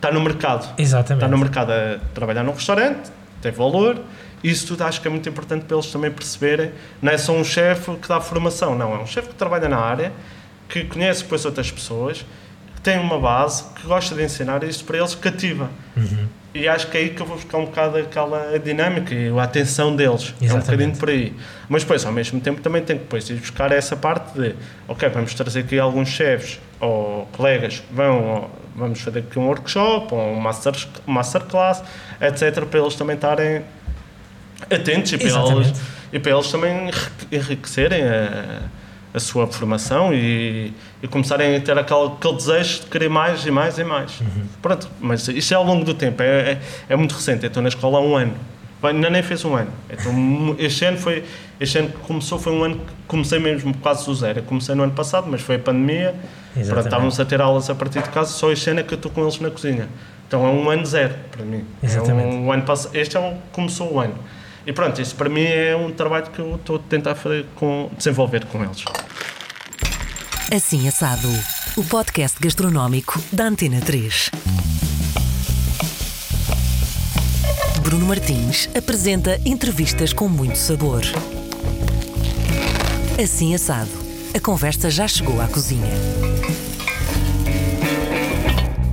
está 0.00 0.10
no 0.10 0.20
mercado. 0.20 0.74
Exatamente. 0.78 1.24
Está 1.24 1.28
no 1.28 1.38
mercado 1.38 1.70
a 1.70 1.98
trabalhar 2.14 2.42
num 2.42 2.52
restaurante, 2.52 3.10
tem 3.42 3.52
valor. 3.52 4.00
Isso 4.42 4.66
tudo 4.66 4.82
acho 4.84 5.02
que 5.02 5.06
é 5.06 5.10
muito 5.10 5.28
importante 5.28 5.66
para 5.66 5.76
eles 5.76 5.92
também 5.92 6.10
perceberem. 6.10 6.72
Não 7.02 7.12
é 7.12 7.18
só 7.18 7.32
um 7.32 7.44
chefe 7.44 7.94
que 7.96 8.08
dá 8.08 8.20
formação, 8.20 8.74
não. 8.74 8.94
É 8.94 8.98
um 8.98 9.06
chefe 9.06 9.28
que 9.28 9.34
trabalha 9.34 9.68
na 9.68 9.78
área, 9.78 10.12
que 10.68 10.84
conhece 10.84 11.22
depois 11.22 11.44
outras 11.44 11.70
pessoas, 11.70 12.24
que 12.74 12.80
tem 12.80 12.98
uma 12.98 13.20
base, 13.20 13.64
que 13.74 13.86
gosta 13.86 14.14
de 14.14 14.24
ensinar 14.24 14.64
isso 14.64 14.82
para 14.84 14.96
eles 14.96 15.14
cativa. 15.14 15.68
Uhum. 15.94 16.26
E 16.54 16.66
acho 16.66 16.88
que 16.88 16.96
é 16.96 17.00
aí 17.02 17.10
que 17.10 17.20
eu 17.20 17.26
vou 17.26 17.36
buscar 17.36 17.58
um 17.58 17.66
bocado 17.66 17.98
aquela 17.98 18.58
dinâmica 18.58 19.14
e 19.14 19.28
a 19.28 19.42
atenção 19.42 19.94
deles. 19.94 20.34
É 20.40 20.44
um 20.44 20.46
Exatamente. 20.46 20.64
bocadinho 20.64 20.96
por 20.96 21.08
aí. 21.10 21.34
Mas 21.68 21.82
depois, 21.82 22.04
ao 22.04 22.12
mesmo 22.12 22.40
tempo, 22.40 22.60
também 22.60 22.82
tenho 22.82 22.98
que 22.98 23.04
depois 23.04 23.28
ir 23.28 23.34
buscar 23.34 23.70
essa 23.70 23.94
parte 23.94 24.32
de, 24.32 24.56
ok, 24.88 25.08
vamos 25.10 25.34
trazer 25.34 25.60
aqui 25.60 25.78
alguns 25.78 26.08
chefes 26.08 26.58
ou 26.80 27.26
colegas, 27.32 27.82
vão, 27.92 28.24
ou 28.24 28.50
vamos 28.76 29.00
fazer 29.00 29.20
aqui 29.20 29.38
um 29.38 29.46
workshop 29.46 30.14
ou 30.14 30.32
um 30.32 30.40
master, 30.40 30.74
masterclass, 31.06 31.82
etc., 32.20 32.64
para 32.64 32.80
eles 32.80 32.94
também 32.94 33.16
estarem 33.16 33.62
atentos 34.70 35.12
e 35.12 35.18
para, 35.18 35.26
Exatamente. 35.26 35.68
eles, 35.68 35.80
e 36.12 36.18
para 36.18 36.32
eles 36.32 36.50
também 36.50 36.88
enrique- 36.88 37.26
enriquecerem 37.36 38.02
a, 38.04 38.62
a 39.14 39.18
sua 39.20 39.46
formação 39.46 40.12
e, 40.14 40.72
e 41.02 41.08
começarem 41.08 41.56
a 41.56 41.60
ter 41.60 41.76
aquele, 41.76 42.06
aquele 42.06 42.34
desejo 42.36 42.80
de 42.80 42.86
querer 42.86 43.08
mais 43.08 43.44
e 43.46 43.50
mais 43.50 43.78
e 43.78 43.84
mais. 43.84 44.20
Uhum. 44.20 44.44
Pronto, 44.62 44.88
mas 45.00 45.26
isso 45.28 45.52
é 45.54 45.56
ao 45.56 45.64
longo 45.64 45.84
do 45.84 45.94
tempo, 45.94 46.22
é, 46.22 46.52
é, 46.52 46.60
é 46.90 46.96
muito 46.96 47.14
recente. 47.14 47.44
Eu 47.44 47.48
estou 47.48 47.62
na 47.62 47.68
escola 47.68 47.98
há 47.98 48.00
um 48.02 48.16
ano. 48.16 48.34
Ainda 48.82 49.10
nem 49.10 49.22
fez 49.22 49.44
um 49.44 49.54
ano. 49.54 49.70
Então, 49.90 50.56
este 50.58 50.86
ano 50.86 50.96
foi. 50.96 51.22
Este 51.60 51.76
ano 51.78 51.88
que 51.90 51.98
começou 51.98 52.38
foi 52.38 52.50
um 52.50 52.64
ano 52.64 52.76
que 52.76 52.92
comecei 53.06 53.38
mesmo 53.38 53.76
quase 53.76 54.06
do 54.06 54.14
zero. 54.14 54.38
Eu 54.38 54.42
comecei 54.44 54.74
no 54.74 54.82
ano 54.82 54.92
passado, 54.92 55.26
mas 55.30 55.42
foi 55.42 55.56
a 55.56 55.58
pandemia. 55.58 56.14
Pronto, 56.54 56.80
estávamos 56.86 57.20
a 57.20 57.24
ter 57.24 57.40
aulas 57.40 57.70
a 57.70 57.74
partir 57.74 58.02
de 58.02 58.08
casa. 58.10 58.30
Só 58.32 58.50
este 58.50 58.70
ano 58.70 58.80
é 58.80 58.82
que 58.82 58.92
eu 58.92 58.96
estou 58.96 59.10
com 59.10 59.22
eles 59.22 59.38
na 59.40 59.50
cozinha. 59.50 59.88
Então 60.26 60.46
é 60.46 60.50
um 60.50 60.68
ano 60.70 60.84
zero 60.86 61.14
para 61.30 61.44
mim. 61.44 61.64
Exatamente. 61.82 62.28
É 62.28 62.38
um, 62.38 62.52
ano 62.52 62.62
pass- 62.64 62.88
Este 62.92 63.16
é 63.16 63.20
um, 63.20 63.36
começou 63.52 63.92
o 63.94 64.00
ano. 64.00 64.14
E 64.66 64.72
pronto, 64.72 65.00
isso 65.00 65.14
para 65.16 65.28
mim 65.28 65.42
é 65.42 65.74
um 65.74 65.90
trabalho 65.90 66.26
que 66.30 66.38
eu 66.38 66.54
estou 66.56 66.76
a 66.76 66.78
tentar 66.88 67.14
fazer 67.14 67.46
com, 67.56 67.90
desenvolver 67.96 68.44
com 68.46 68.62
eles. 68.62 68.84
Assim 70.54 70.86
Assado, 70.88 71.28
o 71.76 71.84
podcast 71.84 72.36
gastronómico 72.40 73.20
da 73.32 73.44
Antena 73.44 73.80
3. 73.80 74.30
Bruno 77.82 78.06
Martins 78.06 78.68
apresenta 78.76 79.40
entrevistas 79.44 80.12
com 80.12 80.28
muito 80.28 80.56
sabor. 80.56 81.02
Assim 83.22 83.54
Assado, 83.54 83.90
a 84.34 84.40
conversa 84.40 84.90
já 84.90 85.08
chegou 85.08 85.40
à 85.40 85.48
cozinha. 85.48 85.90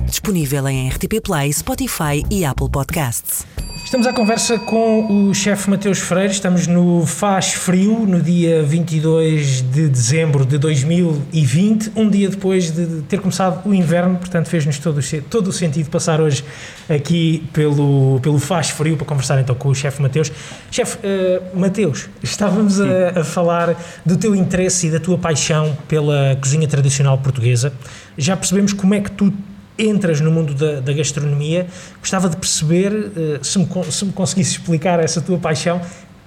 Disponível 0.06 0.68
em 0.68 0.88
RTP 0.88 1.20
Play, 1.22 1.52
Spotify 1.52 2.24
e 2.30 2.44
Apple 2.44 2.68
Podcasts. 2.68 3.46
Estamos 3.88 4.06
à 4.06 4.12
conversa 4.12 4.58
com 4.58 5.28
o 5.30 5.34
chefe 5.34 5.70
Mateus 5.70 5.98
Freire, 5.98 6.30
estamos 6.30 6.66
no 6.66 7.06
Faz 7.06 7.54
Frio, 7.54 8.04
no 8.06 8.20
dia 8.20 8.62
22 8.62 9.62
de 9.62 9.88
dezembro 9.88 10.44
de 10.44 10.58
2020, 10.58 11.92
um 11.96 12.10
dia 12.10 12.28
depois 12.28 12.70
de 12.70 13.00
ter 13.08 13.18
começado 13.18 13.66
o 13.66 13.72
inverno, 13.72 14.18
portanto 14.18 14.46
fez-nos 14.50 14.78
todo, 14.78 15.00
todo 15.30 15.48
o 15.48 15.52
sentido 15.54 15.88
passar 15.88 16.20
hoje 16.20 16.44
aqui 16.86 17.48
pelo, 17.50 18.20
pelo 18.20 18.38
Faz 18.38 18.68
Frio 18.68 18.94
para 18.94 19.06
conversar 19.06 19.40
então 19.40 19.56
com 19.56 19.70
o 19.70 19.74
chefe 19.74 20.02
Mateus. 20.02 20.30
Chefe, 20.70 20.98
uh, 20.98 21.58
Mateus, 21.58 22.10
estávamos 22.22 22.78
a, 22.82 23.20
a 23.20 23.24
falar 23.24 23.74
do 24.04 24.18
teu 24.18 24.36
interesse 24.36 24.88
e 24.88 24.90
da 24.90 25.00
tua 25.00 25.16
paixão 25.16 25.74
pela 25.88 26.36
cozinha 26.38 26.68
tradicional 26.68 27.16
portuguesa. 27.16 27.72
Já 28.18 28.36
percebemos 28.36 28.74
como 28.74 28.92
é 28.92 29.00
que 29.00 29.10
tu 29.12 29.32
entras 29.78 30.20
no 30.20 30.30
mundo 30.30 30.54
da, 30.54 30.80
da 30.80 30.92
gastronomia, 30.92 31.66
gostava 32.00 32.28
de 32.28 32.36
perceber 32.36 32.92
uh, 32.92 33.44
se, 33.44 33.58
me, 33.58 33.68
se 33.90 34.04
me 34.04 34.12
conseguisse 34.12 34.52
explicar 34.52 34.98
essa 34.98 35.20
tua 35.20 35.38
paixão 35.38 35.80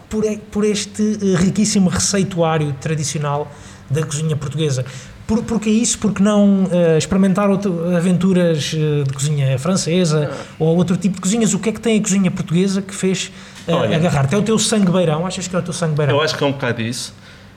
por, 0.10 0.24
por 0.50 0.64
este 0.64 1.02
uh, 1.02 1.36
riquíssimo 1.36 1.90
receituário 1.90 2.74
tradicional 2.80 3.52
da 3.90 4.04
cozinha 4.04 4.36
portuguesa. 4.38 4.86
Por, 5.28 5.44
porque 5.44 5.70
é 5.70 5.74
isso? 5.74 6.00
Porque 6.00 6.24
não 6.24 6.64
uh, 6.64 6.98
experimentar 6.98 7.50
outro, 7.50 7.96
aventuras 7.96 8.64
de 8.64 9.14
cozinha 9.14 9.58
francesa 9.60 10.32
ou 10.58 10.76
outro 10.76 10.96
tipo 10.96 11.16
de 11.16 11.22
cozinhas? 11.22 11.54
O 11.54 11.60
que 11.60 11.70
é 11.70 11.72
que 11.72 11.82
tem 11.82 12.00
a 12.00 12.02
cozinha 12.02 12.32
portuguesa 12.32 12.82
que 12.82 12.96
fez 12.96 13.32
agarrar-te? 13.68 14.34
É 14.34 14.38
o 14.38 14.42
teu 14.42 14.58
sangue 14.58 14.92
beirão? 14.92 15.26
Achas 15.26 15.48
que 15.48 15.56
é 15.56 15.60
o 15.60 15.62
teu 15.62 15.74
sangue 15.74 15.96
beirão? 15.96 16.16
Eu 16.16 16.22
acho 16.22 16.38
que 16.38 16.44
é 16.44 16.48
um 16.48 16.52
bocado 16.52 16.82
isso. 16.82 17.14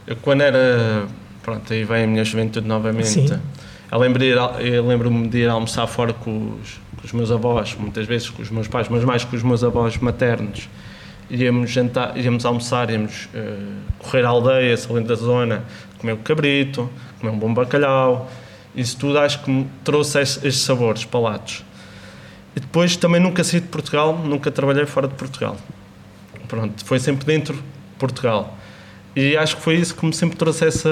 Eu, 0.06 0.16
quando 0.16 0.42
era. 0.42 1.06
Pronto, 1.42 1.72
aí 1.72 1.84
vem 1.84 2.04
a 2.04 2.06
minha 2.06 2.24
juventude 2.24 2.66
novamente. 2.66 3.08
Sim 3.08 3.40
eu 3.90 3.98
lembro-me 3.98 4.80
lembro 4.88 5.28
de 5.28 5.38
ir 5.38 5.48
almoçar 5.48 5.86
fora 5.86 6.12
com 6.12 6.58
os, 6.60 6.80
com 6.96 7.04
os, 7.04 7.12
meus 7.12 7.30
avós, 7.30 7.74
muitas 7.78 8.06
vezes 8.06 8.30
com 8.30 8.42
os 8.42 8.50
meus 8.50 8.66
pais, 8.66 8.88
mas 8.88 9.04
mais 9.04 9.24
com 9.24 9.36
os 9.36 9.42
meus 9.42 9.62
avós 9.62 9.96
maternos. 9.98 10.68
Íamos, 11.30 11.70
jantar, 11.70 12.16
íamos 12.16 12.44
almoçar, 12.44 12.90
íamos 12.90 13.26
uh, 13.26 13.82
correr 13.98 14.24
à 14.24 14.28
aldeia, 14.28 14.74
ali 14.90 15.04
da 15.04 15.14
zona, 15.14 15.64
comer 15.98 16.12
um 16.12 16.18
cabrito, 16.18 16.90
comer 17.20 17.32
um 17.32 17.38
bom 17.38 17.52
bacalhau. 17.52 18.30
Isso 18.74 18.98
tudo 18.98 19.18
acho 19.18 19.42
que 19.42 19.50
me 19.50 19.66
trouxe 19.84 20.20
estes 20.20 20.58
sabores, 20.58 21.04
palatos. 21.04 21.64
E 22.56 22.60
depois 22.60 22.96
também 22.96 23.20
nunca 23.20 23.42
saí 23.42 23.60
de 23.60 23.68
Portugal, 23.68 24.16
nunca 24.18 24.50
trabalhei 24.50 24.86
fora 24.86 25.08
de 25.08 25.14
Portugal. 25.14 25.56
Pronto, 26.48 26.84
foi 26.84 26.98
sempre 26.98 27.24
dentro 27.24 27.54
de 27.54 27.62
Portugal. 27.98 28.56
E 29.16 29.36
acho 29.36 29.56
que 29.56 29.62
foi 29.62 29.76
isso 29.76 29.94
que 29.94 30.04
me 30.04 30.12
sempre 30.12 30.36
trouxe 30.36 30.66
essa. 30.66 30.90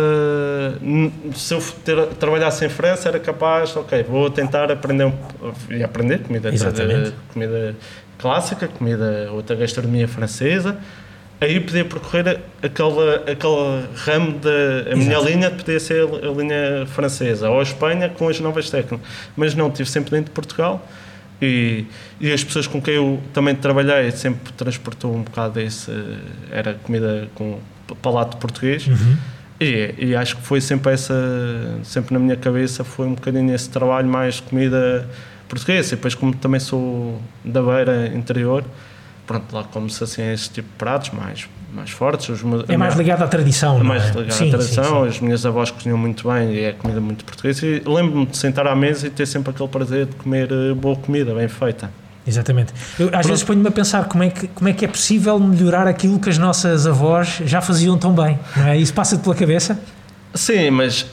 Se 1.34 1.54
eu 1.54 1.60
ter, 1.84 2.06
trabalhasse 2.14 2.64
em 2.64 2.68
França, 2.68 3.08
era 3.08 3.18
capaz, 3.18 3.76
ok, 3.76 4.04
vou 4.04 4.30
tentar 4.30 4.70
aprender 4.70 5.12
e 5.68 5.82
aprender 5.82 6.20
comida, 6.20 6.50
de, 6.52 7.12
comida 7.32 7.76
clássica, 8.18 8.68
comida, 8.68 9.28
outra 9.32 9.56
gastronomia 9.56 10.06
francesa. 10.06 10.78
Aí 11.40 11.58
podia 11.58 11.84
percorrer 11.84 12.40
aquele, 12.62 13.32
aquele 13.32 13.88
ramo 13.96 14.38
da. 14.38 14.92
A 14.92 14.94
minha 14.94 15.18
linha 15.18 15.50
podia 15.50 15.80
ser 15.80 16.04
a 16.04 16.30
linha 16.30 16.86
francesa, 16.86 17.50
ou 17.50 17.58
a 17.58 17.62
Espanha 17.64 18.08
com 18.08 18.28
as 18.28 18.38
novas 18.38 18.70
técnicas. 18.70 19.00
Mas 19.34 19.52
não, 19.52 19.66
estive 19.66 19.90
sempre 19.90 20.12
dentro 20.12 20.26
de 20.26 20.30
Portugal. 20.30 20.86
E, 21.40 21.86
e, 22.20 22.32
as 22.32 22.44
pessoas 22.44 22.68
com 22.68 22.80
quem 22.80 22.94
eu 22.94 23.20
também 23.32 23.56
trabalhei 23.56 24.12
sempre 24.12 24.52
transportou 24.52 25.12
um 25.12 25.22
bocado 25.22 25.58
esse. 25.58 25.90
Era 26.52 26.74
comida 26.74 27.28
com 27.34 27.58
palato 27.96 28.36
português. 28.36 28.86
Uhum. 28.86 29.16
E, 29.60 29.94
e, 29.96 30.16
acho 30.16 30.36
que 30.36 30.42
foi 30.42 30.60
sempre 30.60 30.92
essa, 30.92 31.14
sempre 31.84 32.14
na 32.14 32.18
minha 32.18 32.36
cabeça, 32.36 32.82
foi 32.82 33.06
um 33.06 33.14
bocadinho 33.14 33.54
esse 33.54 33.70
trabalho 33.70 34.08
mais 34.08 34.40
comida 34.40 35.08
portuguesa. 35.48 35.94
E 35.94 35.96
depois, 35.96 36.14
como 36.14 36.34
também 36.34 36.58
sou 36.58 37.20
da 37.44 37.62
beira 37.62 38.08
interior, 38.08 38.64
pronto, 39.26 39.54
lá 39.54 39.62
como-se 39.64 40.02
assim 40.02 40.32
esse 40.32 40.50
tipo 40.50 40.68
de 40.68 40.74
pratos 40.76 41.10
mais, 41.10 41.48
mais 41.72 41.90
fortes. 41.90 42.28
Os, 42.28 42.42
é 42.68 42.76
mais 42.76 42.96
ligado 42.96 43.22
à 43.22 43.28
tradição, 43.28 43.78
é? 43.78 43.82
mais 43.84 44.08
ligado 44.08 44.32
sim, 44.32 44.48
à 44.48 44.50
tradição. 44.50 44.84
Sim, 44.84 44.90
sim. 44.90 45.08
As 45.08 45.20
minhas 45.20 45.46
avós 45.46 45.70
cozinham 45.70 45.98
muito 45.98 46.28
bem 46.28 46.54
e 46.54 46.64
é 46.64 46.72
comida 46.72 47.00
muito 47.00 47.24
portuguesa. 47.24 47.64
E 47.64 47.82
lembro-me 47.86 48.26
de 48.26 48.36
sentar 48.36 48.66
à 48.66 48.74
mesa 48.74 49.06
e 49.06 49.10
ter 49.10 49.26
sempre 49.26 49.50
aquele 49.50 49.68
prazer 49.68 50.06
de 50.06 50.16
comer 50.16 50.48
eh, 50.50 50.74
boa 50.74 50.96
comida, 50.96 51.32
bem 51.34 51.46
feita. 51.46 52.01
Exatamente. 52.26 52.72
Eu, 52.98 53.06
às 53.06 53.10
Pronto. 53.10 53.28
vezes 53.28 53.44
ponho-me 53.44 53.68
a 53.68 53.70
pensar 53.70 54.04
como 54.04 54.22
é, 54.22 54.30
que, 54.30 54.46
como 54.48 54.68
é 54.68 54.72
que 54.72 54.84
é 54.84 54.88
possível 54.88 55.38
melhorar 55.38 55.86
aquilo 55.86 56.18
que 56.20 56.28
as 56.28 56.38
nossas 56.38 56.86
avós 56.86 57.40
já 57.44 57.60
faziam 57.60 57.98
tão 57.98 58.14
bem. 58.14 58.38
Não 58.56 58.68
é? 58.68 58.76
Isso 58.76 58.94
passa-te 58.94 59.22
pela 59.22 59.34
cabeça? 59.34 59.78
Sim, 60.34 60.70
mas 60.70 61.06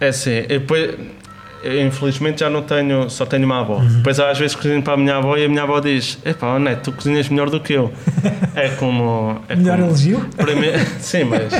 é 0.00 0.08
assim. 0.08 0.42
Depois, 0.46 0.94
eu, 1.62 1.86
infelizmente 1.86 2.40
já 2.40 2.50
não 2.50 2.62
tenho, 2.62 3.08
só 3.10 3.26
tenho 3.26 3.44
uma 3.44 3.60
avó. 3.60 3.78
Uhum. 3.78 3.96
Depois 3.98 4.20
às 4.20 4.38
vezes 4.38 4.54
cozinho 4.54 4.82
para 4.82 4.94
a 4.94 4.96
minha 4.96 5.16
avó 5.16 5.36
e 5.36 5.44
a 5.44 5.48
minha 5.48 5.62
avó 5.62 5.80
diz: 5.80 6.18
Epá, 6.24 6.54
oh, 6.54 6.58
Neto, 6.58 6.90
tu 6.90 6.92
cozinhas 6.92 7.28
melhor 7.28 7.50
do 7.50 7.60
que 7.60 7.72
eu. 7.72 7.92
É 8.54 8.70
como. 8.70 9.40
É 9.48 9.54
melhor 9.54 9.76
como, 9.76 9.88
elogio? 9.88 10.28
Para 10.36 10.54
mim, 10.56 10.66
sim, 10.98 11.22
mas. 11.22 11.52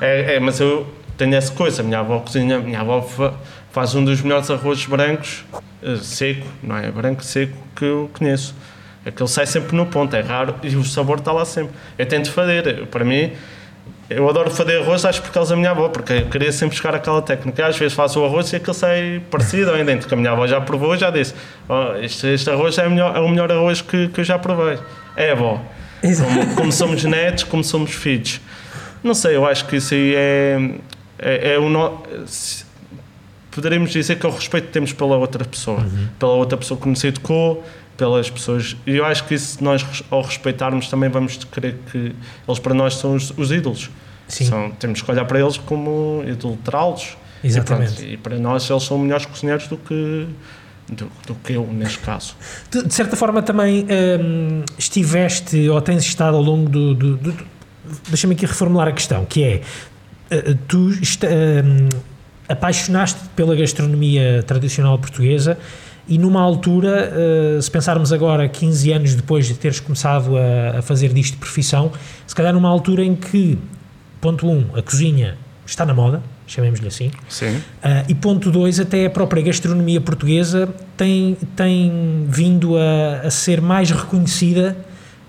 É, 0.00 0.36
é, 0.36 0.40
mas 0.40 0.60
eu 0.60 0.86
tenho 1.18 1.34
essa 1.34 1.52
coisa. 1.52 1.82
A 1.82 1.84
minha 1.84 1.98
avó 1.98 2.20
cozinha, 2.20 2.58
a 2.58 2.60
minha 2.60 2.80
avó 2.80 3.04
faz 3.72 3.94
um 3.96 4.04
dos 4.04 4.20
melhores 4.22 4.48
arrozes 4.48 4.86
brancos, 4.86 5.44
seco, 6.02 6.46
não 6.62 6.76
é? 6.76 6.90
Branco 6.90 7.22
seco 7.24 7.56
que 7.74 7.84
eu 7.84 8.10
conheço. 8.12 8.54
Aquele 9.04 9.28
sai 9.28 9.46
sempre 9.46 9.76
no 9.76 9.86
ponto, 9.86 10.14
é 10.16 10.20
raro 10.20 10.56
e 10.62 10.74
o 10.74 10.84
sabor 10.84 11.18
está 11.18 11.30
lá 11.30 11.44
sempre. 11.44 11.74
Eu 11.96 12.06
tento 12.06 12.30
fazer, 12.32 12.86
para 12.86 13.04
mim, 13.04 13.32
eu 14.08 14.28
adoro 14.28 14.50
fazer 14.50 14.80
arroz, 14.80 15.04
acho 15.04 15.20
por 15.20 15.32
causa 15.32 15.50
da 15.50 15.56
minha 15.56 15.70
avó, 15.70 15.88
porque 15.88 16.12
eu 16.12 16.26
queria 16.26 16.52
sempre 16.52 16.74
buscar 16.74 16.94
aquela 16.94 17.20
técnica. 17.20 17.66
Às 17.66 17.76
vezes 17.76 17.94
faço 17.94 18.20
o 18.20 18.24
arroz 18.24 18.52
e 18.52 18.56
aquele 18.56 18.76
sai 18.76 19.22
parecido 19.30 19.72
ainda 19.72 19.84
dentro, 19.84 20.08
que 20.08 20.14
a 20.14 20.16
minha 20.16 20.30
avó 20.30 20.46
já 20.46 20.60
provou 20.60 20.94
e 20.94 20.98
já 20.98 21.10
disse: 21.10 21.34
oh, 21.68 21.96
este, 22.00 22.28
este, 22.28 22.48
arroz 22.48 22.78
é, 22.78 22.88
melhor, 22.88 23.16
é, 23.16 23.20
o 23.20 23.28
melhor 23.28 23.50
arroz 23.50 23.80
que, 23.80 24.08
que 24.08 24.20
eu 24.20 24.24
já 24.24 24.38
provei. 24.38 24.78
É, 25.16 25.32
avó. 25.32 25.60
Como, 26.00 26.54
como, 26.54 26.72
somos 26.72 27.02
netos, 27.04 27.44
como 27.44 27.64
somos 27.64 27.92
filhos. 27.92 28.40
Não 29.02 29.14
sei, 29.14 29.34
eu 29.34 29.44
acho 29.46 29.66
que 29.66 29.76
isso 29.76 29.94
aí 29.94 30.14
é, 30.14 30.70
é, 31.18 31.54
é 31.54 31.58
o. 31.58 31.68
No, 31.68 32.02
poderemos 33.56 33.90
dizer 33.90 34.18
que 34.18 34.26
é 34.26 34.28
o 34.28 34.32
respeito 34.32 34.66
que 34.66 34.72
temos 34.72 34.92
pela 34.92 35.16
outra 35.16 35.42
pessoa, 35.42 35.80
uhum. 35.80 36.08
pela 36.18 36.32
outra 36.32 36.58
pessoa 36.58 36.78
que 36.78 36.86
nos 36.86 37.02
educou, 37.02 37.64
pelas 37.96 38.28
pessoas. 38.28 38.76
E 38.86 38.96
eu 38.96 39.04
acho 39.06 39.24
que 39.24 39.34
isso, 39.34 39.64
nós, 39.64 39.82
ao 40.10 40.20
respeitarmos, 40.20 40.88
também 40.88 41.08
vamos 41.08 41.42
querer 41.44 41.78
que 41.90 42.14
eles, 42.46 42.58
para 42.58 42.74
nós, 42.74 42.96
são 42.96 43.14
os, 43.14 43.30
os 43.30 43.50
ídolos. 43.50 43.90
Sim. 44.28 44.44
São, 44.44 44.70
temos 44.72 45.00
que 45.00 45.10
olhar 45.10 45.24
para 45.24 45.40
eles 45.40 45.56
como 45.56 46.22
idolatrá-los. 46.26 47.16
Exatamente. 47.42 47.92
E, 47.92 47.96
pronto, 47.96 48.12
e, 48.12 48.16
para 48.18 48.38
nós, 48.38 48.68
eles 48.68 48.82
são 48.82 48.98
melhores 48.98 49.24
cozinheiros 49.24 49.66
do 49.68 49.78
que. 49.78 50.28
Do, 50.88 51.10
do 51.26 51.34
que 51.36 51.54
eu, 51.54 51.66
neste 51.66 51.98
caso. 52.00 52.36
De, 52.70 52.86
de 52.86 52.94
certa 52.94 53.16
forma, 53.16 53.42
também 53.42 53.86
hum, 54.20 54.62
estiveste 54.78 55.68
ou 55.68 55.80
tens 55.80 56.04
estado 56.04 56.36
ao 56.36 56.42
longo 56.42 56.68
do. 56.68 56.94
do, 56.94 57.16
do 57.16 57.34
Deixa-me 58.08 58.34
aqui 58.34 58.44
reformular 58.44 58.88
a 58.88 58.92
questão, 58.92 59.24
que 59.24 59.42
é. 59.42 59.62
Uh, 60.30 60.54
tu. 60.68 60.90
Está, 60.90 61.26
hum, 61.26 61.88
apaixonaste 62.48 63.18
pela 63.34 63.54
gastronomia 63.54 64.42
tradicional 64.46 64.98
portuguesa 64.98 65.58
e 66.08 66.18
numa 66.18 66.40
altura, 66.40 67.12
uh, 67.12 67.60
se 67.60 67.70
pensarmos 67.70 68.12
agora 68.12 68.48
15 68.48 68.92
anos 68.92 69.14
depois 69.14 69.46
de 69.46 69.54
teres 69.54 69.80
começado 69.80 70.36
a, 70.36 70.78
a, 70.78 70.82
fazer 70.82 71.12
disto 71.12 71.32
de 71.34 71.38
profissão, 71.38 71.90
se 72.26 72.34
calhar 72.34 72.52
numa 72.52 72.68
altura 72.68 73.04
em 73.04 73.14
que, 73.14 73.58
ponto 74.20 74.46
1, 74.46 74.50
um, 74.50 74.66
a 74.76 74.82
cozinha 74.82 75.36
está 75.66 75.84
na 75.84 75.92
moda, 75.92 76.22
chamemos-lhe 76.46 76.86
assim, 76.86 77.10
Sim. 77.28 77.56
Uh, 77.56 78.04
e 78.08 78.14
ponto 78.14 78.52
2, 78.52 78.78
até 78.78 79.06
a 79.06 79.10
própria 79.10 79.42
gastronomia 79.42 80.00
portuguesa 80.00 80.72
tem, 80.96 81.36
tem 81.56 82.24
vindo 82.28 82.76
a, 82.78 83.26
a 83.26 83.30
ser 83.30 83.60
mais 83.60 83.90
reconhecida 83.90 84.76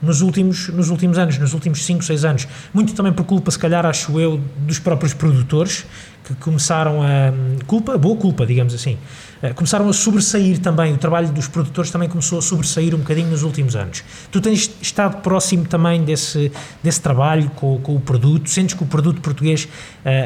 nos 0.01 0.21
últimos, 0.21 0.69
nos 0.69 0.89
últimos 0.89 1.17
anos, 1.17 1.37
nos 1.37 1.53
últimos 1.53 1.83
5, 1.85 2.03
6 2.03 2.25
anos. 2.25 2.47
Muito 2.73 2.93
também 2.93 3.11
por 3.11 3.25
culpa, 3.25 3.49
se 3.51 3.59
calhar, 3.59 3.85
acho 3.85 4.19
eu, 4.19 4.39
dos 4.59 4.79
próprios 4.79 5.13
produtores, 5.13 5.85
que 6.23 6.35
começaram 6.35 7.01
a. 7.01 7.33
culpa, 7.65 7.97
boa 7.97 8.17
culpa, 8.17 8.45
digamos 8.45 8.73
assim. 8.73 8.97
Eh, 9.41 9.53
começaram 9.53 9.87
a 9.87 9.93
sobressair 9.93 10.59
também, 10.59 10.93
o 10.93 10.97
trabalho 10.97 11.29
dos 11.29 11.47
produtores 11.47 11.89
também 11.89 12.09
começou 12.09 12.39
a 12.39 12.41
sobressair 12.41 12.93
um 12.93 12.99
bocadinho 12.99 13.29
nos 13.29 13.43
últimos 13.43 13.75
anos. 13.75 14.03
Tu 14.31 14.41
tens 14.41 14.69
estado 14.81 15.21
próximo 15.21 15.65
também 15.65 16.03
desse, 16.03 16.51
desse 16.83 17.01
trabalho 17.01 17.49
com, 17.51 17.79
com 17.79 17.95
o 17.95 17.99
produto? 17.99 18.49
Sentes 18.49 18.75
que 18.75 18.83
o 18.83 18.87
produto 18.87 19.21
português 19.21 19.65
uh, 19.65 19.69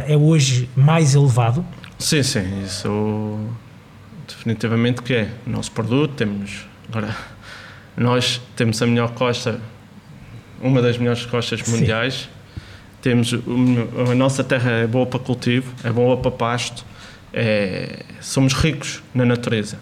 é 0.07 0.17
hoje 0.17 0.69
mais 0.75 1.13
elevado? 1.13 1.63
Sim, 1.99 2.23
sim, 2.23 2.63
isso 2.63 3.39
definitivamente 4.27 5.01
que 5.01 5.13
é. 5.13 5.29
Nosso 5.45 5.71
produto, 5.71 6.15
temos. 6.15 6.65
Agora, 6.89 7.15
nós 7.97 8.41
temos 8.55 8.81
a 8.81 8.87
melhor 8.87 9.11
costa, 9.11 9.59
uma 10.61 10.81
das 10.81 10.97
melhores 10.97 11.25
costas 11.25 11.61
mundiais. 11.67 12.13
Sim 12.13 12.41
temos 13.01 13.33
a 13.33 14.15
nossa 14.15 14.43
terra 14.43 14.71
é 14.71 14.87
boa 14.87 15.05
para 15.05 15.19
cultivo, 15.19 15.73
é 15.83 15.91
boa 15.91 16.17
para 16.17 16.31
pasto, 16.31 16.85
é, 17.33 18.05
somos 18.21 18.53
ricos 18.53 19.01
na 19.13 19.25
natureza. 19.25 19.79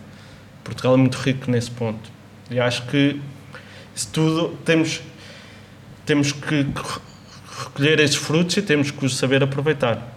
Portugal 0.63 0.93
é 0.93 0.97
muito 0.97 1.17
rico 1.17 1.51
nesse 1.51 1.69
ponto. 1.69 2.09
E 2.49 2.59
acho 2.59 2.85
que 2.87 3.19
isso 3.95 4.09
tudo 4.11 4.57
temos 4.63 5.01
temos 6.05 6.31
que 6.31 6.65
recolher 7.59 7.99
esses 7.99 8.15
frutos 8.15 8.57
e 8.57 8.61
temos 8.61 8.89
que 8.89 9.05
os 9.05 9.15
saber 9.15 9.43
aproveitar. 9.43 10.15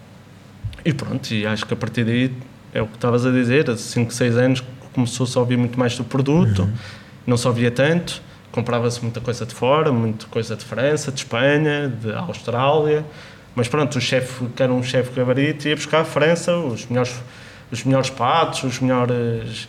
E 0.84 0.92
pronto, 0.92 1.34
e 1.34 1.46
acho 1.46 1.66
que 1.66 1.74
a 1.74 1.76
partir 1.76 2.04
daí 2.04 2.32
é 2.72 2.80
o 2.80 2.86
que 2.86 2.94
estavas 2.94 3.26
a 3.26 3.30
dizer, 3.30 3.68
há 3.68 3.76
5, 3.76 4.12
6 4.12 4.36
anos 4.36 4.64
começou-se 4.94 5.36
a 5.36 5.40
ouvir 5.40 5.58
muito 5.58 5.78
mais 5.78 5.96
do 5.96 6.04
produto, 6.04 6.62
uhum. 6.62 6.72
Não 7.26 7.36
se 7.36 7.46
ouvia 7.46 7.70
tanto, 7.70 8.22
comprava-se 8.50 9.00
muita 9.02 9.20
coisa 9.20 9.46
de 9.46 9.54
fora, 9.54 9.90
muita 9.90 10.26
coisa 10.26 10.54
de 10.54 10.64
França, 10.64 11.10
de 11.10 11.20
Espanha, 11.20 11.88
de 11.88 12.12
Austrália, 12.12 13.04
mas 13.54 13.68
pronto, 13.68 13.96
o 13.96 14.00
chefe, 14.00 14.46
que 14.54 14.62
era 14.62 14.72
um 14.72 14.82
chefe 14.82 15.10
gabarito, 15.14 15.68
ia 15.68 15.76
buscar 15.76 16.00
a 16.00 16.04
França 16.04 16.56
os 16.56 16.86
melhores, 16.86 17.14
os 17.70 17.84
melhores 17.84 18.10
patos, 18.10 18.64
os 18.64 18.80
melhores, 18.80 19.68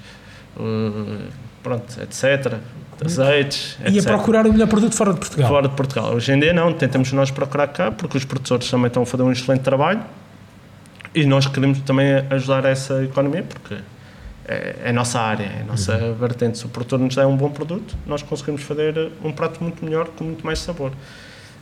uh, 0.58 1.28
pronto, 1.62 2.02
etc, 2.02 2.60
azeites, 3.04 3.78
Ia 3.82 3.90
etc. 3.90 4.06
procurar 4.06 4.48
o 4.48 4.54
melhor 4.54 4.68
produto 4.68 4.96
fora 4.96 5.14
de 5.14 5.20
Portugal. 5.20 5.50
Fora 5.50 5.68
de 5.68 5.76
Portugal. 5.76 6.14
Hoje 6.14 6.32
em 6.32 6.40
dia 6.40 6.54
não, 6.54 6.72
tentamos 6.74 7.12
nós 7.12 7.32
procurar 7.32 7.68
cá, 7.68 7.92
porque 7.92 8.18
os 8.18 8.26
produtores 8.26 8.70
também 8.70 8.88
estão 8.88 9.04
a 9.04 9.06
fazer 9.06 9.24
um 9.24 9.32
excelente 9.32 9.62
trabalho 9.62 10.02
e 11.14 11.26
nós 11.26 11.46
queremos 11.46 11.80
também 11.82 12.08
ajudar 12.30 12.66
essa 12.66 13.04
economia, 13.04 13.44
porque 13.44 13.76
é, 14.48 14.76
é 14.86 14.90
a 14.90 14.94
nossa 14.94 15.20
área, 15.20 15.44
é 15.46 15.62
a 15.62 15.66
nossa 15.66 15.96
Uhum. 15.98 16.14
vertente. 16.16 16.58
Se 16.58 16.66
o 16.66 16.70
produtor 16.70 17.00
nos 17.00 17.16
der 17.16 17.26
um 17.26 17.36
bom 17.38 17.50
produto, 17.50 17.96
nós 18.06 18.22
conseguimos 18.22 18.62
fazer 18.64 19.12
um 19.24 19.32
prato 19.32 19.64
muito 19.64 19.84
melhor, 19.84 20.08
com 20.10 20.24
muito 20.24 20.46
mais 20.46 20.60
sabor. 20.60 20.92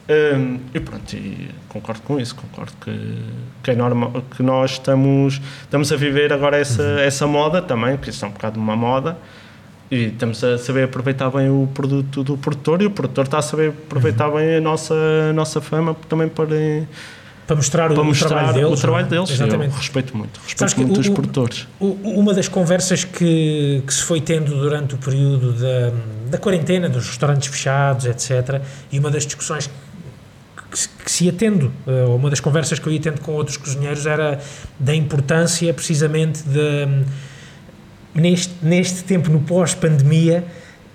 Hum, 0.10 0.60
e 0.74 0.80
pronto, 0.80 1.14
e 1.16 1.50
concordo 1.70 2.02
com 2.02 2.20
isso, 2.20 2.36
concordo 2.36 2.74
que, 2.82 3.22
que 3.64 3.72
é 3.72 3.76
normal, 3.76 4.12
que 4.36 4.44
nós 4.44 4.72
estamos, 4.72 5.40
estamos 5.62 5.92
a 5.94 5.96
viver 5.96 6.34
agora 6.34 6.58
essa, 6.58 6.82
Uhum. 6.82 6.98
essa 7.00 7.28
moda 7.28 7.62
também, 7.62 7.96
que 7.98 8.10
isso 8.10 8.26
é 8.26 8.28
um 8.28 8.32
bocado 8.32 8.60
uma 8.60 8.76
moda, 8.76 9.16
e 9.90 10.06
estamos 10.08 10.44
a 10.44 10.58
saber 10.58 10.84
aproveitar 10.86 11.30
bem 11.30 11.50
o 11.50 11.70
produto 11.74 12.24
do 12.24 12.36
produtor 12.38 12.82
e 12.82 12.86
o 12.88 12.92
produtor 12.92 13.26
está 13.26 13.38
a 13.38 13.42
saber 13.42 13.70
aproveitar 13.70 14.28
Uhum. 14.28 14.38
bem 14.38 14.56
a 14.58 14.62
nossa, 14.62 14.96
a 15.30 15.34
nossa 15.34 15.62
fama 15.62 15.96
também 16.10 16.28
para, 16.28 16.48
Para 17.48 17.56
mostrar, 17.56 17.92
o, 17.92 17.96
para 17.96 18.04
o 18.04 18.06
mostrar 18.06 18.30
trabalho 18.30 18.54
deles. 18.54 18.80
o 18.80 18.82
trabalho 18.82 19.06
é? 19.06 19.10
deles. 19.10 19.30
Exatamente. 19.32 19.72
Eu 19.72 19.78
respeito 19.78 20.16
muito, 20.18 20.40
respeito 20.46 20.78
muito 20.80 20.98
o- 20.98 21.00
os 21.02 21.10
produtores. 21.10 21.68
Uma 21.80 22.34
das 22.34 22.48
conversas 22.48 23.04
que, 23.04 23.84
que 23.86 23.94
se 23.94 24.04
foi 24.04 24.22
tendo 24.22 24.56
durante 24.60 24.96
o 24.96 24.98
período 24.98 25.52
da, 25.54 25.92
da 26.30 26.38
quarentena, 26.38 26.88
dos 26.88 27.08
restaurantes 27.08 27.50
fechados, 27.50 28.06
etc., 28.06 28.62
e 28.92 29.00
uma 29.00 29.10
das 29.12 29.26
discussões 29.26 29.70
que, 30.72 30.80
se- 30.80 30.90
que 31.04 31.12
se 31.12 31.26
ia 31.26 31.34
tendo, 31.34 31.74
eh, 31.86 32.06
ou 32.08 32.16
uma 32.16 32.30
das 32.30 32.40
conversas 32.40 32.80
que 32.80 32.88
eu 32.88 32.94
ia 32.94 33.02
tendo 33.02 33.20
com 33.20 33.34
outros 33.34 33.58
cozinheiros, 33.58 34.06
era 34.06 34.40
da 34.80 34.96
importância, 34.96 35.74
precisamente, 35.74 36.44
de, 36.44 36.88
neste, 38.16 38.54
neste 38.62 39.04
tempo, 39.04 39.30
no 39.30 39.42
pós-pandemia, 39.42 40.46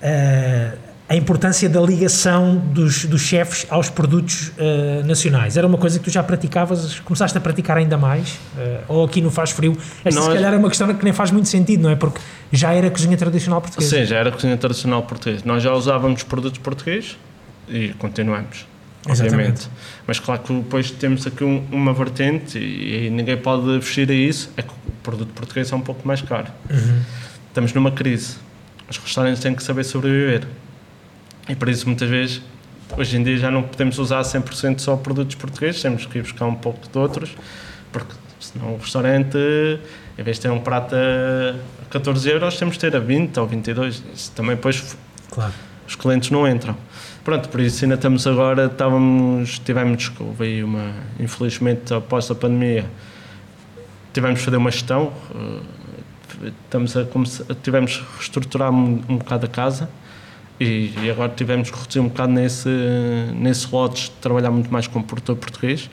eh, 0.00 0.72
a 1.08 1.14
importância 1.14 1.68
da 1.68 1.80
ligação 1.80 2.56
dos, 2.56 3.04
dos 3.04 3.20
chefes 3.20 3.64
aos 3.70 3.88
produtos 3.88 4.50
eh, 4.58 5.02
nacionais. 5.04 5.56
Era 5.56 5.64
uma 5.64 5.78
coisa 5.78 6.00
que 6.00 6.04
tu 6.06 6.10
já 6.10 6.20
praticavas, 6.20 6.98
começaste 7.00 7.38
a 7.38 7.40
praticar 7.40 7.76
ainda 7.76 7.96
mais, 7.96 8.38
eh, 8.58 8.80
ou 8.88 9.04
aqui 9.04 9.20
no 9.20 9.30
Faz 9.30 9.50
Frio. 9.52 9.76
Esta 10.04 10.10
se 10.10 10.16
Nós- 10.26 10.34
calhar 10.34 10.52
é 10.52 10.56
uma 10.56 10.68
questão 10.68 10.92
que 10.92 11.04
nem 11.04 11.12
faz 11.12 11.30
muito 11.30 11.48
sentido, 11.48 11.82
não 11.84 11.90
é? 11.90 11.94
Porque 11.96 12.18
já 12.50 12.72
era 12.72 12.90
cozinha 12.90 13.16
tradicional 13.16 13.60
portuguesa. 13.60 13.96
Sim, 13.98 14.04
já 14.04 14.16
era 14.16 14.32
cozinha 14.32 14.56
tradicional 14.56 15.00
portuguesa. 15.04 15.42
Nós 15.44 15.62
já 15.62 15.72
usávamos 15.72 16.24
produtos 16.24 16.58
portugueses 16.58 17.16
e 17.68 17.90
continuamos, 17.98 18.66
Exatamente. 19.08 19.32
obviamente. 19.34 19.68
Mas 20.08 20.18
claro 20.18 20.42
que 20.42 20.52
depois 20.54 20.90
temos 20.90 21.24
aqui 21.24 21.44
um- 21.44 21.64
uma 21.70 21.92
vertente 21.94 22.58
e, 22.58 23.06
e 23.06 23.10
ninguém 23.10 23.36
pode 23.36 23.80
fugir 23.80 24.10
a 24.10 24.14
isso, 24.14 24.50
é 24.56 24.62
que 24.62 24.70
o 24.70 24.92
produto 25.04 25.28
português 25.34 25.70
é 25.70 25.76
um 25.76 25.80
pouco 25.80 26.04
mais 26.06 26.20
caro. 26.20 26.48
Uhum. 26.68 27.00
Estamos 27.48 27.72
numa 27.72 27.92
crise. 27.92 28.38
Os 28.90 28.96
restaurantes 28.98 29.40
têm 29.40 29.54
que 29.54 29.62
saber 29.62 29.84
sobreviver. 29.84 30.42
E 31.48 31.54
por 31.54 31.68
isso, 31.68 31.86
muitas 31.86 32.08
vezes, 32.08 32.42
hoje 32.96 33.16
em 33.16 33.22
dia 33.22 33.36
já 33.38 33.50
não 33.50 33.62
podemos 33.62 33.98
usar 33.98 34.22
100% 34.22 34.80
só 34.80 34.96
produtos 34.96 35.36
portugueses, 35.36 35.80
temos 35.80 36.06
que 36.06 36.18
ir 36.18 36.22
buscar 36.22 36.46
um 36.46 36.54
pouco 36.54 36.88
de 36.88 36.98
outros, 36.98 37.34
porque 37.92 38.12
senão 38.40 38.74
o 38.74 38.78
restaurante, 38.78 39.36
em 40.18 40.22
vez 40.22 40.36
de 40.38 40.42
ter 40.42 40.50
um 40.50 40.60
prato 40.60 40.94
a 40.94 41.54
14 41.90 42.28
euros, 42.30 42.56
temos 42.58 42.74
de 42.74 42.80
ter 42.80 42.96
a 42.96 43.00
20 43.00 43.38
ou 43.38 43.46
22. 43.46 44.02
Isso 44.14 44.32
também 44.32 44.56
depois 44.56 44.96
Claro. 45.30 45.52
os 45.86 45.94
clientes 45.94 46.30
não 46.30 46.48
entram. 46.48 46.76
Pronto, 47.24 47.48
por 47.48 47.60
isso 47.60 47.84
ainda 47.84 47.94
estamos 47.96 48.26
agora, 48.26 48.66
estávamos, 48.66 49.58
tivemos, 49.58 50.12
houve 50.18 50.44
aí 50.44 50.64
uma, 50.64 50.92
infelizmente 51.18 51.92
após 51.92 52.30
a 52.30 52.34
pandemia, 52.34 52.86
tivemos 54.12 54.38
de 54.40 54.44
fazer 54.44 54.56
uma 54.56 54.70
gestão, 54.70 55.12
eh, 56.44 56.52
estamos 56.64 56.96
a, 56.96 57.04
tivemos 57.62 57.96
que 57.96 58.04
reestruturar 58.16 58.70
um, 58.70 59.02
um 59.08 59.16
bocado 59.18 59.46
a 59.46 59.48
casa 59.48 59.88
e, 60.58 60.92
e 61.02 61.10
agora 61.10 61.32
tivemos 61.34 61.70
que 61.70 61.78
reduzir 61.78 62.00
um 62.00 62.08
bocado 62.08 62.32
nesse, 62.32 62.68
nesse 63.34 63.68
lotes 63.70 64.04
de 64.04 64.10
trabalhar 64.12 64.50
muito 64.50 64.72
mais 64.72 64.86
com 64.86 64.98
o 65.00 65.02
produtor 65.02 65.36
português, 65.36 65.90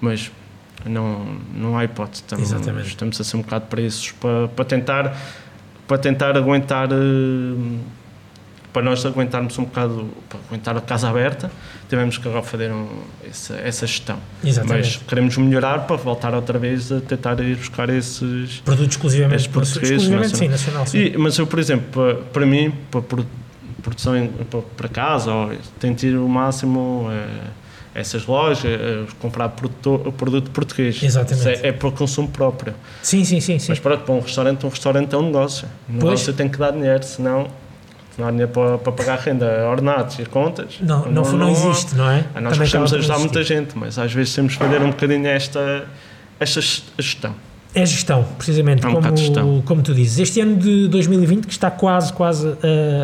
mas 0.00 0.30
não, 0.84 1.36
não 1.54 1.76
há 1.76 1.84
hipótese, 1.84 2.22
estamos, 2.22 2.50
Exatamente. 2.50 2.88
estamos 2.88 3.20
a 3.20 3.24
ser 3.24 3.36
um 3.36 3.42
bocado 3.42 3.66
preços 3.66 4.12
para, 4.12 4.48
para 4.48 4.64
tentar 4.64 5.16
para 5.86 5.98
tentar 5.98 6.36
aguentar 6.36 6.88
eh, 6.92 7.78
para 8.72 8.82
nós 8.82 9.04
aguentarmos 9.04 9.58
um 9.58 9.64
bocado 9.64 10.08
para 10.28 10.38
aguentar 10.46 10.76
a 10.76 10.80
casa 10.80 11.08
aberta 11.08 11.50
tivemos 11.88 12.16
que 12.16 12.28
agora 12.28 12.44
fazer 12.44 12.70
um, 12.70 12.88
essa, 13.28 13.54
essa 13.56 13.86
gestão 13.86 14.18
Exatamente. 14.42 14.86
mas 14.86 14.96
queremos 15.08 15.36
melhorar 15.36 15.80
para 15.80 15.96
voltar 15.96 16.32
outra 16.32 16.58
vez 16.58 16.92
a 16.92 17.00
tentar 17.00 17.38
ir 17.40 17.56
buscar 17.56 17.90
esses 17.90 18.60
Produtos 18.60 18.96
exclusivamente, 18.96 19.36
Estes 19.36 19.52
portugueses, 19.52 19.90
exclusivamente 19.90 20.36
sim, 20.36 20.48
nacional. 20.48 20.82
nacional. 20.82 20.86
Sim. 20.86 20.98
e, 20.98 21.18
mas 21.18 21.36
eu 21.36 21.46
por 21.46 21.58
exemplo 21.58 21.86
para, 21.90 22.14
para 22.24 22.46
mim 22.46 22.72
para 22.90 23.02
produção 23.80 24.16
em- 24.16 24.28
para, 24.76 24.88
casa 24.88 25.32
ou, 25.32 25.52
tento 25.78 26.02
ir 26.04 26.16
o 26.16 26.28
máximo 26.28 27.08
eh, 27.10 27.26
essas 27.94 28.24
lojas 28.26 28.64
eh, 28.64 29.04
comprar 29.20 29.48
produto, 29.50 30.12
produto 30.16 30.50
português 30.50 31.02
Exatamente. 31.02 31.48
É, 31.48 31.68
é 31.68 31.72
para 31.72 31.88
o 31.88 31.92
consumo 31.92 32.28
próprio 32.28 32.72
sim, 33.02 33.24
sim, 33.24 33.40
sim, 33.40 33.58
sim. 33.58 33.66
mas 33.70 33.78
pronto, 33.78 34.04
para 34.04 34.14
um 34.14 34.20
restaurante, 34.20 34.64
um 34.64 34.68
restaurante 34.68 35.14
é 35.14 35.18
um 35.18 35.22
negócio. 35.26 35.66
Um 35.88 35.92
Pois. 35.94 36.04
negócio 36.04 36.32
tem 36.34 36.48
que 36.48 36.58
dar 36.58 36.70
dinheiro, 36.72 37.02
senão 37.04 37.48
não 38.18 38.26
há 38.28 38.30
dinheiro 38.30 38.52
para, 38.52 38.78
para 38.78 38.92
pagar 38.92 39.18
renda, 39.18 39.66
ordenados 39.68 40.18
e 40.18 40.24
contas. 40.26 40.74
Não, 40.80 41.06
não, 41.06 41.22
não, 41.32 41.48
existe, 41.48 41.94
não 41.94 42.10
é? 42.10 42.24
Ah, 42.34 42.40
Nós 42.40 42.52
Também 42.52 42.58
gostamos 42.60 42.90
de 42.90 42.96
ajudar 42.98 43.14
não 43.14 43.20
muita 43.20 43.42
gente, 43.42 43.78
mas 43.78 43.98
às 43.98 44.12
vezes 44.12 44.34
temos 44.34 44.52
que 44.56 44.58
fazer 44.62 44.82
um 44.82 44.90
bocadinho 44.90 45.26
esta, 45.26 45.84
esta 46.38 46.60
gestão. 46.98 47.34
É 47.72 47.86
gestão, 47.86 48.24
precisamente, 48.36 48.84
É 48.84 48.88
um 48.88 48.94
como, 48.94 49.16
gestão. 49.16 49.62
como 49.64 49.82
tu 49.82 49.94
dizes. 49.94 50.18
Este 50.18 50.40
ano 50.40 50.56
de 50.56 50.88
2020, 50.88 51.46
que 51.46 51.52
está 51.52 51.70
quase, 51.70 52.12
quase 52.12 52.46
uh, 52.46 52.56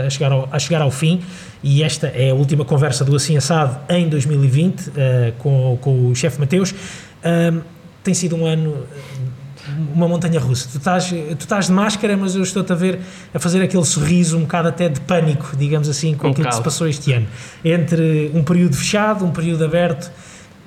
a, 0.04 0.10
chegar 0.10 0.32
ao, 0.32 0.48
a 0.50 0.58
chegar 0.58 0.82
ao 0.82 0.90
fim, 0.90 1.20
e 1.62 1.84
esta 1.84 2.08
é 2.08 2.30
a 2.30 2.34
última 2.34 2.64
conversa 2.64 3.04
do 3.04 3.14
Assim 3.14 3.36
Assado 3.36 3.78
em 3.88 4.08
2020, 4.08 4.88
uh, 4.88 4.92
com, 5.38 5.78
com 5.80 6.08
o 6.08 6.14
chefe 6.16 6.40
Mateus, 6.40 6.74
um, 7.52 7.60
tem 8.02 8.12
sido 8.12 8.34
um 8.34 8.44
ano, 8.44 8.70
uh, 8.70 8.86
uma 9.94 10.08
montanha 10.08 10.40
russa. 10.40 10.68
Tu 10.68 10.78
estás, 10.78 11.08
tu 11.10 11.36
estás 11.38 11.66
de 11.66 11.72
máscara, 11.72 12.16
mas 12.16 12.34
eu 12.34 12.42
estou-te 12.42 12.72
a 12.72 12.76
ver 12.76 12.98
a 13.32 13.38
fazer 13.38 13.62
aquele 13.62 13.84
sorriso 13.84 14.36
um 14.36 14.42
bocado 14.42 14.66
até 14.66 14.88
de 14.88 15.00
pânico, 15.00 15.56
digamos 15.56 15.88
assim, 15.88 16.14
com 16.14 16.26
Um 16.26 16.30
aquilo 16.32 16.48
que 16.48 16.54
se 16.54 16.62
passou 16.62 16.88
este 16.88 17.12
ano. 17.12 17.28
Entre 17.64 18.32
um 18.34 18.42
período 18.42 18.74
fechado, 18.74 19.24
um 19.24 19.30
período 19.30 19.64
aberto, 19.64 20.10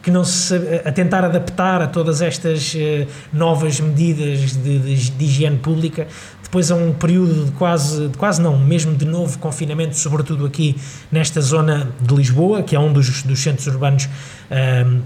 que 0.10 0.14
não 0.14 0.24
se 0.26 0.55
a 0.84 0.91
tentar 0.91 1.24
adaptar 1.24 1.82
a 1.84 1.88
todas 1.88 2.20
estas 2.22 2.74
eh, 2.76 3.05
novas 3.32 3.80
medidas 3.80 4.53
de, 4.53 4.80
de- 4.80 5.12
de 5.12 5.26
higiene 5.26 5.57
pública, 5.60 6.07
depois 6.41 6.72
a 6.72 6.76
um 6.76 6.91
período 6.93 7.45
de 7.45 7.51
quase, 7.51 8.07
de 8.07 8.18
quase 8.18 8.41
não, 8.41 8.57
mesmo 8.57 8.95
de 8.95 9.05
novo 9.05 9.38
confinamento, 9.38 9.95
sobretudo 9.95 10.47
aqui 10.47 10.76
nesta 11.12 11.39
zona 11.41 11.91
de 12.01 12.16
Lisboa, 12.16 12.64
que 12.64 12.76
é 12.76 12.80
um 12.80 12.91
dos, 12.91 13.22
dos 13.22 13.39
centros 13.39 13.68
urbanos 13.68 14.10
ahm, 14.49 15.01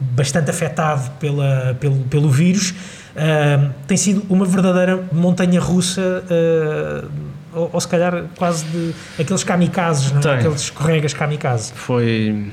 bastante 0.00 0.50
afetado 0.50 1.10
pela, 1.20 1.76
pelo, 1.78 1.96
pelo 2.04 2.30
vírus. 2.30 2.72
Ahm, 3.14 3.72
tem 3.86 3.96
sido 3.98 4.22
uma 4.30 4.46
verdadeira 4.46 5.04
montanha 5.12 5.60
russa, 5.60 6.24
ah, 6.30 7.04
ou, 7.52 7.70
ou 7.74 7.80
se 7.80 7.88
calhar 7.88 8.24
quase 8.38 8.64
de 8.64 8.94
aqueles 9.20 9.44
kamikazes, 9.44 10.12
não 10.12 10.18
é? 10.18 10.22
Aqueles 10.38 10.62
escorregas 10.62 11.12
kamikaze. 11.12 11.72
Foi 11.74 12.50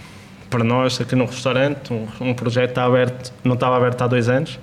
para 0.54 0.64
nós 0.64 1.02
aqui 1.02 1.16
no 1.16 1.26
restaurante, 1.26 1.92
um, 1.92 2.06
um 2.22 2.34
projeto 2.36 2.70
está 2.70 2.86
aberto, 2.86 3.34
não 3.44 3.56
estava 3.56 3.76
aberto 3.76 4.00
há 4.04 4.08
dois 4.08 4.30
anos. 4.30 4.60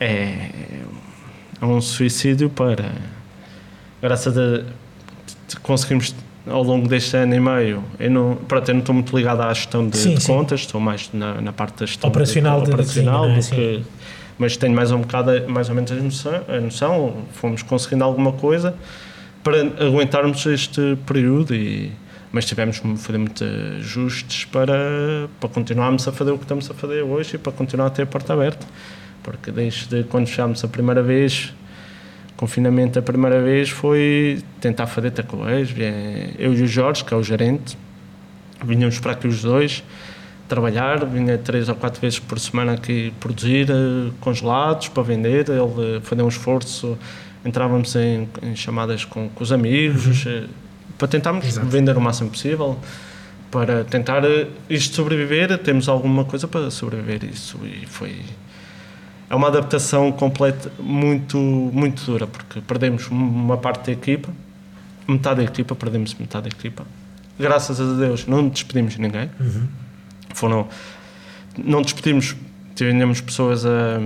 É, 0.00 0.50
é 1.62 1.64
um 1.64 1.80
suicídio 1.80 2.50
para. 2.50 2.90
Graças 4.02 4.36
a. 4.36 4.62
conseguimos 5.62 6.12
ao 6.44 6.60
longo 6.62 6.88
deste 6.88 7.16
ano 7.16 7.34
e 7.36 7.40
meio. 7.40 7.84
Eu 8.00 8.10
não, 8.10 8.34
pronto, 8.34 8.68
eu 8.68 8.74
não 8.74 8.80
estou 8.80 8.94
muito 8.96 9.16
ligado 9.16 9.42
à 9.42 9.54
gestão 9.54 9.88
de, 9.88 9.96
Sim, 9.96 10.14
de 10.14 10.22
sim. 10.22 10.26
contas, 10.32 10.60
estou 10.60 10.80
mais 10.80 11.08
na, 11.12 11.40
na 11.40 11.52
parte 11.52 11.78
da 11.80 11.86
gestão 11.86 12.10
Operacional 12.10 12.58
de- 12.60 12.66
de, 12.66 12.72
operacional 12.72 13.28
cozinha, 13.34 13.58
não 13.58 13.64
é? 13.64 13.78
que, 13.78 13.84
mas 14.38 14.56
tenho 14.56 14.74
mais 14.74 14.90
um 14.90 15.00
bocado 15.02 15.30
mais 15.48 15.68
ou 15.68 15.74
menos 15.76 15.92
a 15.92 15.94
noção, 15.94 16.40
a 16.48 16.60
noção. 16.60 17.16
Fomos 17.32 17.62
conseguindo 17.62 18.02
alguma 18.02 18.32
coisa 18.32 18.74
para 19.44 19.60
aguentarmos 19.86 20.44
este 20.46 20.98
período 21.06 21.54
e 21.54 21.92
mas 22.36 22.44
tivemos 22.44 22.78
que 22.78 22.96
fazer 22.98 23.16
muitos 23.16 23.48
ajustes 23.78 24.44
para, 24.44 25.26
para 25.40 25.48
continuarmos 25.48 26.06
a 26.06 26.12
fazer 26.12 26.32
o 26.32 26.36
que 26.36 26.44
estamos 26.44 26.70
a 26.70 26.74
fazer 26.74 27.00
hoje 27.00 27.36
e 27.36 27.38
para 27.38 27.50
continuar 27.50 27.86
a 27.86 27.90
ter 27.90 28.02
a 28.02 28.06
porta 28.06 28.34
aberta. 28.34 28.66
Porque 29.22 29.50
desde 29.50 30.04
quando 30.04 30.26
fechámos 30.26 30.62
a 30.62 30.68
primeira 30.68 31.02
vez, 31.02 31.54
confinamento 32.36 32.98
a 32.98 33.02
primeira 33.02 33.40
vez, 33.40 33.70
foi 33.70 34.42
tentar 34.60 34.86
fazer. 34.86 35.14
Vinha 35.64 36.34
Eu 36.38 36.52
e 36.52 36.60
o 36.60 36.66
Jorge, 36.66 37.02
que 37.06 37.14
é 37.14 37.16
o 37.16 37.22
gerente, 37.22 37.78
vinhamos 38.62 39.00
para 39.00 39.12
aqui 39.12 39.26
os 39.26 39.40
dois 39.40 39.82
trabalhar, 40.46 41.06
vinha 41.06 41.38
três 41.38 41.70
ou 41.70 41.74
quatro 41.74 42.02
vezes 42.02 42.18
por 42.18 42.38
semana 42.38 42.74
aqui 42.74 43.14
produzir 43.18 43.70
eh, 43.70 44.12
congelados 44.20 44.88
para 44.88 45.02
vender, 45.02 45.46
ele 45.48 46.00
fazer 46.02 46.22
um 46.22 46.28
esforço, 46.28 46.98
entrávamos 47.42 47.96
em, 47.96 48.28
em 48.42 48.54
chamadas 48.54 49.06
com, 49.06 49.30
com 49.30 49.42
os 49.42 49.50
amigos, 49.50 50.26
eh, 50.26 50.44
para 50.98 51.08
tentarmos 51.08 51.44
Exato. 51.44 51.66
vender 51.66 51.96
o 51.96 52.00
máximo 52.00 52.30
possível, 52.30 52.78
para 53.50 53.84
tentar 53.84 54.24
eh, 54.24 54.48
isto 54.68 54.94
sobreviver, 54.94 55.56
temos 55.58 55.88
alguma 55.88 56.24
coisa 56.24 56.48
para 56.48 56.70
sobreviver 56.70 57.24
isso 57.24 57.58
e 57.64 57.86
foi 57.86 58.20
é 59.28 59.34
uma 59.34 59.48
adaptação 59.48 60.12
completa 60.12 60.70
muito 60.78 61.36
muito 61.36 62.04
dura 62.04 62.26
porque 62.26 62.60
perdemos 62.60 63.08
uma 63.08 63.56
parte 63.56 63.86
da 63.86 63.92
equipa, 63.92 64.30
metade 65.08 65.36
da 65.36 65.44
equipa, 65.44 65.74
perdemos 65.74 66.14
metade 66.14 66.48
da 66.48 66.56
equipa. 66.56 66.84
Graças 67.38 67.80
a 67.80 67.94
Deus 67.94 68.26
não 68.26 68.48
despedimos 68.48 68.96
ninguém. 68.96 69.30
Foram 70.34 70.68
não 71.58 71.82
despedimos, 71.82 72.36
tínhamos 72.74 73.20
pessoas 73.20 73.64
a 73.64 73.98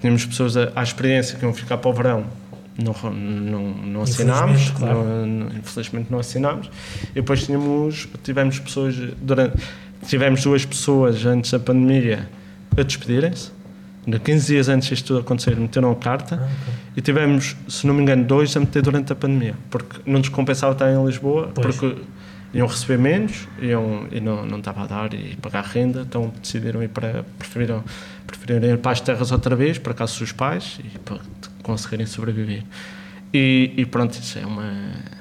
tínhamos 0.00 0.24
pessoas 0.26 0.56
a, 0.56 0.72
à 0.74 0.82
experiência 0.82 1.38
que 1.38 1.44
iam 1.44 1.54
ficar 1.54 1.78
para 1.78 1.90
o 1.90 1.94
verão. 1.94 2.24
Não, 2.78 2.92
não, 3.12 3.62
não 3.74 4.02
assinámos, 4.02 4.60
Infelizmente, 4.62 4.78
claro. 4.78 5.04
não- 5.26 5.46
infelizmente 5.58 6.06
não 6.10 6.18
assinámos. 6.18 6.70
E 7.12 7.14
depois 7.14 7.44
tínhamos, 7.46 8.06
tivemos 8.22 8.58
pessoas 8.58 8.94
durante, 9.22 9.56
tivemos 10.06 10.42
duas 10.42 10.64
pessoas 10.66 11.24
antes 11.24 11.50
da 11.50 11.58
pandemia 11.58 12.28
a 12.76 12.82
despedirem-se. 12.82 13.50
De 14.06 14.18
15 14.20 14.46
dias 14.46 14.68
antes 14.68 14.88
disto 14.88 15.06
tudo 15.06 15.20
acontecer, 15.20 15.56
meteram 15.56 15.90
a 15.90 15.96
carta. 15.96 16.38
Ah, 16.40 16.44
ok. 16.44 16.74
E 16.96 17.00
tivemos, 17.00 17.56
se 17.66 17.86
não 17.86 17.94
me 17.94 18.02
engano, 18.02 18.24
dois 18.24 18.56
a 18.56 18.60
meter 18.60 18.82
durante 18.82 19.12
a 19.12 19.16
pandemia, 19.16 19.54
porque 19.70 20.00
não 20.06 20.18
nos 20.18 20.28
compensava 20.28 20.72
estar 20.74 20.92
em 20.92 21.04
Lisboa, 21.04 21.50
Pois. 21.54 21.74
porque 21.76 22.00
iam 22.54 22.66
receber 22.68 22.98
menos 22.98 23.48
iam, 23.60 24.06
e 24.12 24.20
não, 24.20 24.46
não 24.46 24.58
estava 24.58 24.82
a 24.84 24.86
dar 24.86 25.12
e 25.12 25.34
pagar 25.42 25.64
renda, 25.64 26.02
então 26.08 26.32
decidiram 26.40 26.82
ir 26.82 26.88
para, 26.88 27.24
preferiram, 27.38 27.82
preferiram 28.26 28.68
ir 28.68 28.78
para 28.78 28.92
as 28.92 29.00
terras 29.00 29.32
outra 29.32 29.56
vez, 29.56 29.76
para 29.78 29.92
casa 29.92 30.16
dos 30.20 30.30
pais, 30.30 30.78
e 30.84 30.98
para 31.00 31.18
conseguirem 31.66 32.06
sobreviver. 32.06 32.62
E, 33.34 33.72
e 33.76 33.84
pronto, 33.84 34.14
isso 34.14 34.38
é 34.38 34.46
uma, 34.46 34.72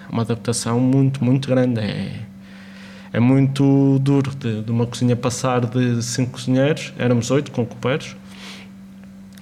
uma 0.09 0.21
adaptação 0.21 0.79
muito, 0.79 1.23
muito 1.23 1.47
grande. 1.49 1.79
É, 1.81 2.21
é 3.11 3.19
muito 3.19 3.97
duro 3.99 4.35
de, 4.35 4.61
de 4.61 4.71
uma 4.71 4.85
cozinha 4.85 5.15
passar 5.15 5.65
de 5.65 6.01
cinco 6.03 6.33
cozinheiros, 6.33 6.93
éramos 6.97 7.31
oito 7.31 7.51
com 7.51 7.65
copeiros, 7.65 8.15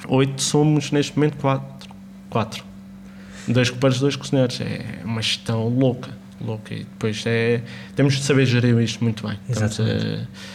oito 0.07 0.41
somos 0.41 0.91
neste 0.91 1.17
momento 1.17 1.37
quatro. 1.37 1.89
quatro. 2.29 2.63
Dois 3.47 3.69
copeiros, 3.69 3.99
dois 3.99 4.15
cozinheiros. 4.15 4.61
É 4.61 5.01
uma 5.03 5.21
gestão 5.21 5.67
louca, 5.67 6.09
louca. 6.39 6.73
E 6.73 6.79
depois 6.79 7.21
é, 7.25 7.61
temos 7.95 8.13
de 8.15 8.23
saber 8.23 8.45
gerir 8.45 8.77
isto 8.79 9.03
muito 9.03 9.27
bem. 9.27 9.37
Estamos 9.49 9.79
Exatamente. 9.79 10.05
a- 10.05 10.52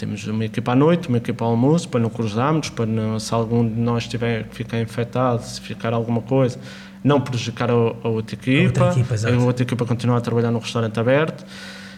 temos 0.00 0.26
uma 0.26 0.46
equipa 0.46 0.72
à 0.72 0.74
noite, 0.74 1.08
uma 1.08 1.18
equipa 1.18 1.44
ao 1.44 1.50
almoço, 1.50 1.86
para 1.88 2.00
não 2.00 2.08
cruzarmos, 2.08 2.70
para 2.70 2.86
não, 2.86 3.20
se 3.20 3.34
algum 3.34 3.68
de 3.68 3.78
nós 3.78 4.08
tiver 4.08 4.44
que 4.44 4.56
ficar 4.56 4.80
infectado, 4.80 5.42
se 5.42 5.60
ficar 5.60 5.92
alguma 5.92 6.22
coisa, 6.22 6.58
não 7.04 7.20
prejudicar 7.20 7.70
a, 7.70 7.74
a 7.74 8.08
outra 8.08 8.34
equipa, 8.34 8.88
equipa, 8.88 9.14
exato. 9.14 9.34
a 9.34 9.38
outra 9.44 9.62
equipa 9.62 9.84
continuar 9.84 10.16
a 10.16 10.20
trabalhar 10.22 10.50
no 10.50 10.58
restaurante 10.58 10.98
aberto, 10.98 11.44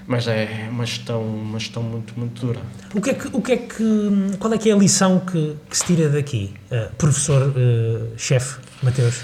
mas 0.05 0.27
é 0.27 0.69
uma 0.69 0.85
gestão, 0.85 1.23
uma 1.23 1.59
gestão 1.61 1.81
muito, 1.81 2.13
muito 2.19 2.45
dura. 2.45 2.61
O 2.93 3.01
que 3.01 3.11
é 3.11 3.15
que, 3.15 3.29
o 3.33 3.41
que, 3.41 3.53
é 3.53 3.57
que 3.57 4.37
qual 4.41 4.53
é 4.53 4.59
que 4.59 4.69
é 4.69 4.73
a 4.73 4.77
lição 4.77 5.21
que, 5.21 5.57
que 5.71 5.77
se 5.77 5.85
tira 5.87 6.09
daqui, 6.09 6.53
eh, 6.73 6.91
professor, 6.99 7.53
eh, 7.57 8.09
chefe 8.17 8.59
Mateus? 8.83 9.21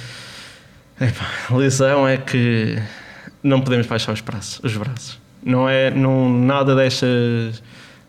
Epá, 1.01 1.27
a 1.51 1.55
lição 1.57 2.07
é 2.07 2.17
que 2.17 2.81
não 3.43 3.61
podemos 3.61 3.89
baixar 3.89 4.13
os 4.13 4.21
braços. 4.21 4.61
Os 4.63 4.77
braços. 4.77 5.19
Não 5.43 5.69
é 5.69 5.91
não, 5.91 6.29
nada 6.29 6.77
destas. 6.77 7.61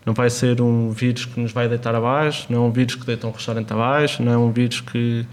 Não 0.06 0.14
vai 0.14 0.30
ser 0.30 0.62
um 0.62 0.92
vírus 0.92 1.26
que 1.26 1.40
nos 1.40 1.52
vai 1.52 1.68
deitar 1.68 1.94
abaixo, 1.94 2.48
não 2.50 2.64
é 2.64 2.68
um 2.68 2.72
vírus 2.72 2.96
que 2.96 3.06
deita 3.06 3.28
um 3.28 3.32
restaurante 3.32 3.72
abaixo, 3.72 4.24
não 4.24 4.32
é 4.32 4.38
um 4.38 4.52
vírus 4.52 4.82
que. 4.82 5.26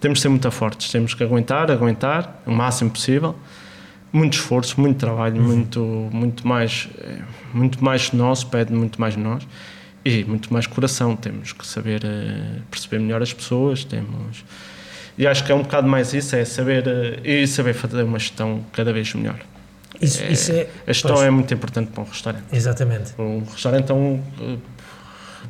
Temos 0.00 0.18
de 0.18 0.22
ser 0.22 0.28
muito 0.30 0.50
fortes, 0.50 0.90
temos 0.90 1.14
que 1.14 1.22
aguentar, 1.22 1.70
aguentar 1.70 2.42
o 2.44 2.50
máximo 2.50 2.90
possível. 2.90 3.36
Muito 4.12 4.34
esforço, 4.34 4.80
muito 4.80 4.98
trabalho, 4.98 5.40
muito, 5.40 5.80
muito, 6.12 6.46
mais, 6.46 6.88
eh, 6.98 7.20
muito 7.54 7.82
mais 7.82 8.12
nosso, 8.12 8.48
pede 8.48 8.72
muito 8.72 9.00
mais 9.00 9.14
de 9.14 9.20
nós 9.20 9.46
e 10.04 10.24
muito 10.24 10.52
mais 10.52 10.66
coração. 10.66 11.14
Temos 11.16 11.52
que 11.52 11.66
saber 11.66 12.02
eh, 12.04 12.58
perceber 12.70 12.98
melhor 12.98 13.22
as 13.22 13.32
pessoas, 13.32 13.84
temos. 13.84 14.44
E 15.16 15.26
acho 15.26 15.44
que 15.44 15.52
é 15.52 15.54
um 15.54 15.62
bocado 15.62 15.86
mais 15.88 16.12
isso, 16.12 16.34
é 16.34 16.44
saber 16.44 16.84
eh, 16.86 17.42
e 17.42 17.46
saber 17.46 17.74
fazer 17.74 18.02
uma 18.02 18.18
gestão 18.18 18.64
cada 18.72 18.92
vez 18.92 19.14
melhor. 19.14 19.38
Isso 20.02 20.22
É, 20.22 20.32
isso 20.32 20.52
é, 20.52 20.66
A 20.86 20.92
gestão 20.92 21.14
pois, 21.14 21.26
é 21.26 21.30
muito 21.30 21.54
importante 21.54 21.90
para 21.90 22.02
um 22.02 22.06
restaurante. 22.06 22.44
Exatamente. 22.52 23.12
Um 23.18 23.44
restaurante 23.44 23.90
é 23.90 23.94
um 23.94 24.20
eh, 24.40 24.56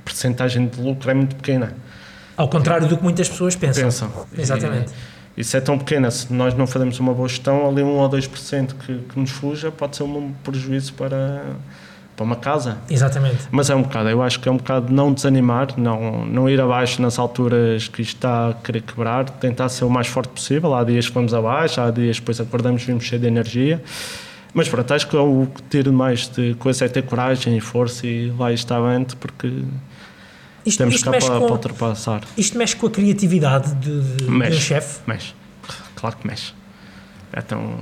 percentagem 0.05 0.67
de 0.69 0.81
lucro 0.81 1.11
é 1.11 1.15
muito 1.15 1.35
pequena. 1.37 1.75
Ao 2.37 2.49
contrário 2.49 2.87
do 2.87 2.97
que 2.97 3.03
muitas 3.03 3.29
pessoas 3.29 3.57
pensam. 3.57 3.85
Pensam. 3.85 4.27
Exatamente. 4.37 4.93
E, 5.37 5.41
isso 5.41 5.57
é 5.57 5.61
tão 5.61 5.79
pequena, 5.79 6.11
se 6.11 6.31
nós 6.33 6.53
não 6.55 6.67
fazemos 6.67 7.01
uma 7.01 7.15
boa 7.15 7.29
gestão, 7.29 7.67
ali 7.69 7.83
1 7.83 7.87
ou 7.87 8.11
2% 8.11 8.75
que, 8.75 8.99
que 8.99 9.19
nos 9.19 9.31
fuja 9.31 9.71
pode 9.71 9.97
ser 9.97 10.03
um 10.03 10.33
prejuízo 10.45 10.93
para, 10.93 11.43
para 12.15 12.25
uma 12.25 12.37
casa. 12.37 12.77
Exatamente. 12.91 13.49
Mas 13.51 13.71
é 13.71 13.75
um 13.75 13.83
bocado, 13.83 14.11
eu 14.11 14.23
acho 14.23 14.39
que 14.41 14.49
é 14.49 14.53
um 14.53 14.59
bocado 14.59 14.93
não 14.93 15.13
desanimar, 15.13 15.69
não, 15.79 16.27
não 16.27 16.51
ir 16.51 16.61
abaixo 16.61 17.01
nas 17.01 17.19
alturas 17.19 17.89
que 17.89 18.03
isto 18.03 18.17
está 18.17 18.51
a 18.51 18.55
querer 18.55 18.83
quebrar, 18.83 19.25
tentar 19.31 19.71
ser 19.71 19.85
o 19.85 19.91
mais 19.91 20.07
forte 20.07 20.29
possível. 20.29 20.75
Há 20.75 20.85
dias 20.85 21.09
que 21.09 21.15
vamos 21.15 21.33
abaixo, 21.33 21.81
há 21.81 21.91
dias 21.91 22.17
que 22.17 22.23
depois 22.23 22.39
acordamos 22.39 22.83
e 22.83 22.87
vimos 22.87 23.05
cheio 23.05 23.21
de 23.21 23.27
energia. 23.27 23.83
Mas 24.55 24.69
pronto, 24.69 24.93
acho 24.93 25.09
que 25.09 25.17
é 25.17 25.21
o 25.21 25.47
que 25.47 25.63
ter 25.63 25.91
mais 25.91 26.29
de 26.29 26.55
coisa 26.55 26.85
é 26.85 26.89
ter 26.89 27.03
coragem 27.03 27.57
e 27.57 27.61
força 27.61 28.07
e 28.07 28.31
lá 28.39 28.53
está 28.53 28.77
avante, 28.77 29.17
porque 29.17 29.49
Isto, 30.65 30.79
temos 30.79 30.97
isto 30.97 31.05
cá 31.05 31.11
para, 31.13 31.27
para 31.27 31.39
com, 31.41 31.53
ultrapassar. 31.53 32.23
isto 32.37 32.59
mexe 32.59 32.77
com 32.77 32.87
a 32.87 32.91
criatividade 32.91 33.75
de, 33.77 34.01
de, 34.17 34.31
um 34.31 34.53
chefe. 34.53 35.01
Mexe, 35.07 35.35
claro 35.97 36.17
que 36.17 36.27
mexe. 36.27 36.53
Então, 37.35 37.79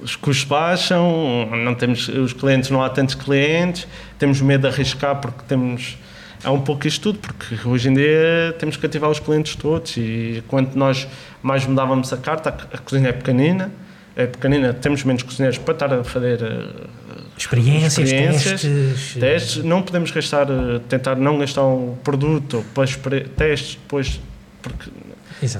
os 0.00 0.14
custos 0.14 0.44
baixam, 0.44 1.48
não 1.64 1.74
temos, 1.74 2.08
os 2.08 2.32
clientes 2.32 2.70
não 2.70 2.82
há 2.82 2.88
tantos 2.88 3.16
clientes, 3.16 3.86
temos 4.18 4.40
medo 4.40 4.62
de 4.62 4.74
arriscar 4.74 5.20
porque 5.20 5.42
temos. 5.48 5.98
É 6.44 6.50
um 6.50 6.60
pouco 6.60 6.88
isto 6.88 7.12
tudo, 7.12 7.20
porque 7.20 7.56
hoje 7.68 7.88
em 7.88 7.94
dia 7.94 8.54
temos 8.58 8.76
que 8.76 8.84
ativar 8.84 9.08
os 9.08 9.20
clientes 9.20 9.54
todos 9.54 9.96
e 9.96 10.42
quanto 10.48 10.76
nós 10.76 11.06
mais 11.40 11.64
mudávamos 11.64 12.12
a 12.12 12.16
carta, 12.16 12.48
a 12.72 12.78
cozinha 12.78 13.10
é 13.10 13.12
pequenina, 13.12 13.70
é 14.14 14.26
pequenina, 14.26 14.74
temos 14.74 15.04
menos 15.04 15.22
cozinheiros 15.22 15.58
para 15.58 15.74
estar 15.74 15.92
a 15.92 16.04
fazer 16.04 16.42
eh, 16.42 16.86
Experiências, 17.36 17.98
Experiências, 17.98 18.60
testes. 18.62 19.14
testes, 19.18 19.64
não 19.64 19.82
podemos 19.82 20.10
gastar, 20.10 20.48
eh, 20.50 20.80
tentar 20.88 21.16
não 21.16 21.38
gastar 21.38 21.64
um 21.64 21.96
produto 22.04 22.64
para 22.74 23.20
testes 23.36 23.76
depois, 23.76 24.20
porque 24.60 24.90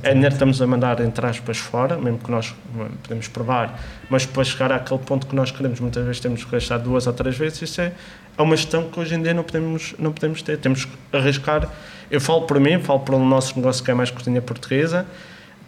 é 0.03 0.13
dinheiro 0.13 0.29
que 0.29 0.35
estamos 0.35 0.63
a 0.63 0.67
mandar, 0.67 1.01
entre 1.01 1.27
aspas, 1.27 1.57
fora, 1.57 1.97
mesmo 1.97 2.19
que 2.19 2.31
nós 2.31 2.55
eh, 2.79 2.85
podemos 3.03 3.27
provar, 3.29 3.81
mas 4.11 4.27
para 4.27 4.45
chegar 4.45 4.71
àquele 4.71 5.01
ponto 5.01 5.27
que 5.27 5.35
nós 5.35 5.51
queremos, 5.51 5.81
muitas 5.81 6.05
vezes 6.05 6.21
temos 6.21 6.45
que 6.45 6.51
gastar 6.51 6.79
duas 6.79 7.07
ou 7.07 7.13
três 7.13 7.37
vezes, 7.37 7.63
isso 7.63 7.81
é, 7.81 7.93
é 8.37 8.43
uma 8.43 8.57
gestão 8.57 8.89
que 8.89 9.01
hoje 9.01 9.15
em 9.15 9.23
dia 9.23 9.33
não 9.35 9.43
podemos, 9.43 9.95
não 9.99 10.13
podemos 10.13 10.43
ter. 10.43 10.59
Temos 10.59 10.85
que 10.85 10.93
arriscar, 11.13 11.69
eu 12.11 12.21
falo 12.21 12.43
por 12.43 12.61
mim, 12.61 12.79
falo 12.81 13.01
pelo 13.01 13.25
nosso 13.25 13.57
negócio 13.57 13.83
que 13.83 13.91
é 13.91 13.95
mais 13.95 14.11
cozinha 14.11 14.41
portuguesa, 14.41 15.07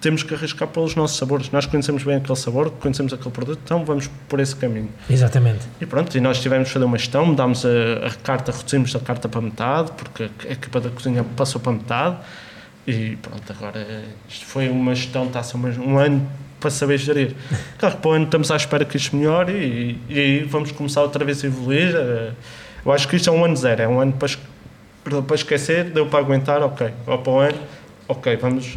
temos 0.04 0.22
que 0.22 0.32
arriscar 0.34 0.68
pelos 0.68 0.94
nossos 0.94 1.16
sabores. 1.16 1.50
Nós 1.50 1.66
conhecemos 1.66 2.04
bem 2.04 2.16
aquele 2.16 2.38
sabor, 2.38 2.70
conhecemos 2.70 3.12
aquele 3.12 3.30
produto, 3.30 3.58
então 3.64 3.84
vamos 3.84 4.08
por 4.28 4.38
esse 4.38 4.54
caminho. 4.54 4.88
Exatamente. 5.10 5.66
E 5.80 5.86
pronto, 5.86 6.16
e 6.16 6.20
nós 6.20 6.40
tivemos 6.40 6.68
de 6.68 6.74
fazer 6.74 6.84
uma 6.84 6.96
gestão, 6.98 7.26
mudámos 7.26 7.64
a, 7.64 8.06
a 8.06 8.10
carta, 8.22 8.52
reduzimos 8.52 8.94
a 8.94 9.00
carta 9.00 9.28
para 9.28 9.40
metade, 9.40 9.90
porque 9.92 10.30
a 10.48 10.52
equipa 10.52 10.80
da 10.80 10.90
cozinha 10.90 11.24
passou 11.36 11.60
para 11.60 11.72
metade. 11.72 12.16
E 12.86 13.16
pronto, 13.16 13.42
agora 13.50 14.04
isto 14.28 14.44
foi 14.46 14.68
uma 14.68 14.94
gestão, 14.94 15.24
está 15.26 15.40
a 15.40 15.42
ser 15.42 15.56
um 15.56 15.98
ano 15.98 16.28
para 16.60 16.70
saber 16.70 16.98
gerir. 16.98 17.34
Claro 17.78 17.96
que 17.96 18.02
para 18.02 18.10
o 18.10 18.12
ano 18.14 18.24
estamos 18.26 18.50
à 18.50 18.56
espera 18.56 18.84
que 18.84 18.96
isto 18.96 19.16
melhore 19.16 19.52
e, 19.52 19.98
e 20.08 20.18
aí 20.18 20.42
vamos 20.44 20.70
começar 20.70 21.02
outra 21.02 21.24
vez 21.24 21.42
a 21.42 21.46
evoluir. 21.46 21.94
eh, 21.94 22.32
Eu 22.84 22.92
acho 22.92 23.08
que 23.08 23.16
isto 23.16 23.28
é 23.30 23.32
um 23.32 23.44
ano 23.44 23.56
zero, 23.56 23.82
é 23.82 23.88
um 23.88 24.00
ano 24.00 24.12
para, 24.12 25.22
para 25.22 25.34
esquecer, 25.34 25.84
deu 25.90 26.06
para 26.06 26.18
aguentar, 26.18 26.62
ok. 26.62 26.92
Ou 27.06 27.18
para 27.18 27.32
o 27.32 27.38
ano, 27.38 27.58
ok, 28.06 28.36
vamos. 28.36 28.76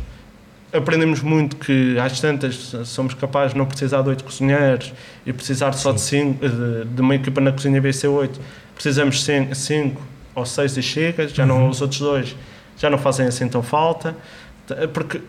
Aprendemos 0.73 1.21
muito 1.21 1.55
que 1.55 1.97
às 1.97 2.19
tantas 2.19 2.55
somos 2.85 3.13
capazes 3.13 3.53
de 3.53 3.57
não 3.57 3.65
precisar 3.65 4.01
de 4.01 4.09
oito 4.09 4.23
cozinheiros 4.23 4.93
e 5.25 5.31
precisar 5.31 5.71
só 5.73 5.91
de, 5.93 6.01
cinco, 6.01 6.47
de, 6.47 6.85
de 6.85 7.01
uma 7.01 7.15
equipa 7.15 7.39
na 7.39 7.51
cozinha 7.51 7.81
BC8. 7.81 8.31
Precisamos 8.75 9.23
de 9.25 9.55
cinco 9.55 10.01
ou 10.35 10.45
seis 10.45 10.75
e 10.77 10.81
chega, 10.83 11.27
já 11.27 11.45
não, 11.45 11.69
os 11.69 11.81
outros 11.81 11.99
dois 12.01 12.35
já 12.77 12.89
não 12.89 12.97
fazem 12.97 13.25
assim 13.27 13.47
tão 13.47 13.63
falta. 13.63 14.15
Porque 14.93 15.21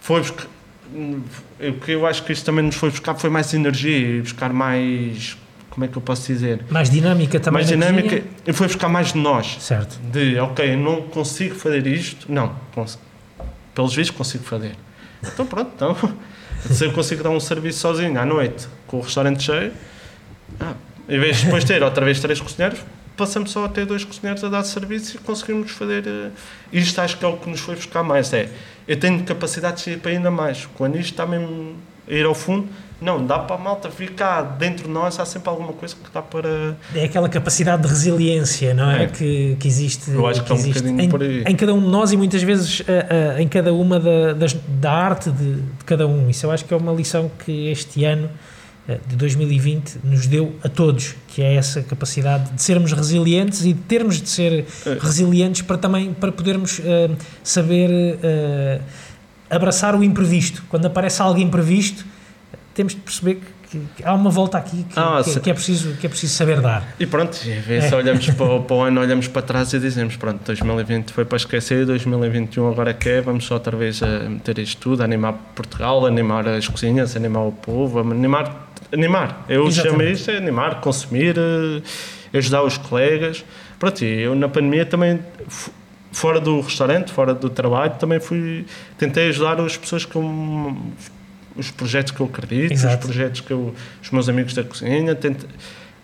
foi 0.00 0.22
o 0.22 1.72
que 1.80 1.90
eu 1.92 2.06
acho 2.06 2.22
que 2.24 2.32
isto 2.32 2.44
também 2.46 2.64
nos 2.64 2.76
foi 2.76 2.90
buscar 2.90 3.14
foi 3.16 3.28
mais 3.30 3.52
energia 3.52 3.98
e 4.18 4.20
buscar 4.22 4.52
mais. 4.52 5.36
Como 5.70 5.84
é 5.84 5.88
que 5.88 5.96
eu 5.98 6.02
posso 6.02 6.26
dizer? 6.26 6.64
Mais 6.70 6.88
dinâmica 6.90 7.38
também. 7.38 7.58
mais 7.58 7.68
dinâmica 7.68 8.08
cozinha. 8.08 8.24
e 8.46 8.52
foi 8.52 8.66
buscar 8.66 8.88
mais 8.88 9.12
de 9.12 9.18
nós 9.18 9.58
Certo. 9.60 9.98
de 10.10 10.36
ok, 10.38 10.76
não 10.76 11.02
consigo 11.02 11.54
fazer 11.54 11.86
isto, 11.86 12.32
não, 12.32 12.52
cons- 12.74 12.98
pelos 13.78 13.94
vistos 13.94 14.16
consigo 14.16 14.42
fazer. 14.42 14.74
Então 15.22 15.46
pronto, 15.46 15.70
então, 15.72 15.96
se 16.68 16.84
eu 16.84 16.92
consigo 16.92 17.22
dar 17.22 17.30
um 17.30 17.38
serviço 17.38 17.78
sozinho 17.78 18.18
à 18.20 18.26
noite, 18.26 18.66
com 18.88 18.96
o 18.96 19.00
restaurante 19.00 19.40
cheio, 19.40 19.72
ah, 20.58 20.74
em 21.08 21.20
vez 21.20 21.36
de 21.36 21.44
depois 21.44 21.62
ter 21.62 21.80
outra 21.80 22.04
vez 22.04 22.18
três 22.18 22.40
cozinheiros, 22.40 22.80
passamos 23.16 23.52
só 23.52 23.66
a 23.66 23.68
ter 23.68 23.86
dois 23.86 24.02
cozinheiros 24.02 24.42
a 24.42 24.48
dar 24.48 24.64
serviço 24.64 25.14
e 25.14 25.20
conseguimos 25.20 25.70
fazer. 25.70 26.04
eh, 26.08 26.30
Isto 26.72 27.00
acho 27.00 27.18
que 27.18 27.24
é 27.24 27.28
o 27.28 27.36
que 27.36 27.48
nos 27.48 27.60
foi 27.60 27.76
buscar 27.76 28.02
mais. 28.02 28.32
É, 28.32 28.48
eu 28.88 28.98
tenho 28.98 29.22
capacidade 29.22 29.84
de 29.84 29.90
ir 29.90 30.00
para 30.00 30.10
ainda 30.10 30.30
mais. 30.30 30.66
Quando 30.74 30.96
isto 30.98 31.12
está 31.12 31.24
mesmo 31.24 31.76
ir 32.08 32.24
ao 32.24 32.34
fundo. 32.34 32.68
Não, 33.00 33.24
dá 33.24 33.38
para 33.38 33.54
a 33.54 33.58
malta 33.58 33.88
vir 33.88 34.10
cá 34.14 34.42
dentro 34.42 34.84
de 34.86 34.90
nós, 34.90 35.20
há 35.20 35.24
sempre 35.24 35.48
alguma 35.48 35.72
coisa 35.72 35.94
que 35.94 36.10
dá 36.12 36.20
para. 36.20 36.76
É 36.94 37.04
aquela 37.04 37.28
capacidade 37.28 37.82
de 37.82 37.88
resiliência, 37.88 38.74
não 38.74 38.90
é? 38.90 39.04
É. 39.04 39.06
Que, 39.06 39.56
que 39.60 39.68
existe, 39.68 40.10
Eu 40.10 40.26
acho 40.26 40.42
que 40.42 40.50
é 40.50 40.54
um 40.54 40.58
existe 40.58 40.74
bocadinho 40.82 41.00
em, 41.02 41.08
por 41.08 41.22
aí. 41.22 41.44
em 41.46 41.54
cada 41.54 41.72
um 41.74 41.80
de 41.80 41.86
nós 41.86 42.10
e 42.10 42.16
muitas 42.16 42.42
vezes 42.42 42.82
ah, 42.88 43.34
ah, 43.36 43.40
em 43.42 43.46
cada 43.46 43.72
uma 43.72 44.00
da, 44.00 44.32
das- 44.32 44.56
da 44.68 44.90
arte 44.92 45.30
de, 45.30 45.54
de 45.62 45.84
cada 45.86 46.08
um. 46.08 46.28
Isso 46.28 46.44
eu 46.44 46.50
acho 46.50 46.64
que 46.64 46.74
é 46.74 46.76
uma 46.76 46.92
lição 46.92 47.30
que 47.44 47.68
este 47.70 48.04
ano 48.04 48.28
ah, 48.88 48.96
de 49.06 49.14
2020 49.14 49.98
nos 50.02 50.26
deu 50.26 50.56
a 50.64 50.68
todos, 50.68 51.14
que 51.28 51.40
é 51.40 51.54
essa 51.54 51.80
capacidade 51.82 52.50
de 52.50 52.60
sermos 52.60 52.92
resilientes 52.92 53.60
e 53.64 53.74
de 53.74 53.80
termos 53.82 54.20
de 54.20 54.28
ser 54.28 54.66
É. 54.84 54.98
resilientes 55.00 55.62
para 55.62 55.78
também 55.78 56.12
para 56.12 56.32
podermos 56.32 56.80
ah, 56.84 57.14
saber 57.44 58.18
ah, 58.24 58.80
abraçar 59.50 59.94
o 59.94 60.02
imprevisto. 60.02 60.64
Quando 60.68 60.86
aparece 60.86 61.22
algo 61.22 61.38
imprevisto, 61.38 62.04
temos 62.78 62.94
de 62.94 63.00
perceber 63.00 63.40
que, 63.68 63.78
que 63.96 64.04
há 64.04 64.14
uma 64.14 64.30
volta 64.30 64.56
aqui 64.56 64.84
que, 64.84 64.96
Ah, 64.98 65.20
que- 65.22 65.30
sim. 65.30 65.40
que 65.40 65.50
é 65.50 65.52
preciso 65.54 65.94
que 65.96 66.06
é 66.06 66.08
preciso 66.08 66.32
saber 66.32 66.60
dar. 66.60 66.94
E 66.98 67.04
pronto, 67.06 67.36
e 67.36 67.82
se 67.82 67.92
olhamos 67.94 68.24
para, 68.30 68.46
o- 68.46 68.62
para 68.62 68.76
o 68.76 68.82
ano, 68.82 69.00
olhamos 69.00 69.26
para 69.28 69.42
trás 69.42 69.72
e 69.74 69.80
dizemos: 69.80 70.14
pronto, 70.16 70.40
2020 70.46 71.12
foi 71.12 71.24
para 71.24 71.36
esquecer, 71.36 71.84
2021 71.84 72.68
agora 72.70 72.90
é 72.90 72.94
que 72.94 73.08
é, 73.08 73.20
vamos 73.20 73.44
só 73.44 73.54
outra 73.54 73.76
vez 73.76 74.00
a 74.02 74.06
meter 74.28 74.58
isto 74.60 74.80
tudo, 74.80 75.02
animar 75.02 75.32
Portugal, 75.56 76.06
animar 76.06 76.46
as 76.48 76.68
cozinhas, 76.68 77.16
animar 77.16 77.42
o 77.46 77.52
povo, 77.52 77.98
animar. 77.98 78.70
animar. 78.92 79.44
Eu 79.48 79.66
Exatamente. 79.66 79.98
chamo 79.98 80.12
isto 80.14 80.30
é 80.30 80.36
animar, 80.38 80.80
consumir, 80.80 81.34
eh, 81.36 82.38
ajudar 82.38 82.62
os 82.62 82.78
colegas. 82.78 83.44
Pronto, 83.78 84.02
e 84.04 84.20
eu 84.22 84.34
na 84.36 84.48
pandemia 84.48 84.86
também. 84.86 85.18
Fora 86.10 86.40
do 86.40 86.60
restaurante, 86.62 87.12
fora 87.12 87.34
do 87.34 87.50
trabalho, 87.50 87.92
também 87.98 88.18
fui. 88.18 88.64
Tentei 88.96 89.28
ajudar 89.28 89.60
as 89.60 89.76
pessoas 89.76 90.06
com 90.06 90.74
os 91.58 91.70
projetos 91.70 92.12
que 92.12 92.20
eu 92.20 92.26
acredito, 92.26 92.72
Exato. 92.72 92.96
os 92.98 93.04
projetos 93.04 93.40
que 93.42 93.50
eu, 93.52 93.74
os 94.02 94.10
meus 94.10 94.28
amigos 94.28 94.54
da 94.54 94.62
cozinha. 94.64 95.14
Tente, 95.14 95.44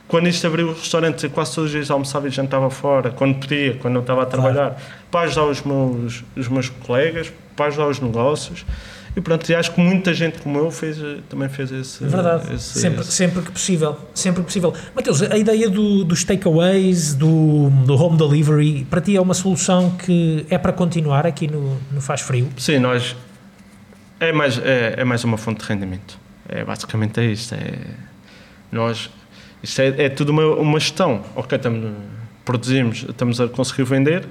quando 0.08 0.28
isto 0.28 0.46
abriu 0.46 0.68
o 0.68 0.72
restaurante, 0.74 1.28
quase 1.30 1.54
todos 1.54 1.70
os 1.70 1.72
dias 1.76 1.90
almoçava 1.90 2.28
e 2.28 2.30
jantava 2.30 2.68
fora, 2.70 3.10
quando 3.10 3.36
podia, 3.38 3.74
quando 3.74 3.94
não 3.94 4.00
estava 4.02 4.22
a 4.22 4.26
trabalhar, 4.26 4.76
para 5.10 5.20
ajudar 5.26 5.46
os 5.46 5.62
meus, 5.62 6.24
os 6.36 6.48
meus 6.48 6.68
colegas, 6.68 7.32
para 7.56 7.66
ajudar 7.66 7.88
os 7.88 8.00
negócios. 8.00 8.66
E 9.16 9.20
pronto, 9.20 9.48
e 9.48 9.54
acho 9.54 9.70
que 9.72 9.80
muita 9.80 10.12
gente 10.12 10.38
como 10.42 10.58
eu 10.58 10.72
fez, 10.72 10.98
eh, 11.00 11.18
também 11.28 11.48
fez 11.48 11.70
esse. 11.70 12.02
É 12.02 12.08
verdade, 12.08 12.52
esse- 12.52 12.80
sempre, 12.80 13.00
esse- 13.02 13.12
sempre 13.12 13.42
que 13.42 13.52
possível, 13.52 13.96
sempre 14.12 14.40
que 14.40 14.46
possível. 14.46 14.74
Mateus, 14.92 15.22
a 15.22 15.36
ideia 15.38 15.70
do, 15.70 16.02
dos 16.04 16.24
takeaways, 16.24 17.14
do, 17.14 17.70
do 17.86 17.94
home 17.94 18.18
delivery, 18.18 18.84
para 18.90 19.00
ti 19.00 19.14
é 19.16 19.20
uma 19.20 19.32
solução 19.34 19.90
que 19.90 20.44
é 20.50 20.58
para 20.58 20.72
continuar 20.72 21.28
aqui 21.28 21.46
no, 21.46 21.78
no 21.92 22.00
Faz 22.00 22.22
Frio? 22.22 22.48
Sim, 22.56 22.80
nós. 22.80 23.14
É 24.20 24.32
mais, 24.32 24.58
é, 24.58 24.94
é 24.98 25.04
mais 25.04 25.24
uma 25.24 25.36
fonte 25.36 25.62
de 25.64 25.68
rendimento. 25.72 26.18
É 26.48 26.64
basicamente 26.64 27.20
é 27.20 27.24
isto. 27.24 27.54
É, 27.54 27.74
nós. 28.70 29.10
Isto 29.62 29.80
é, 29.80 30.04
é 30.04 30.08
tudo 30.08 30.30
uma, 30.30 30.44
uma 30.56 30.78
gestão. 30.78 31.22
Ok, 31.34 31.56
estamos, 31.56 31.90
produzimos, 32.44 33.04
estamos 33.08 33.40
a 33.40 33.48
conseguir 33.48 33.84
vender, 33.84 34.26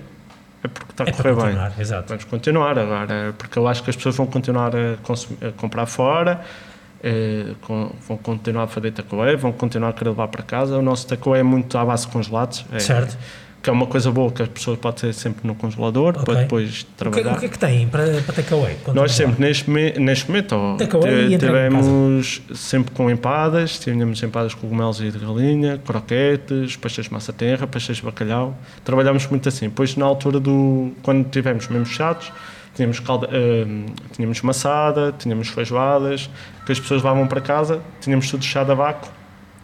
é 0.63 0.67
porque 0.67 0.91
está 0.91 1.03
a 1.03 1.07
É 1.07 1.11
correr 1.11 1.35
bem. 1.35 1.57
exato. 1.79 2.09
Vamos 2.09 2.23
continuar 2.25 2.77
agora, 2.77 3.33
porque 3.37 3.57
eu 3.57 3.67
acho 3.67 3.83
que 3.83 3.89
as 3.89 3.95
pessoas 3.95 4.15
vão 4.15 4.25
continuar 4.27 4.75
a, 4.75 4.95
consumir- 5.03 5.43
a 5.47 5.51
comprar 5.53 5.85
fora, 5.87 6.41
eh, 7.03 7.47
com- 7.61 7.91
vão 8.07 8.17
continuar 8.17 8.63
a 8.65 8.67
fazer 8.67 8.91
takeaway, 8.91 9.35
vão 9.35 9.51
continuar 9.51 9.89
a 9.89 9.93
querer 9.93 10.11
levar 10.11 10.27
para 10.27 10.43
casa. 10.43 10.77
O 10.77 10.81
nosso 10.83 11.07
takeaway 11.07 11.41
é 11.41 11.43
muito 11.43 11.75
à 11.77 11.83
base 11.83 12.05
de 12.05 12.11
congelados, 12.11 12.63
é, 12.71 12.79
Certo. 12.79 13.17
Que 13.63 13.69
é 13.69 13.73
uma 13.73 13.87
coisa 13.87 14.11
boa 14.11 14.29
que 14.29 14.41
as 14.43 14.49
pessoas 14.49 14.77
podem 14.77 14.99
ter 14.99 15.13
sempre 15.13 15.47
no 15.47 15.55
congelador 15.55 16.09
Ok. 16.09 16.25
para 16.25 16.41
depois 16.41 16.81
O 16.81 16.85
que, 16.85 16.85
trabalhar. 16.97 17.37
o 17.37 17.39
que 17.39 17.45
é 17.45 17.49
que 17.49 17.57
têm 17.57 17.87
para, 17.87 18.05
para 18.21 18.33
takeaway? 18.35 18.75
Nós 18.93 19.13
sempre, 19.13 19.39
neste, 19.39 19.69
me- 19.69 19.93
neste 19.93 20.27
momento, 20.29 20.75
em 20.81 21.37
tivemos 21.37 22.41
sempre 22.53 22.93
com 22.93 23.09
empadas, 23.09 23.79
tínhamos 23.79 24.21
empadas 24.21 24.51
de 24.51 24.57
cogumelos 24.57 24.99
e 24.99 25.09
de 25.09 25.17
galinha, 25.17 25.77
croquetes, 25.77 26.75
pastéis 26.75 27.07
de 27.07 27.13
massa 27.13 27.31
terra, 27.31 27.65
pastéis 27.65 27.99
de 27.99 28.03
bacalhau. 28.03 28.53
Trabalhámos 28.83 29.25
muito 29.27 29.47
assim. 29.47 29.69
Depois, 29.69 29.95
na 29.95 30.05
altura 30.05 30.41
do. 30.41 30.91
quando 31.01 31.29
tivemos 31.29 31.65
mesmo 31.69 31.85
chatos, 31.85 32.33
tínhamos, 32.75 32.99
calda, 32.99 33.29
hum, 33.31 33.85
tínhamos 34.11 34.41
maçada, 34.41 35.13
tínhamos 35.17 35.47
feijoadas, 35.47 36.29
que 36.65 36.71
as 36.73 36.79
pessoas 36.81 37.01
levavam 37.01 37.27
para 37.27 37.39
casa, 37.39 37.79
tínhamos 38.01 38.29
tudo 38.29 38.43
chado 38.43 38.73
a 38.73 38.75
vácuo, 38.75 39.09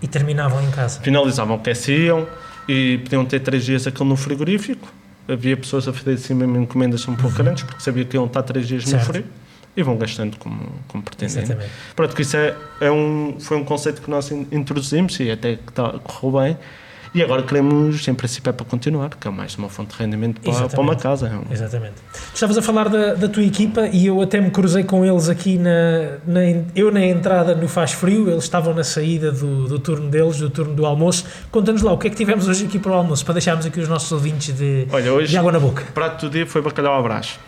E 0.02 0.08
terminavam 0.08 0.62
em 0.64 0.72
casa. 0.72 1.02
finalizavam, 1.02 1.58
aqueciam 1.58 2.26
e 2.72 2.99
podiam 2.99 3.26
ter 3.26 3.39
três 3.39 3.65
dias 3.65 3.88
aquilo 3.88 4.07
no 4.07 4.15
frigorífico. 4.15 4.88
Havia 5.28 5.55
pessoas 5.57 5.88
a 5.88 5.93
fazer 5.93 6.13
assim 6.13 6.34
mesmo 6.34 6.57
encomendas 6.57 7.07
um 7.07 7.15
pouco 7.15 7.36
grandes, 7.38 7.63
porque 7.63 7.82
sabia 7.82 8.05
que 8.05 8.15
iam 8.15 8.26
estar 8.26 8.43
três 8.43 8.67
dias 8.67 8.84
no 8.86 8.89
Certo. 8.91 9.05
frio 9.05 9.26
e 9.78 9.84
vão 9.84 9.95
gastando 9.97 10.38
como, 10.38 10.59
como 10.88 11.03
pretendem. 11.03 11.43
Exatamente. 11.43 11.72
Pronto, 11.95 12.15
que 12.15 12.22
isso 12.24 12.36
é, 12.38 12.55
é 12.82 12.91
um, 12.91 13.36
foi 13.39 13.57
um 13.57 13.63
conceito 13.63 14.01
que 14.01 14.09
nós 14.09 14.30
in- 14.32 14.47
introduzimos 14.51 15.20
e 15.20 15.30
até 15.32 15.55
que 15.57 15.72
tá, 15.74 15.99
correu 16.03 16.41
bem. 16.41 16.57
E 17.14 17.24
agora 17.24 17.41
queremos, 17.41 18.07
em 18.07 18.14
princípio, 18.14 18.49
é 18.49 18.53
para 18.53 18.66
continuar, 18.66 19.10
que 19.10 19.28
é 19.28 19.32
mais 19.32 19.55
uma 19.55 19.68
fonte 19.68 19.95
de 19.95 20.03
rendimento 20.03 20.39
para, 20.41 20.70
para 20.70 20.82
uma 20.82 20.95
casa. 20.95 21.41
Exatamente. 21.49 21.95
Tu 22.12 22.36
estavas 22.36 22.57
a 22.57 22.62
falar 22.62 22.88
da, 22.88 23.16
da 23.16 23.28
tua 23.28 23.43
equipa 23.43 23.88
e 23.88 24.05
eu 24.05 24.22
até 24.22 24.39
me 24.39 24.51
cruzei 24.51 24.84
com 24.84 25.03
eles 25.03 25.28
aqui 25.28 25.57
na, 25.57 26.18
na 26.28 26.39
eu 26.76 26.91
na 26.91 27.03
entrada 27.03 27.55
no 27.55 27.68
Faz 27.68 27.93
Frio, 27.93 28.30
eles 28.30 28.43
estavam 28.43 28.74
na 28.74 28.84
saída 28.84 29.32
do, 29.32 29.68
do 29.68 29.80
turno 29.80 30.10
deles, 30.10 30.38
do 30.38 30.49
turno 30.49 30.76
do 30.76 30.86
almoço. 30.86 31.26
Conta-nos 31.51 31.82
lá 31.82 31.91
o 31.91 31.97
que 31.97 32.07
é 32.07 32.10
que 32.12 32.16
tivemos 32.16 32.47
hoje 32.47 32.66
aqui 32.66 32.78
para 32.78 32.91
o 32.91 32.95
almoço, 32.95 33.26
para 33.26 33.34
deixarmos 33.34 33.66
aqui 33.66 33.80
os 33.80 33.88
nossos 33.89 34.12
ouvintes 34.12 34.55
de, 34.55 34.88
Olha, 34.91 35.12
hoje 35.12 35.32
de 35.32 35.38
água 35.38 35.51
na 35.51 35.60
boca. 35.60 35.84
o 35.89 35.93
prato 35.93 36.28
do 36.28 36.32
dia 36.32 36.45
foi 36.45 36.62
bacalhau 36.62 36.93
à 36.93 37.01
brás. 37.01 37.39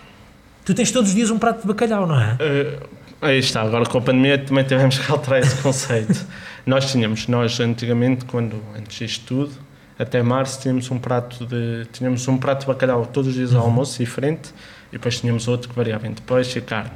Tu 0.65 0.73
tens 0.73 0.91
todos 0.91 1.09
os 1.09 1.15
dias 1.15 1.29
um 1.29 1.37
prato 1.37 1.61
de 1.61 1.67
bacalhau, 1.67 2.07
não 2.07 2.19
é? 2.19 2.35
Eh, 2.39 2.79
aí 3.21 3.39
está, 3.39 3.61
agora 3.61 3.85
com 3.85 3.97
a 3.97 4.01
pandemia 4.01 4.37
também 4.37 4.63
tivemos 4.63 4.97
que 4.97 5.11
alterar 5.11 5.39
esse 5.39 5.55
conceito. 5.61 6.25
nós 6.65 6.91
tínhamos, 6.91 7.27
nós 7.27 7.59
antigamente, 7.59 8.25
quando 8.25 8.61
antes 8.77 8.97
disto 8.97 9.25
tudo, 9.25 9.51
até 9.97 10.21
março 10.21 10.61
tínhamos 10.61 10.89
um 10.89 10.99
prato 10.99 11.45
de 11.45 11.85
tínhamos 11.91 12.27
um 12.27 12.37
prato 12.37 12.61
de 12.61 12.67
bacalhau 12.67 13.05
todos 13.05 13.29
os 13.29 13.35
dias 13.35 13.53
ao 13.53 13.63
almoço 13.65 13.99
diferente 13.99 14.51
e 14.89 14.93
depois 14.93 15.19
tínhamos 15.19 15.47
outro 15.47 15.69
que 15.69 15.75
variava 15.75 16.07
entre 16.07 16.23
peixe 16.23 16.59
e 16.59 16.61
carne. 16.61 16.91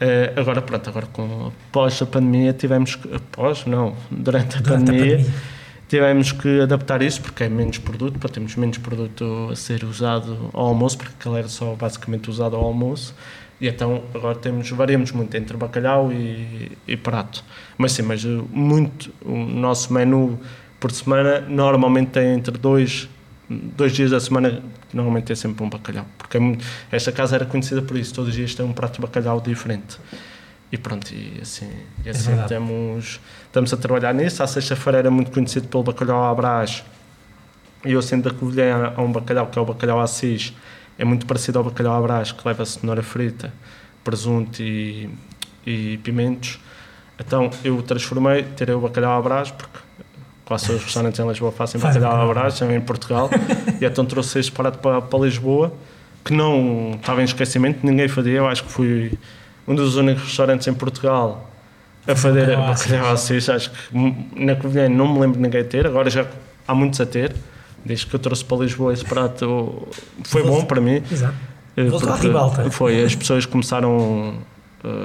Eh, 0.00 0.32
agora 0.34 0.62
pronto, 0.62 0.88
agora 0.88 1.06
com 1.06 1.52
após 1.68 2.00
a 2.00 2.06
pandemia 2.06 2.52
tivemos 2.52 2.94
que, 2.96 3.14
após 3.14 3.66
não, 3.66 3.94
durante 4.10 4.56
a 4.56 4.60
Durante 4.60 4.68
a 4.68 4.92
pandemia, 4.92 5.16
pandemia. 5.16 5.34
tivemos 5.88 6.32
que 6.32 6.60
adaptar 6.60 7.02
isso 7.02 7.20
porque 7.20 7.44
é 7.44 7.48
menos 7.48 7.78
produto, 7.78 8.18
para 8.18 8.30
termos 8.30 8.56
menos 8.56 8.78
produto 8.78 9.48
a 9.52 9.56
ser 9.56 9.84
usado 9.84 10.50
ao 10.54 10.68
almoço, 10.68 10.96
porque 10.96 11.12
aquele 11.18 11.38
era 11.38 11.48
só 11.48 11.74
basicamente 11.74 12.30
usado 12.30 12.56
ao 12.56 12.64
almoço. 12.64 13.14
E 13.60 13.68
então 13.68 14.02
agora 14.14 14.34
temos, 14.36 14.70
variamos 14.70 15.12
muito 15.12 15.36
entre 15.36 15.56
bacalhau 15.56 16.10
e, 16.10 16.72
e 16.88 16.96
prato. 16.96 17.44
Mas 17.76 17.92
sim, 17.92 18.02
mas 18.02 18.24
uh, 18.24 18.48
muito, 18.50 19.12
o 19.22 19.36
nosso 19.36 19.92
menu 19.92 20.40
por 20.78 20.90
semana 20.92 21.40
normalmente 21.40 22.08
tem 22.12 22.34
entre 22.34 22.56
dois, 22.56 23.06
dois 23.48 23.92
dias 23.92 24.10
da 24.10 24.18
semana, 24.18 24.62
normalmente 24.94 25.24
tem 25.24 25.36
sempre 25.36 25.62
um 25.62 25.68
bacalhau. 25.68 26.06
Porque 26.16 26.38
é 26.38 26.40
muito- 26.40 26.64
esta 26.90 27.12
casa 27.12 27.36
era 27.36 27.44
conhecida 27.44 27.82
por 27.82 27.98
isso, 27.98 28.14
todos 28.14 28.30
os 28.30 28.34
dias 28.34 28.54
tem 28.54 28.64
um 28.64 28.72
prato 28.72 28.94
de 28.94 29.02
bacalhau 29.02 29.40
diferente. 29.40 29.98
E 30.72 30.78
pronto, 30.78 31.12
e 31.12 31.40
assim, 31.42 31.68
e 32.04 32.08
assim 32.08 32.28
verdade. 32.28 32.48
temos, 32.48 33.20
estamos 33.44 33.72
a 33.74 33.76
trabalhar 33.76 34.14
nisso. 34.14 34.42
À 34.42 34.46
sexta-feira 34.46 34.98
era 34.98 35.10
muito 35.10 35.30
conhecido 35.32 35.66
pelo 35.68 35.82
bacalhau 35.82 36.24
à 36.24 36.34
brás. 36.34 36.84
E 37.84 37.92
eu 37.92 38.00
sendo 38.00 38.30
da 38.30 38.34
Covilhã 38.34 38.92
há 38.96 39.02
um 39.02 39.10
bacalhau 39.10 39.48
que 39.48 39.58
é 39.58 39.62
o 39.62 39.64
bacalhau 39.64 40.00
assis, 40.00 40.54
é 41.00 41.04
muito 41.04 41.24
parecido 41.24 41.58
ao 41.58 41.64
bacalhau 41.64 41.96
à 41.96 42.00
brás, 42.02 42.30
que 42.30 42.46
leva 42.46 42.62
cenoura 42.66 43.02
frita, 43.02 43.50
presunto 44.04 44.62
e, 44.62 45.08
e 45.66 45.96
pimentos. 46.04 46.60
Então 47.18 47.48
eu 47.64 47.80
transformei, 47.80 48.44
tirei 48.54 48.74
o 48.74 48.80
bacalhau 48.80 49.18
à 49.18 49.22
brás, 49.22 49.50
porque 49.50 49.78
quase 50.44 50.66
todos 50.66 50.82
os 50.82 50.84
restaurantes 50.84 51.18
em 51.18 51.26
Lisboa 51.26 51.50
fazem 51.52 51.80
Fazem 51.80 52.02
bacalhau 52.02 52.30
à 52.30 52.34
brás, 52.34 52.58
também 52.58 52.76
em 52.76 52.82
Portugal. 52.82 53.30
e 53.80 53.84
então 53.86 54.04
trouxe 54.04 54.40
este 54.40 54.52
prato 54.52 54.78
para, 54.78 55.00
para 55.00 55.18
Lisboa, 55.20 55.72
que 56.22 56.34
não 56.34 56.90
estava 56.96 57.22
em 57.22 57.24
esquecimento, 57.24 57.78
ninguém 57.82 58.06
fazia. 58.06 58.34
Eu 58.34 58.46
acho 58.46 58.62
que 58.64 58.70
fui 58.70 59.18
um 59.66 59.74
dos 59.74 59.96
únicos 59.96 60.24
restaurantes 60.24 60.66
em 60.66 60.74
Portugal 60.74 61.50
a 62.06 62.14
fazer 62.14 62.54
bacalhau 62.58 63.06
à 63.06 63.12
assis. 63.12 63.48
Acho 63.48 63.70
que 63.70 64.36
na 64.36 64.54
Covilhã 64.54 64.86
não 64.86 65.10
me 65.10 65.18
lembro 65.18 65.38
de 65.38 65.42
ninguém 65.42 65.64
ter, 65.64 65.86
agora 65.86 66.10
já 66.10 66.26
há 66.68 66.74
muitos 66.74 67.00
a 67.00 67.06
ter. 67.06 67.34
Desde 67.84 68.06
que 68.06 68.14
eu 68.14 68.20
trouxe 68.20 68.44
para 68.44 68.58
Lisboa 68.58 68.92
esse 68.92 69.04
prato, 69.04 69.88
foi 70.24 70.42
bom 70.42 70.64
para 70.64 70.80
mim. 70.80 71.02
Exato. 71.10 71.34
eh, 71.76 71.84
Voltou 71.84 72.08
à 72.08 72.12
porque 72.12 72.26
ribalta. 72.28 72.70
Foi, 72.70 73.02
as 73.04 73.14
pessoas 73.14 73.46
começaram 73.46 74.34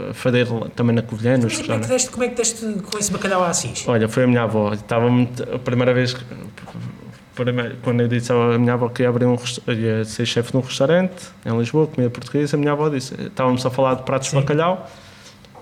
a 0.09 0.13
fazer 0.13 0.47
também 0.75 0.95
na 0.95 1.01
Covilhã, 1.01 1.37
nos 1.37 1.57
como 1.61 1.73
é, 1.73 1.79
que 1.79 1.87
deste, 1.87 2.09
como 2.09 2.23
é 2.23 2.27
que 2.29 2.35
deste 2.35 2.65
com 2.83 2.97
esse 2.97 3.11
bacalhau 3.11 3.43
a 3.43 3.49
Assis? 3.49 3.85
Olha, 3.87 4.07
foi 4.09 4.23
a 4.23 4.27
minha 4.27 4.43
avó. 4.43 4.73
Estava 4.73 5.09
muito, 5.09 5.41
a 5.43 5.59
primeira 5.59 5.93
vez 5.93 6.13
que. 6.13 6.23
primeiro- 7.33 7.75
Quando 7.81 8.01
eu 8.01 8.07
disse 8.07 8.31
à 8.31 8.57
minha 8.57 8.73
avó 8.73 8.89
que 8.89 9.03
ia 9.03 9.09
abrir 9.09 9.25
um 9.25 9.37
ia 9.67 10.03
ser 10.05 10.25
chefe 10.25 10.51
de 10.51 10.57
um 10.57 10.61
restaurante 10.61 11.27
em 11.45 11.57
Lisboa, 11.57 11.87
comida 11.87 12.09
portuguesa, 12.09 12.55
a 12.55 12.59
minha 12.59 12.71
avó 12.73 12.89
disse: 12.89 13.13
estávamos 13.21 13.65
a 13.65 13.69
falar 13.69 13.95
de 13.95 14.03
pratos 14.03 14.29
Sim. 14.29 14.37
de 14.37 14.41
bacalhau 14.43 14.89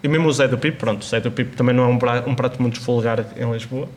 e 0.03 0.07
mesmo 0.07 0.27
o 0.27 0.31
Zé 0.33 0.47
do 0.47 0.57
Pipo, 0.57 0.77
pronto, 0.79 1.01
o 1.01 1.05
Zé 1.05 1.19
do 1.19 1.31
Pipo 1.31 1.55
também 1.55 1.73
não 1.75 1.83
é 1.85 1.87
um 1.87 1.97
prato, 1.97 2.29
um 2.29 2.35
prato 2.35 2.61
muito 2.61 2.79
vulgar 2.81 3.25
em 3.37 3.51
Lisboa. 3.51 3.87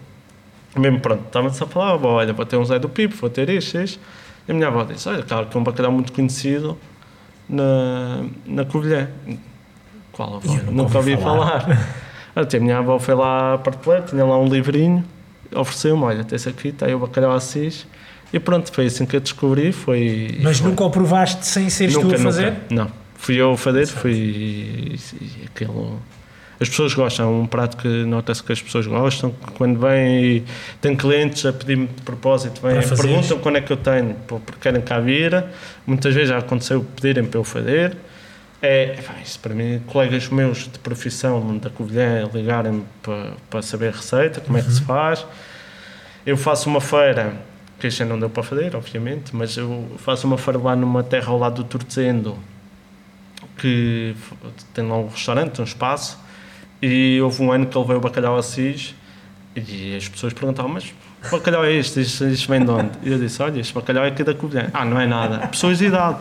Mesmo 0.79 1.01
pronto, 1.01 1.25
estávamos 1.27 1.61
a 1.61 1.67
falar: 1.67 1.93
avó, 1.93 2.15
olha, 2.15 2.33
vou 2.33 2.45
ter 2.47 2.57
um 2.57 2.65
Zé 2.65 2.79
do 2.79 2.89
Pipo, 2.89 3.15
vou 3.17 3.31
ter 3.31 3.49
isto, 3.49 3.79
isto. 3.79 4.01
E 4.47 4.53
a 4.53 4.55
minha 4.55 4.69
avó 4.69 4.85
disse: 4.85 5.09
olha, 5.09 5.23
claro 5.23 5.47
que 5.47 5.57
é 5.57 5.61
um 5.61 5.65
bacalhau 5.65 5.93
muito 5.93 6.13
conhecido 6.13 6.79
na, 7.49 8.25
na 8.47 8.65
Covilhã. 8.65 9.09
Qual 10.13 10.37
avó? 10.37 10.53
Nunca 10.53 10.71
Nunca 10.71 10.99
ouvi 10.99 11.17
falar. 11.17 11.63
falar. 11.63 12.07
Até 12.37 12.59
a 12.59 12.61
minha 12.61 12.79
avó 12.79 12.99
foi 12.99 13.15
lá 13.15 13.55
à 13.55 13.59
prateleira, 13.59 14.05
tinha 14.05 14.25
lá 14.25 14.39
um 14.39 14.47
livrinho, 14.47 15.03
ofereceu-me, 15.55 16.03
olha, 16.03 16.23
tens 16.23 16.47
aqui, 16.47 16.69
está 16.69 16.85
aí 16.85 16.95
o 16.95 16.99
bacalhau 16.99 17.33
assis. 17.33 17.87
E 18.31 18.39
pronto, 18.39 18.71
foi 18.71 18.87
assim 18.87 19.07
que 19.07 19.17
eu 19.17 19.21
descobri, 19.21 19.73
foi... 19.73 20.39
Mas 20.43 20.59
foi. 20.59 20.69
nunca 20.69 20.85
o 20.85 20.91
provaste 20.91 21.47
sem 21.47 21.71
seres 21.71 21.95
tu 21.95 22.15
a 22.15 22.19
fazer? 22.19 22.53
Nunca, 22.53 22.75
não. 22.75 22.91
Fui 23.15 23.37
eu 23.37 23.53
a 23.53 23.57
fazer, 23.57 23.87
fui... 23.87 24.13
E, 24.13 24.99
aquilo... 25.47 25.99
As 26.59 26.69
pessoas 26.69 26.95
gostam, 26.95 27.27
é 27.27 27.29
um 27.43 27.47
prato 27.47 27.77
que 27.77 27.89
nota-se 28.05 28.43
que 28.43 28.51
as 28.51 28.63
pessoas 28.63 28.87
gostam, 28.87 29.31
quando 29.59 29.79
vêm 29.79 30.25
e 30.25 30.45
tem 30.81 30.97
clientes 30.97 31.45
a 31.45 31.53
pedir-me 31.53 31.87
de 31.87 32.03
propósito, 32.03 32.63
vêm, 32.63 32.81
perguntam 32.81 33.39
quando 33.39 33.57
é 33.57 33.61
que 33.61 33.73
eu 33.73 33.77
tenho, 33.77 34.15
porque 34.27 34.53
querem 34.61 34.81
cá 34.81 34.99
vir, 34.99 35.45
muitas 35.87 36.15
vezes 36.15 36.31
já 36.31 36.39
aconteceu 36.39 36.83
pedirem 36.83 37.25
para 37.27 37.39
eu 37.39 37.45
fazer, 37.45 37.95
é, 38.63 38.99
isso 39.23 39.39
para 39.41 39.55
mim, 39.55 39.83
colegas 39.87 40.29
meus 40.29 40.69
de 40.69 40.79
profissão 40.79 41.59
da 41.59 41.69
Covilhã 41.69 42.29
ligarem-me 42.33 42.85
para, 43.03 43.33
para 43.51 43.63
saber 43.63 43.89
a 43.89 43.97
receita, 43.97 44.41
como 44.41 44.57
uhum. 44.57 44.65
é 44.65 44.67
que 44.67 44.73
se 44.73 44.81
uhum. 44.81 44.87
faz. 44.87 45.27
Eu 46.25 46.37
faço 46.37 46.69
uma 46.69 46.81
feira, 46.81 47.35
que 47.79 47.87
este 47.87 48.05
não 48.05 48.19
deu 48.19 48.31
para 48.31 48.43
fazer, 48.43 48.75
obviamente, 48.75 49.37
mas 49.37 49.57
eu 49.57 49.87
faço 49.99 50.27
uma 50.27 50.39
feira 50.39 50.59
lá 50.59 50.75
numa 50.75 51.03
terra 51.03 51.31
ao 51.31 51.39
lado 51.39 51.63
do 51.63 51.65
Tortezendo, 51.65 52.39
que 53.59 54.17
tem 54.73 54.87
lá 54.89 54.97
um 54.97 55.09
restaurante, 55.09 55.61
um 55.61 55.65
espaço, 55.65 56.19
e 56.83 57.21
houve 57.21 57.43
um 57.43 57.53
ano 57.53 57.67
que 57.67 57.77
ele 57.77 57.87
veio 57.87 57.99
o 57.99 58.03
bacalhau 58.03 58.37
assis 58.37 58.95
e 59.55 59.97
as 59.97 60.09
pessoas 60.09 60.33
perguntavam, 60.33 60.71
mas 60.71 60.85
que 60.85 61.31
bacalhau 61.31 61.65
é 61.65 61.73
este? 61.73 62.01
Isto, 62.01 62.25
vem 62.49 62.65
de 62.65 62.71
onde? 62.71 62.91
E 63.03 63.11
eu 63.11 63.19
disse, 63.19 63.43
olha, 63.43 63.61
este 63.61 63.73
bacalhau 63.73 64.05
é 64.05 64.09
aqui 64.09 64.23
da 64.23 64.35
Covilhã. 64.35 64.69
Ah, 64.73 64.85
não 64.85 65.01
é 65.01 65.07
nada. 65.07 65.47
Pessoas 65.49 65.79
de 65.79 65.87
idade. 65.87 66.19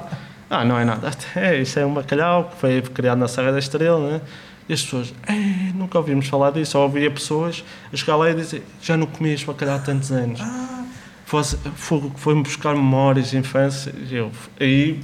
Ah, 0.50 0.64
não 0.64 0.80
é 0.80 0.86
nada. 0.86 1.12
É, 1.36 1.60
isto 1.60 1.80
é 1.80 1.86
um 1.86 1.94
bacalhau 1.94 2.46
que 2.46 2.58
foi 2.58 2.82
criado 2.82 3.18
na 3.18 3.28
Serra 3.28 3.52
da 3.52 3.60
Estrela, 3.60 4.00
né? 4.12 4.22
E 4.68 4.74
as 4.74 4.82
pessoas, 4.82 5.14
é, 5.28 5.34
nunca 5.74 5.98
ouvimos 5.98 6.28
falar 6.28 6.52
disso. 6.52 6.72
Só 6.72 6.84
ouvia 6.84 7.12
pessoas 7.12 7.64
a 7.94 7.96
chegar 7.96 8.16
lá 8.16 8.32
e 8.32 8.36
dizer, 8.36 8.64
já 8.82 8.96
não 8.96 9.06
comi 9.06 9.34
este 9.34 9.46
bacalhau 9.46 9.76
há 9.76 9.80
tantos 9.80 10.12
anos. 10.12 10.40
Ah. 10.42 10.86
Foi-me 11.26 12.44
buscar 12.44 12.76
memórias 12.76 13.32
de 13.32 13.38
infância. 13.38 13.94
Eu, 14.10 14.32
aí, 14.60 15.00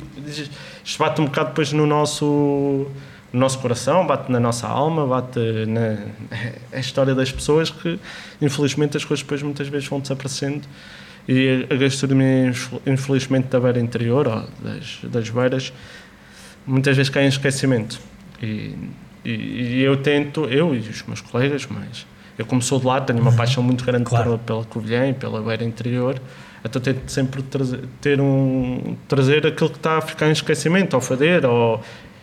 isto 0.83 0.99
bate 0.99 1.19
um 1.19 1.25
bocado 1.25 1.49
depois 1.49 1.73
no 1.73 1.85
nosso, 1.85 2.87
no 3.33 3.39
nosso 3.39 3.59
coração, 3.59 4.05
bate 4.05 4.31
na 4.31 4.39
nossa 4.39 4.67
alma, 4.67 5.05
bate 5.07 5.39
na 5.67 5.97
a 6.71 6.79
história 6.79 7.15
das 7.15 7.31
pessoas 7.31 7.69
que, 7.69 7.99
infelizmente, 8.41 8.97
as 8.97 9.05
coisas 9.05 9.23
depois 9.23 9.41
muitas 9.41 9.67
vezes 9.67 9.87
vão 9.87 9.99
desaparecendo 9.99 10.67
e 11.27 11.67
a 11.69 11.75
gastronomia, 11.75 12.51
infelizmente, 12.85 13.47
da 13.47 13.59
beira 13.59 13.79
interior, 13.79 14.27
ou 14.27 14.43
das, 14.59 14.99
das 15.03 15.29
beiras, 15.29 15.71
muitas 16.65 16.97
vezes 16.97 17.09
cai 17.09 17.25
em 17.25 17.27
esquecimento. 17.27 17.99
E, 18.41 18.75
e, 19.23 19.31
e, 19.31 19.81
eu 19.81 19.97
tento, 19.97 20.45
eu 20.45 20.73
e 20.73 20.79
os 20.79 21.03
meus 21.03 21.21
colegas, 21.21 21.67
mas 21.69 22.05
eu 22.37 22.45
como 22.45 22.61
sou 22.61 22.79
de 22.79 22.87
lá, 22.87 22.99
tenho 22.99 23.19
uma 23.19 23.29
uhum. 23.29 23.37
paixão 23.37 23.63
muito 23.63 23.85
grande 23.85 24.05
claro. 24.05 24.23
pela, 24.25 24.37
pela 24.39 24.65
Covilhã 24.65 25.09
e 25.09 25.13
pela 25.13 25.41
beira 25.41 25.63
interior, 25.63 26.19
então 26.65 26.81
tento 26.81 27.09
sempre 27.09 27.41
trazer, 27.43 27.81
ter 28.01 28.19
um, 28.19 28.95
trazer 29.07 29.45
aquilo 29.45 29.69
que 29.69 29.77
está 29.77 29.97
a 29.97 30.01
ficar 30.01 30.27
em 30.27 30.31
esquecimento, 30.31 30.95
ao 30.95 31.01
fazer, 31.01 31.45
ou 31.45 31.81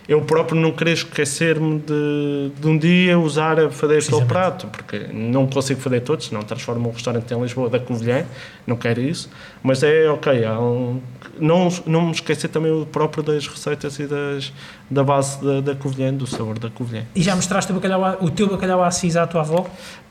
eu 0.08 0.22
próprio 0.22 0.58
não 0.58 0.72
querer 0.72 0.92
esquecer-me 0.92 1.80
de, 1.80 2.50
de 2.58 2.66
um 2.66 2.78
dia 2.78 3.18
usar 3.18 3.60
a 3.60 3.70
fazer 3.70 3.98
aquele 3.98 4.24
prato, 4.24 4.66
porque 4.68 5.06
não 5.12 5.46
consigo 5.46 5.78
fazer 5.82 6.00
todos, 6.00 6.30
não 6.30 6.40
transformo 6.40 6.88
um 6.88 6.92
restaurante 6.92 7.30
em 7.30 7.42
Lisboa 7.42 7.68
da 7.68 7.78
Covilhã, 7.78 8.24
não 8.66 8.74
quero 8.74 9.02
isso, 9.02 9.28
mas 9.62 9.82
é 9.82 10.08
ok, 10.08 10.46
um, 10.46 10.98
não, 11.38 11.68
não 11.84 12.06
me 12.06 12.12
esquecer 12.12 12.48
também 12.48 12.72
o 12.72 12.86
próprio 12.86 13.22
das 13.22 13.46
receitas 13.46 13.98
e 13.98 14.06
das, 14.06 14.50
da 14.90 15.04
base 15.04 15.44
da, 15.44 15.60
da 15.60 15.74
Covilhã, 15.74 16.12
do 16.14 16.26
sabor 16.26 16.58
da 16.58 16.70
Covilhã. 16.70 17.04
E 17.14 17.22
já 17.22 17.36
mostraste 17.36 17.70
o, 17.70 17.74
bacalhau, 17.74 18.16
o 18.22 18.30
teu 18.30 18.48
bacalhau 18.48 18.82
à 18.82 18.88
à 18.88 19.26
tua 19.26 19.42
avó? 19.42 19.66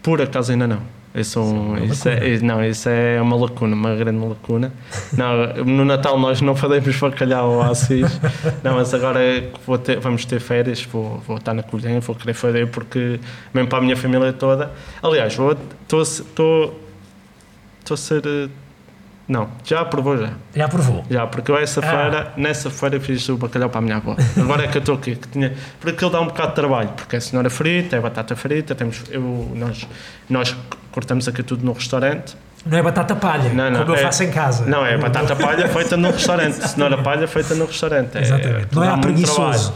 Por 0.07 0.21
acaso 0.21 0.53
ainda 0.53 0.65
não. 0.65 0.79
Isso, 1.13 1.41
é 1.77 1.83
isso, 1.83 2.07
é, 2.07 2.39
não, 2.39 2.63
isso 2.63 2.87
é 2.87 3.21
uma 3.21 3.35
lacuna, 3.35 3.75
uma 3.75 3.93
grande 3.93 4.25
lacuna. 4.25 4.71
Não, 5.11 5.65
no 5.65 5.83
Natal 5.83 6.17
nós 6.17 6.39
não 6.39 6.55
fazemos 6.55 6.95
bacalhau 6.97 7.55
ou 7.55 7.61
assis. 7.61 8.17
Não, 8.63 8.75
mas 8.75 8.93
agora 8.93 9.19
vou 9.65 9.77
ter, 9.77 9.99
vamos 9.99 10.23
ter 10.23 10.39
férias, 10.39 10.81
vou, 10.83 11.17
vou 11.27 11.35
estar 11.37 11.53
na 11.53 11.61
Covilhã, 11.61 11.99
vou 11.99 12.15
querer 12.15 12.35
fazer 12.35 12.69
porque, 12.69 13.19
mesmo 13.53 13.67
para 13.67 13.79
a 13.79 13.81
minha 13.81 13.97
família 13.97 14.31
toda. 14.31 14.71
Aliás, 15.03 15.33
estou 15.33 16.01
a 17.91 17.97
ser 17.97 18.49
não, 19.27 19.49
já 19.63 19.81
aprovou 19.81 20.17
já. 20.17 20.29
Já 20.55 20.65
aprovou? 20.65 21.03
Já, 21.09 21.27
porque 21.27 21.51
eu 21.51 21.57
essa 21.57 21.81
ah. 21.81 21.83
feira, 21.83 22.33
nessa 22.37 22.69
feira 22.69 22.99
fiz 22.99 23.27
o 23.27 23.35
bacalhau 23.35 23.69
para 23.69 23.79
a 23.79 23.81
minha 23.81 23.97
avó. 23.97 24.15
Agora 24.37 24.63
é 24.63 24.67
que 24.67 24.77
eu 24.77 24.79
estou 24.79 24.95
aqui, 24.95 25.15
que 25.15 25.27
tinha, 25.27 25.53
porque 25.81 26.03
ele 26.03 26.11
dá 26.11 26.21
um 26.21 26.27
bocado 26.27 26.49
de 26.49 26.55
trabalho, 26.55 26.89
porque 26.95 27.17
é 27.17 27.19
cenoura 27.19 27.49
frita, 27.49 27.97
é 27.97 27.99
batata 27.99 28.35
frita, 28.35 28.73
temos, 28.73 29.03
eu, 29.09 29.51
nós, 29.53 29.85
nós 30.29 30.55
cortamos 30.91 31.27
aqui 31.27 31.43
tudo 31.43 31.65
no 31.65 31.73
restaurante. 31.73 32.37
Não 32.65 32.77
é 32.77 32.81
batata 32.81 33.15
palha, 33.15 33.53
não, 33.53 33.69
não, 33.69 33.79
como 33.81 33.91
eu 33.91 33.95
é, 33.95 34.03
faço 34.03 34.23
em 34.23 34.31
casa. 34.31 34.65
Não, 34.65 34.85
é 34.85 34.97
batata 34.97 35.35
palha 35.35 35.67
feita 35.67 35.97
no 35.97 36.09
restaurante, 36.09 36.67
cenoura 36.67 36.97
palha 36.97 37.27
feita 37.27 37.53
no 37.53 37.65
restaurante. 37.65 38.17
É, 38.17 38.21
Exatamente. 38.21 38.73
Não 38.73 38.83
é 38.83 38.97
preguiçoso 38.97 39.73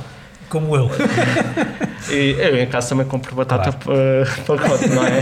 como 0.50 0.76
eu. 0.76 0.90
E 2.10 2.36
eu 2.40 2.58
em 2.58 2.66
casa 2.66 2.90
também 2.90 3.06
compro 3.06 3.36
batata 3.36 3.72
claro. 3.72 4.26
pacote, 4.46 4.90
não 4.90 5.06
é? 5.06 5.22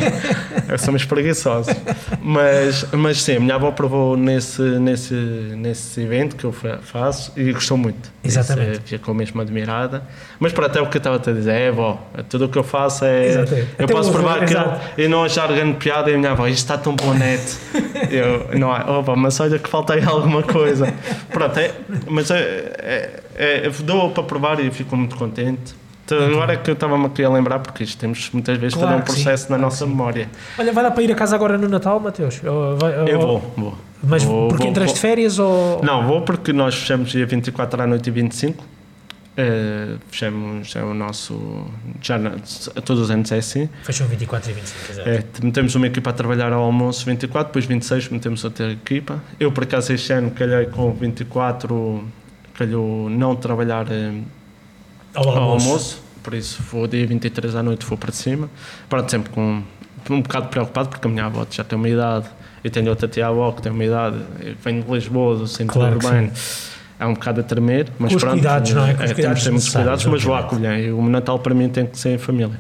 Somos 0.77 1.05
preguiçosos. 1.05 1.73
Mas, 2.21 2.85
mas 2.91 3.21
sim, 3.21 3.37
a 3.37 3.39
minha 3.39 3.55
avó 3.55 3.71
provou 3.71 4.15
nesse, 4.15 4.61
nesse, 4.61 5.13
nesse 5.13 6.01
evento 6.01 6.35
que 6.35 6.43
eu 6.43 6.51
faço 6.51 7.31
e 7.35 7.51
gostou 7.51 7.77
muito. 7.77 8.11
Exatamente. 8.23 8.71
Isso, 8.85 8.95
é, 8.95 8.97
ficou 8.97 9.13
mesmo 9.13 9.41
admirada. 9.41 10.03
Mas 10.39 10.51
para 10.53 10.67
até 10.67 10.81
o 10.81 10.87
que 10.87 10.97
eu 10.97 10.99
estava 10.99 11.15
a 11.15 11.33
dizer, 11.33 11.51
é, 11.51 11.67
avó, 11.69 11.99
tudo 12.29 12.45
o 12.45 12.49
que 12.49 12.57
eu 12.57 12.63
faço 12.63 13.05
é. 13.05 13.27
Exatamente. 13.27 13.67
Eu 13.77 13.85
até 13.85 13.93
posso 13.93 14.11
provar 14.11 14.43
aquilo 14.43 14.79
e 14.97 15.07
não 15.07 15.23
achar 15.23 15.47
grande 15.47 15.77
piada 15.77 16.09
e 16.11 16.15
a 16.15 16.17
minha 16.17 16.31
avó, 16.31 16.47
isto 16.47 16.59
está 16.59 16.77
tão 16.77 16.95
bom 16.95 17.13
neto. 17.13 17.57
eu, 18.11 18.57
não 18.57 18.75
é, 18.75 18.83
opa, 18.89 19.15
mas 19.15 19.39
olha 19.39 19.57
que 19.57 19.69
falta 19.69 19.93
aí 19.93 20.03
alguma 20.03 20.43
coisa. 20.43 20.93
Pronto, 21.31 21.57
é, 21.59 21.73
mas 22.07 22.29
é, 22.31 22.73
é, 22.79 23.21
é, 23.35 23.69
dou 23.83 24.11
para 24.11 24.23
provar 24.23 24.59
e 24.59 24.69
fico 24.71 24.95
muito 24.95 25.15
contente. 25.15 25.78
Então, 26.15 26.27
agora 26.27 26.53
é 26.53 26.57
que 26.57 26.69
eu 26.69 26.73
estava-me 26.73 27.05
a 27.05 27.09
querer 27.09 27.29
lembrar, 27.29 27.59
porque 27.59 27.83
isto 27.83 27.99
temos 27.99 28.29
muitas 28.31 28.57
vezes 28.57 28.75
claro 28.75 28.89
fazer 28.89 29.01
um 29.01 29.05
processo 29.05 29.45
sim, 29.45 29.51
na 29.51 29.57
nossa 29.57 29.85
sim. 29.85 29.91
memória. 29.91 30.29
Olha, 30.57 30.73
vai 30.73 30.83
dar 30.83 30.91
para 30.91 31.03
ir 31.03 31.11
a 31.11 31.15
casa 31.15 31.35
agora 31.35 31.57
no 31.57 31.67
Natal, 31.67 31.99
Mateus? 31.99 32.39
Eu, 32.43 32.77
eu 33.07 33.19
vou, 33.19 33.53
vou. 33.55 33.77
Mas 34.01 34.23
vou, 34.23 34.47
porque 34.47 34.63
vou, 34.63 34.71
entras 34.71 34.93
de 34.93 34.99
férias 34.99 35.39
ou. 35.39 35.81
Não, 35.83 36.07
vou 36.07 36.21
porque 36.21 36.53
nós 36.53 36.75
fechamos 36.75 37.09
dia 37.09 37.25
24 37.25 37.83
à 37.83 37.87
noite 37.87 38.07
e 38.07 38.11
25. 38.11 38.63
Uh, 39.39 39.97
fechamos 40.09 40.75
é 40.75 40.83
o 40.83 40.93
nosso. 40.93 41.65
Já 42.01 42.19
todos 42.83 43.03
os 43.03 43.11
anos 43.11 43.31
é 43.31 43.37
assim. 43.37 43.69
Fecham 43.83 44.07
24 44.07 44.49
e 44.49 44.53
25, 44.53 44.91
exato. 44.91 45.09
É, 45.09 45.23
metemos 45.41 45.75
uma 45.75 45.87
equipa 45.87 46.09
a 46.09 46.13
trabalhar 46.13 46.51
ao 46.51 46.63
almoço 46.63 47.05
24, 47.05 47.47
depois 47.47 47.65
26 47.65 48.09
metemos 48.09 48.43
outra 48.43 48.71
equipa. 48.71 49.21
Eu, 49.39 49.51
por 49.51 49.63
acaso, 49.63 49.93
este 49.93 50.11
ano 50.11 50.31
calhei 50.31 50.65
com 50.65 50.91
24, 50.91 52.03
calhou 52.53 53.09
não 53.09 53.35
trabalhar. 53.35 53.85
Uh, 53.85 54.38
ao 55.13 55.27
almoço. 55.27 55.39
Ao 55.39 55.51
almoço. 55.51 56.03
Por 56.23 56.33
isso, 56.33 56.61
vou 56.71 56.87
dia 56.87 57.05
23 57.07 57.55
à 57.55 57.63
noite, 57.63 57.85
vou 57.85 57.97
para 57.97 58.11
cima. 58.11 58.49
Pronto, 58.89 59.09
sempre 59.09 59.29
com 59.31 59.63
um 60.09 60.21
bocado 60.21 60.47
preocupado, 60.47 60.89
porque 60.89 61.07
a 61.07 61.09
minha 61.09 61.25
avó 61.25 61.45
já 61.49 61.63
tem 61.63 61.77
uma 61.77 61.89
idade. 61.89 62.27
Eu 62.63 62.69
tenho 62.69 62.89
outra 62.89 63.07
tia-avó 63.07 63.51
que 63.51 63.61
tem 63.61 63.71
uma 63.71 63.83
idade. 63.83 64.17
Eu 64.41 64.55
venho 64.63 64.83
de 64.83 64.91
Lisboa, 64.91 65.37
do 65.37 65.47
centro 65.47 65.73
claro 65.73 65.95
urbano. 65.95 66.31
É 66.99 67.05
um 67.05 67.13
bocado 67.13 67.39
a 67.39 67.43
tremer, 67.43 67.87
mas 67.97 68.11
com 68.11 68.19
pronto. 68.19 68.33
Cuidados, 68.33 68.73
não 68.73 68.85
é? 68.85 68.93
Com 68.93 69.03
é 69.03 69.13
temos 69.13 69.47
muitos 69.47 69.69
cuidados, 69.69 70.05
mas 70.05 70.23
vou 70.23 70.35
à 70.35 70.43
Covilhã. 70.43 70.93
O 70.93 71.07
Natal 71.07 71.39
para 71.39 71.55
mim 71.55 71.69
tem 71.69 71.85
que 71.85 71.97
ser 71.97 72.09
em 72.09 72.17
família. 72.17 72.59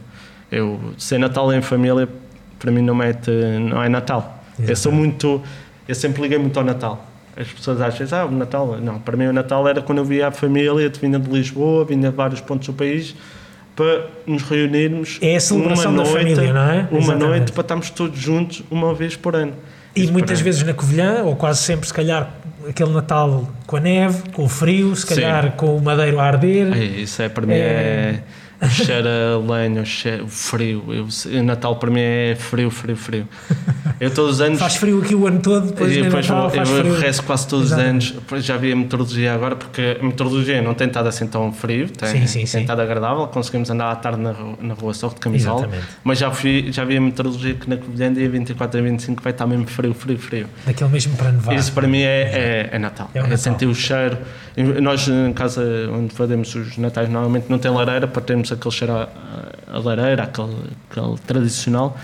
Eu, 0.49 0.79
sem 0.97 1.19
Natal 1.19 1.51
em 1.53 1.61
família, 1.61 2.07
para 2.57 2.71
mim 2.71 2.81
não, 2.81 2.95
mete, 2.95 3.29
não 3.59 3.83
é 3.83 3.89
Natal. 3.89 4.41
Exatamente. 4.51 4.69
Eu 4.69 4.75
sou 4.77 4.91
muito. 4.91 5.41
Eu 5.85 5.95
sempre 5.95 6.21
liguei 6.21 6.37
muito 6.37 6.57
ao 6.57 6.63
Natal 6.63 7.08
as 7.35 7.47
pessoas 7.47 7.81
acham, 7.81 8.07
ah, 8.11 8.25
o 8.25 8.31
Natal. 8.31 8.77
Não, 8.81 8.99
para 8.99 9.15
mim 9.15 9.27
o 9.27 9.33
Natal 9.33 9.67
era 9.67 9.81
quando 9.81 9.99
eu 9.99 10.05
via 10.05 10.27
a 10.27 10.31
família, 10.31 10.89
vinha 10.89 11.19
de 11.19 11.29
Lisboa, 11.29 11.85
vinha 11.85 12.09
de 12.09 12.15
vários 12.15 12.41
pontos 12.41 12.67
do 12.67 12.73
país, 12.73 13.15
para 13.75 14.07
nos 14.27 14.43
reunirmos. 14.43 15.17
É 15.21 15.35
a 15.35 15.39
celebração 15.39 15.91
uma 15.91 16.03
noite, 16.03 16.13
da 16.13 16.19
família, 16.19 16.53
não 16.53 16.61
é? 16.61 16.87
Uma 16.91 16.99
Exatamente. 16.99 17.25
noite 17.25 17.51
para 17.51 17.61
estarmos 17.61 17.89
todos 17.89 18.19
juntos 18.19 18.63
uma 18.69 18.93
vez 18.93 19.15
por 19.15 19.35
ano. 19.35 19.53
E 19.95 20.03
Isso 20.03 20.11
muitas 20.13 20.39
vezes 20.41 20.63
na 20.63 20.73
Covilhã, 20.73 21.23
ou 21.23 21.35
quase 21.35 21.59
sempre, 21.59 21.87
se 21.87 21.93
calhar, 21.93 22.31
aquele 22.67 22.91
Natal 22.91 23.49
com 23.65 23.77
a 23.77 23.79
neve, 23.79 24.29
com 24.31 24.43
o 24.43 24.49
frio, 24.49 24.95
se 24.95 25.05
calhar 25.05 25.45
Sim. 25.45 25.51
com 25.57 25.77
o 25.77 25.81
madeiro 25.81 26.19
a 26.19 26.23
arder. 26.23 26.75
Isso 26.77 27.21
é 27.21 27.29
para 27.29 27.45
mim 27.45 27.53
é, 27.53 27.57
é 27.57 28.23
cheira 28.67 29.37
lenha, 29.37 29.85
cheira, 29.85 30.25
frio. 30.27 30.83
Eu, 30.89 31.43
Natal 31.43 31.75
para 31.77 31.89
mim 31.89 32.01
é 32.01 32.35
frio, 32.37 32.69
frio, 32.69 32.95
frio. 32.95 33.27
Eu 33.99 34.13
todos 34.13 34.35
os 34.35 34.41
anos. 34.41 34.59
Faz 34.59 34.75
frio 34.75 35.01
aqui 35.01 35.13
o 35.15 35.27
ano 35.27 35.41
todo, 35.41 35.67
depois, 35.67 35.95
e 35.95 36.01
depois 36.01 36.27
Natal, 36.27 36.51
eu, 36.53 36.85
eu 36.85 36.99
rezo 36.99 37.23
quase 37.23 37.47
todos 37.47 37.71
os 37.71 37.77
anos. 37.77 38.13
Já 38.37 38.57
vi 38.57 38.71
a 38.71 38.75
meteorologia 38.75 39.33
agora, 39.33 39.55
porque 39.55 39.97
a 39.99 40.03
meteorologia 40.03 40.61
não 40.61 40.73
tem 40.73 40.87
estado 40.87 41.07
assim 41.07 41.27
tão 41.27 41.51
frio, 41.51 41.89
tem, 41.89 42.09
sim, 42.09 42.27
sim, 42.27 42.39
tem 42.39 42.45
sim. 42.47 42.61
estado 42.61 42.81
agradável. 42.81 43.27
Conseguimos 43.27 43.69
andar 43.69 43.91
à 43.91 43.95
tarde 43.95 44.21
na, 44.21 44.33
na 44.61 44.73
rua 44.73 44.93
só 44.93 45.07
de 45.09 45.15
camisola. 45.15 45.61
Exatamente. 45.61 45.87
Mas 46.03 46.17
já, 46.17 46.31
fui, 46.31 46.71
já 46.71 46.83
vi 46.85 46.97
a 46.97 47.01
meteorologia 47.01 47.53
que 47.53 47.69
na 47.69 47.77
Covilhã, 47.77 48.13
dia 48.13 48.29
24 48.29 48.79
a 48.79 48.83
25, 48.83 49.23
vai 49.23 49.31
estar 49.31 49.47
mesmo 49.47 49.67
frio, 49.67 49.93
frio, 49.93 50.17
frio. 50.17 50.47
Daquele 50.65 50.89
mesmo 50.89 51.15
para 51.15 51.31
nevar. 51.31 51.55
Isso 51.55 51.71
para 51.71 51.87
mim 51.87 52.01
é, 52.01 52.21
é, 52.21 52.69
é 52.73 52.79
Natal. 52.79 53.09
É, 53.13 53.19
é 53.19 53.37
sentir 53.37 53.65
o 53.65 53.75
cheiro. 53.75 54.17
Nós, 54.81 55.07
em 55.07 55.33
casa 55.33 55.63
onde 55.91 56.13
fazemos 56.13 56.53
os 56.55 56.77
Natais, 56.77 57.09
normalmente 57.09 57.45
não 57.49 57.57
tem 57.57 57.71
lareira 57.71 58.07
para 58.07 58.21
termos 58.21 58.48
aquele 58.53 58.73
cheiro 58.73 58.93
a, 58.93 59.09
a 59.67 59.79
lareira, 59.79 60.23
aquele, 60.23 60.55
aquele 60.89 61.17
tradicional. 61.25 61.97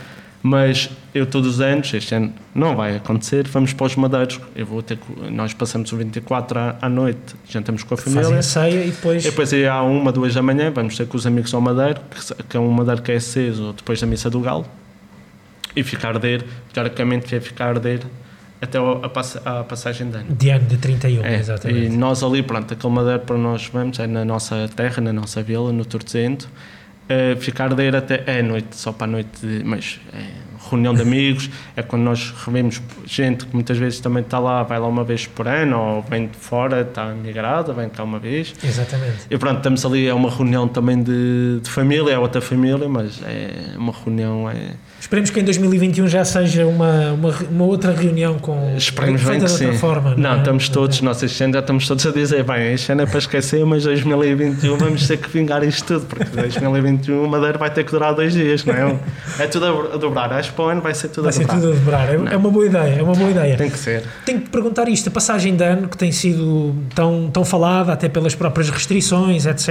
Mas 0.47 0.91
eu 1.11 1.25
todos 1.25 1.55
os 1.55 1.59
anos, 1.59 1.91
este 1.91 2.13
ano 2.13 2.31
não 2.53 2.75
vai 2.75 2.95
acontecer, 2.97 3.47
vamos 3.47 3.73
para 3.73 3.87
os 3.87 3.95
madeiros. 3.95 4.39
Eu 4.55 4.67
vou 4.67 4.83
ter, 4.83 4.99
nós 5.31 5.55
passamos 5.55 5.91
o 5.91 5.97
24 5.97 6.59
à, 6.59 6.75
à 6.83 6.87
noite, 6.87 7.35
jantamos 7.49 7.81
com 7.81 7.95
a 7.95 7.97
Fazem 7.97 8.21
família. 8.21 8.39
a 8.39 8.43
ceia 8.43 8.85
e 8.85 8.91
depois. 8.91 9.25
E 9.25 9.29
depois 9.31 9.51
há 9.53 9.81
uma, 9.81 10.11
duas 10.11 10.35
da 10.35 10.43
manhã, 10.43 10.71
vamos 10.71 10.95
ter 10.95 11.07
com 11.07 11.17
os 11.17 11.25
amigos 11.25 11.51
ao 11.51 11.61
Madeiro, 11.61 11.99
que, 12.11 12.43
que 12.43 12.57
é 12.57 12.59
um 12.59 12.69
Madeiro 12.69 13.01
que 13.01 13.11
é 13.11 13.15
aceso 13.15 13.73
depois 13.73 13.99
da 13.99 14.05
missa 14.05 14.29
do 14.29 14.39
Galo, 14.39 14.67
e 15.75 15.81
ficar 15.81 16.09
a 16.09 16.11
arder, 16.11 16.45
teoricamente 16.71 17.35
é 17.35 17.39
ficar 17.39 17.65
a 17.65 17.69
arder 17.69 18.01
até 18.65 18.77
a, 18.77 19.09
pass- 19.09 19.39
a 19.45 19.63
passagem 19.63 20.09
de 20.09 20.17
ano. 20.17 20.35
De 20.35 20.49
ano 20.49 20.65
de 20.65 20.77
31, 20.77 21.23
É, 21.25 21.35
exatamente. 21.39 21.85
E 21.85 21.89
nós 21.97 22.21
ali, 22.23 22.43
pronto, 22.43 22.73
aquele 22.73 22.93
Madeiro 22.93 23.19
para 23.21 23.37
nós 23.37 23.67
vamos 23.71 23.97
é 23.99 24.05
na 24.07 24.25
nossa 24.25 24.69
terra, 24.75 25.01
na 25.01 25.13
nossa 25.13 25.41
vila, 25.41 25.71
no 25.71 25.85
Tortezento. 25.85 26.49
Uh, 27.07 27.39
ficar 27.39 27.65
a 27.65 27.67
arder 27.67 27.95
até 27.95 28.23
é 28.25 28.41
noite, 28.41 28.75
só 28.75 28.91
para 28.91 29.05
a 29.05 29.07
noite, 29.07 29.29
de- 29.45 29.63
mas 29.63 29.99
é 30.11 30.23
reunião 30.69 30.93
de 30.93 31.01
amigos, 31.01 31.49
é 31.75 31.81
quando 31.81 32.03
nós 32.03 32.33
revemos 32.45 32.81
gente 33.05 33.45
que 33.45 33.53
muitas 33.53 33.77
vezes 33.77 33.99
também 33.99 34.23
está 34.23 34.39
lá, 34.39 34.63
vai 34.63 34.79
lá 34.79 34.87
uma 34.87 35.03
vez 35.03 35.25
por 35.27 35.47
ano, 35.47 35.77
ou 35.77 36.01
vem 36.01 36.27
de 36.27 36.37
fora, 36.37 36.81
está 36.81 37.05
migrada, 37.13 37.73
vem 37.73 37.89
cá 37.89 38.03
uma 38.03 38.19
vez. 38.19 38.53
Exatamente. 38.63 39.25
E 39.29 39.37
pronto, 39.37 39.57
estamos 39.57 39.85
ali, 39.85 40.07
é 40.07 40.13
uma 40.13 40.29
reunião 40.29 40.67
também 40.67 41.01
de, 41.01 41.59
de 41.61 41.69
família, 41.69 42.13
é 42.13 42.19
outra 42.19 42.41
família, 42.41 42.87
mas 42.87 43.21
é 43.23 43.77
uma 43.77 43.93
reunião, 43.93 44.49
é, 44.49 44.73
Esperemos 45.05 45.29
que 45.29 45.39
em 45.39 45.43
2021 45.43 46.07
já 46.07 46.25
seja 46.25 46.65
uma, 46.65 47.11
uma, 47.11 47.29
uma 47.51 47.65
outra 47.65 47.91
reunião 47.91 48.39
com 48.39 48.75
Esperemos 48.75 49.21
bem 49.23 49.39
que 49.39 49.47
sim. 49.47 49.71
forma. 49.73 50.15
Não, 50.17 50.33
é? 50.33 50.37
estamos 50.39 50.67
todos, 50.67 50.99
nós 51.01 51.21
este 51.21 51.43
ano 51.43 51.53
já 51.53 51.59
estamos 51.59 51.87
todos 51.87 52.07
a 52.07 52.11
dizer, 52.11 52.43
bem, 52.43 52.73
este 52.73 52.91
ano 52.91 53.03
é 53.03 53.05
para 53.05 53.19
esquecer, 53.19 53.63
mas 53.67 53.83
2021 53.83 54.75
vamos 54.77 55.07
ter 55.07 55.17
que 55.17 55.29
vingar 55.29 55.63
isto 55.63 55.85
tudo, 55.85 56.07
porque 56.07 56.25
2021 56.35 57.23
o 57.23 57.27
Madeira 57.27 57.55
vai 57.55 57.69
ter 57.69 57.83
que 57.83 57.91
durar 57.91 58.15
dois 58.15 58.33
dias, 58.33 58.65
não 58.65 58.73
é? 58.73 58.99
É 59.37 59.45
tudo 59.45 59.91
a 59.93 59.97
dobrar, 59.97 60.33
acho 60.33 60.53
para 60.55 60.65
o 60.65 60.69
ano 60.69 60.81
vai 60.81 60.93
ser 60.93 61.09
tudo 61.09 61.23
Vai 61.23 61.29
a 61.29 61.33
ser 61.33 61.41
dobrar. 61.45 61.59
tudo 61.59 61.71
a 61.71 61.75
dobrar. 61.75 62.09
É, 62.09 62.33
é 62.33 62.37
uma 62.37 62.49
boa 62.49 62.65
ideia, 62.65 62.95
é 62.95 63.03
uma 63.03 63.13
boa 63.13 63.29
ideia. 63.29 63.57
Tem 63.57 63.69
que 63.69 63.77
ser. 63.77 64.03
Tenho 64.25 64.39
que 64.39 64.45
te 64.45 64.49
perguntar 64.51 64.87
isto, 64.87 65.09
a 65.09 65.11
passagem 65.11 65.55
de 65.55 65.63
ano 65.63 65.87
que 65.87 65.97
tem 65.97 66.11
sido 66.11 66.75
tão, 66.93 67.29
tão 67.31 67.45
falada, 67.45 67.93
até 67.93 68.09
pelas 68.09 68.33
próprias 68.35 68.69
restrições, 68.69 69.45
etc. 69.45 69.69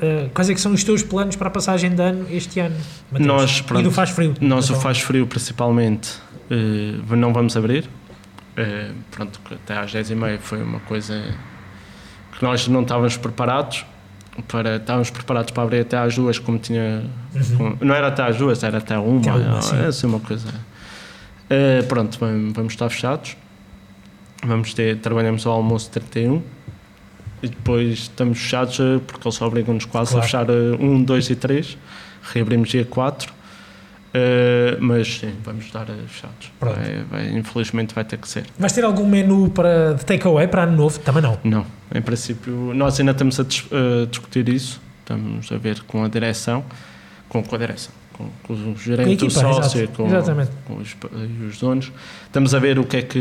eh, 0.00 0.28
quais 0.34 0.50
é 0.50 0.54
que 0.54 0.60
são 0.60 0.72
os 0.72 0.82
teus 0.84 1.02
planos 1.02 1.36
para 1.36 1.48
a 1.48 1.50
passagem 1.50 1.94
de 1.94 2.02
ano 2.02 2.26
este 2.30 2.60
ano? 2.60 2.74
Mateus? 3.10 3.26
Nós, 3.26 3.58
e 3.58 3.62
pronto, 3.62 3.82
do 3.84 3.90
Faz 3.90 4.10
Frio. 4.10 4.34
Nós 4.40 4.68
o 4.68 4.72
Então, 4.72 4.82
faz 4.82 5.00
frio 5.00 5.26
principalmente 5.26 6.10
eh, 6.50 6.94
não 7.16 7.32
vamos 7.32 7.56
abrir. 7.56 7.88
Eh, 8.56 8.90
pronto, 9.10 9.40
até 9.50 9.78
às 9.78 9.92
10h30 9.92 10.38
foi 10.40 10.62
uma 10.62 10.80
coisa 10.80 11.22
que 12.36 12.42
nós 12.44 12.66
não 12.68 12.82
estávamos 12.82 13.16
preparados. 13.16 13.84
Para, 14.48 14.76
estávamos 14.76 15.10
preparados 15.10 15.52
para 15.52 15.62
abrir 15.62 15.80
até 15.80 15.96
às 15.96 16.16
duas, 16.16 16.38
como 16.40 16.58
tinha. 16.58 17.04
como- 17.56 17.78
não 17.80 17.94
era 17.94 18.08
até 18.08 18.22
às 18.22 18.36
duas, 18.36 18.62
era 18.64 18.78
até 18.78 18.98
uma. 18.98 19.08
Uhum. 19.08 19.18
Até 19.20 19.30
uma, 19.48 19.62
sim. 19.62 19.76
é 19.76 19.86
assim 19.86 20.06
uma 20.08 20.18
coisa. 20.20 20.48
Eh, 21.48 21.82
pronto, 21.82 22.18
vam- 22.18 22.52
vamos 22.52 22.72
estar 22.72 22.88
fechados. 22.90 23.36
Vamos 24.44 24.74
ter, 24.74 24.98
trabalhamos 24.98 25.46
ao 25.46 25.52
almoço 25.54 25.88
31 25.90 26.42
e 27.42 27.48
depois 27.48 27.90
estamos 28.00 28.38
fechados 28.40 28.78
eh, 28.80 29.00
porque 29.06 29.26
eles 29.26 29.40
obrigam-nos 29.40 29.84
quase 29.84 30.10
Claro. 30.10 30.20
a 30.24 30.26
fechar 30.26 30.50
1, 30.50 31.02
2 31.04 31.30
e 31.30 31.36
3. 31.36 31.78
Reabrimos 32.32 32.68
dia 32.70 32.84
4. 32.84 33.32
Uh, 34.16 34.76
mas 34.80 35.08
sim, 35.18 35.34
vamos 35.44 35.64
estar 35.64 35.88
uh, 35.90 35.94
fechados. 36.06 36.52
Vai, 36.60 37.04
vai- 37.10 37.28
infelizmente 37.36 37.92
vai 37.94 38.04
ter 38.04 38.16
que 38.16 38.28
ser. 38.28 38.44
Vais 38.56 38.72
ter 38.72 38.84
algum 38.84 39.04
menu 39.06 39.50
para, 39.50 39.94
de 39.94 40.04
takeaway 40.06 40.46
para 40.46 40.62
ano 40.62 40.76
novo? 40.76 41.00
Também 41.00 41.20
não. 41.22 41.36
Não, 41.42 41.66
em 41.92 42.00
princípio, 42.00 42.72
nós 42.74 42.98
ainda 43.00 43.10
estamos 43.12 43.40
a 43.40 43.42
dis- 43.42 43.66
a 43.72 44.06
discutir 44.06 44.48
isso. 44.48 44.80
Estamos 45.00 45.50
a 45.50 45.56
ver 45.58 45.82
com 45.82 46.04
a 46.04 46.08
direção, 46.08 46.64
com, 47.28 47.42
com 47.42 47.54
a 47.56 47.58
direção, 47.58 47.92
com, 48.14 48.28
com 48.44 48.52
o 48.54 48.76
gerente, 48.76 49.04
Com 49.04 49.10
a 49.10 49.10
o 49.10 49.12
equipa, 49.12 49.30
sócio, 49.30 49.88
com, 49.88 50.06
Exatamente. 50.06 50.50
com 50.66 50.76
os, 50.76 50.96
os 51.48 51.58
donos. 51.58 51.92
Estamos 52.26 52.54
a 52.54 52.58
ver 52.58 52.78
o 52.78 52.84
que, 52.84 52.96
é 52.96 53.02
que, 53.02 53.18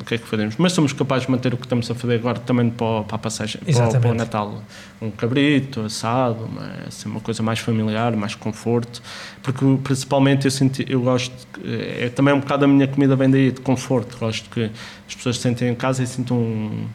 o 0.00 0.04
que 0.04 0.14
é 0.14 0.18
que 0.18 0.26
fazemos. 0.26 0.54
Mas 0.58 0.72
somos 0.72 0.92
capazes 0.92 1.26
de 1.26 1.32
manter 1.32 1.52
o 1.52 1.56
que 1.56 1.64
estamos 1.66 1.90
a 1.90 1.94
fazer 1.94 2.14
agora 2.14 2.38
também 2.38 2.70
para, 2.70 3.02
para 3.02 3.16
a 3.16 3.18
passagem, 3.18 3.60
para, 3.60 3.98
para 4.00 4.10
o. 4.10 4.14
Natal. 4.14 4.62
Um 5.02 5.10
cabrito, 5.10 5.80
assado, 5.80 6.44
uma, 6.44 6.62
assim, 6.86 7.08
uma 7.08 7.20
coisa 7.20 7.42
mais 7.42 7.58
familiar, 7.58 8.14
mais 8.16 8.34
conforto. 8.34 9.02
Porque 9.42 9.64
principalmente 9.82 10.44
eu, 10.44 10.50
senti, 10.50 10.84
eu 10.88 11.00
gosto, 11.02 11.34
é 11.64 12.08
também 12.10 12.32
um 12.32 12.40
bocado 12.40 12.64
a 12.64 12.68
minha 12.68 12.86
comida 12.86 13.16
vem 13.16 13.30
daí, 13.30 13.50
de 13.50 13.60
conforto. 13.60 14.16
Gosto 14.18 14.48
que 14.50 14.70
as 15.08 15.14
pessoas 15.14 15.36
se 15.36 15.42
sentem 15.42 15.68
em 15.70 15.74
casa 15.74 16.02
e 16.02 16.06
sintam. 16.06 16.36
um- 16.38 16.86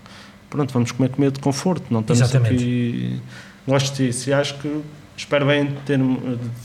Pronto, 0.50 0.74
vamos 0.74 0.92
comer 0.92 1.10
comida 1.10 1.32
de 1.32 1.40
conforto, 1.40 1.84
não 1.92 2.00
estamos 2.00 2.22
Exatamente. 2.22 2.56
aqui. 2.56 3.20
Gosto 3.68 3.96
disso 3.96 4.32
e 4.32 4.34
acho 4.34 4.58
que 4.58 4.82
espero 5.20 5.46
bem 5.46 5.70
ter, 5.86 5.98
de 5.98 6.06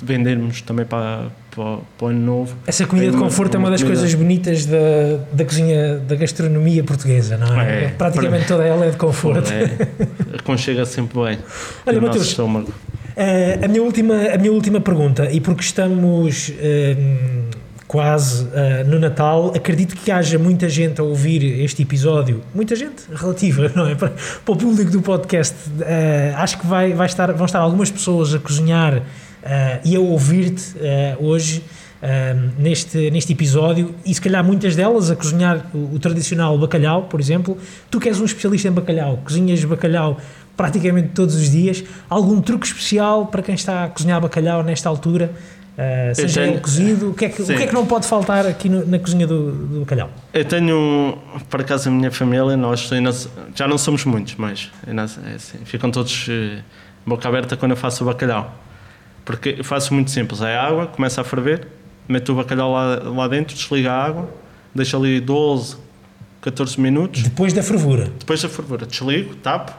vendermos 0.02 0.60
também 0.62 0.86
para, 0.86 1.26
para, 1.54 1.78
para 1.98 2.06
o 2.06 2.08
ano 2.08 2.20
novo. 2.20 2.56
Essa 2.66 2.86
comida 2.86 3.08
É 3.08 3.10
de 3.10 3.16
conforto 3.16 3.54
é 3.54 3.58
uma 3.58 3.64
uma 3.66 3.70
das 3.72 3.82
comida- 3.82 4.00
coisas 4.00 4.14
bonitas 4.14 4.64
da, 4.66 4.78
da 5.32 5.44
cozinha, 5.44 5.98
da 5.98 6.14
gastronomia 6.14 6.82
portuguesa, 6.84 7.36
não 7.36 7.60
é? 7.60 7.84
É, 7.84 7.88
Praticamente 7.88 8.46
toda 8.46 8.64
ela 8.64 8.86
é 8.86 8.90
de 8.90 8.96
conforto. 8.96 9.50
É, 9.52 10.38
aconchega 10.38 10.84
sempre 10.86 11.14
bem. 11.22 11.38
Olha, 11.86 11.96
nosso 11.96 12.06
Mateus, 12.08 12.26
estômago. 12.28 12.72
Eh, 13.16 13.58
a, 13.62 13.68
minha 13.68 13.82
última, 13.82 14.14
a 14.34 14.38
minha 14.38 14.52
última 14.52 14.80
pergunta, 14.80 15.30
e 15.30 15.40
porque 15.40 15.62
estamos 15.62 16.52
eh, 16.58 16.96
quase 17.86 18.48
eh, 18.54 18.84
no 18.84 18.98
Natal, 18.98 19.52
acredito 19.54 19.94
que 19.94 20.10
haja 20.10 20.38
muita 20.38 20.68
gente 20.68 21.00
a 21.00 21.04
ouvir 21.04 21.42
este 21.62 21.82
episódio, 21.82 22.42
muita 22.54 22.74
gente 22.74 23.04
relativa, 23.14 23.70
não 23.76 23.86
é? 23.86 23.94
Para, 23.94 24.10
para 24.44 24.52
o 24.52 24.56
público 24.56 24.90
do 24.90 25.02
podcast, 25.02 25.54
eh, 25.80 26.32
acho 26.36 26.58
que 26.58 26.66
vai, 26.66 26.92
vai 26.92 27.06
estar, 27.06 27.32
vão 27.32 27.46
estar 27.46 27.60
algumas 27.60 27.90
pessoas 27.90 28.34
a 28.34 28.38
cozinhar 28.38 29.02
eh, 29.42 29.80
e 29.84 29.96
a 29.96 30.00
ouvir-te 30.00 30.74
hoje. 31.20 31.62
neste, 32.58 33.10
neste 33.10 33.32
episódio 33.32 33.94
e 34.04 34.12
se 34.12 34.20
calhar 34.20 34.44
muitas 34.44 34.76
delas 34.76 35.10
a 35.10 35.16
cozinhar 35.16 35.70
o, 35.72 35.94
o 35.94 35.98
tradicional 35.98 36.58
bacalhau, 36.58 37.04
por 37.04 37.18
exemplo. 37.18 37.56
Tu 37.90 37.98
que 37.98 38.10
és 38.10 38.20
um 38.20 38.26
especialista 38.26 38.68
em 38.68 38.72
bacalhau, 38.72 39.22
cozinhas 39.24 39.64
bacalhau 39.64 40.18
praticamente 40.54 41.08
todos 41.14 41.34
os 41.34 41.50
dias. 41.50 41.82
Algum 42.10 42.42
truque 42.42 42.66
especial 42.66 43.28
para 43.28 43.40
quem 43.42 43.54
está 43.54 43.84
a 43.84 43.88
cozinhar 43.88 44.20
bacalhau 44.20 44.62
nesta 44.62 44.86
altura? 44.86 45.32
Uh, 45.76 46.14
seja 46.14 46.42
tenho- 46.42 46.60
cozido, 46.60 47.10
o 47.10 47.14
que, 47.14 47.24
é 47.24 47.28
que, 47.28 47.42
o 47.42 47.46
que 47.46 47.52
é 47.52 47.66
que 47.66 47.74
não 47.74 47.84
pode 47.84 48.06
faltar 48.06 48.46
aqui 48.46 48.68
no- 48.68 48.86
na 48.86 48.96
cozinha 48.98 49.26
do, 49.26 49.50
do 49.50 49.80
bacalhau? 49.80 50.08
Eu 50.32 50.44
tenho, 50.44 51.18
por 51.50 51.60
acaso, 51.60 51.88
a 51.88 51.92
minha 51.92 52.12
família, 52.12 52.56
nós 52.56 52.92
ainda, 52.92 53.10
já 53.56 53.66
não 53.66 53.76
somos 53.76 54.04
muitos, 54.04 54.36
mas 54.36 54.70
ainda, 54.86 55.02
é 55.02 55.34
assim, 55.34 55.58
ficam 55.64 55.90
todos 55.90 56.26
eh, 56.30 56.60
boca 57.04 57.28
aberta 57.28 57.56
quando 57.56 57.72
eu 57.72 57.76
faço 57.76 58.04
o 58.04 58.06
bacalhau. 58.06 58.54
Porque 59.24 59.56
eu 59.58 59.64
faço 59.64 59.92
muito 59.92 60.12
simples: 60.12 60.40
é 60.42 60.56
água, 60.56 60.86
começa 60.86 61.20
a 61.20 61.24
ferver, 61.24 61.66
meto 62.08 62.30
o 62.32 62.36
bacalhau 62.36 62.72
lá, 62.72 62.96
lá 63.02 63.26
dentro, 63.26 63.56
desliga 63.56 63.90
a 63.90 64.04
água, 64.04 64.30
deixo 64.72 64.96
ali 64.96 65.18
12, 65.20 65.76
14 66.40 66.80
minutos. 66.80 67.20
Depois 67.22 67.52
da 67.52 67.64
fervura. 67.64 68.12
Depois 68.16 68.40
da 68.40 68.48
fervura, 68.48 68.86
desligo, 68.86 69.34
tapo, 69.36 69.72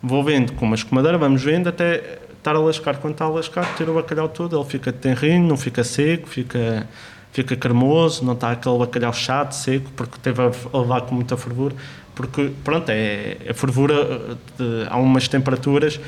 vou 0.00 0.22
vendo 0.22 0.52
com 0.52 0.66
uma 0.66 0.76
escumadeira, 0.76 1.18
vamos 1.18 1.42
vendo 1.42 1.68
até 1.68 2.18
estar 2.42 2.56
a 2.56 2.58
lascar. 2.58 2.96
Quando 2.98 3.14
está 3.14 3.24
a 3.24 3.28
lascar, 3.28 3.74
tiro 3.76 3.92
o 3.92 3.94
bacalhau 3.94 4.28
todo, 4.28 4.58
ele 4.58 4.68
fica 4.68 4.92
tenrinho, 4.92 5.46
não 5.46 5.56
fica 5.56 5.84
seco, 5.84 6.28
fica, 6.28 6.86
fica 7.32 7.56
cremoso, 7.56 8.24
não 8.24 8.34
está 8.34 8.50
aquele 8.50 8.78
bacalhau 8.78 9.12
chato, 9.12 9.52
seco, 9.52 9.90
porque 9.96 10.18
teve 10.20 10.42
a 10.42 10.78
levar 10.78 11.02
com 11.02 11.14
muita 11.14 11.36
fervura. 11.36 11.74
Porque, 12.14 12.52
pronto, 12.62 12.90
é, 12.90 13.38
a 13.48 13.54
fervura, 13.54 14.36
de, 14.58 14.86
há 14.90 14.98
umas 14.98 15.28
temperaturas 15.28 15.98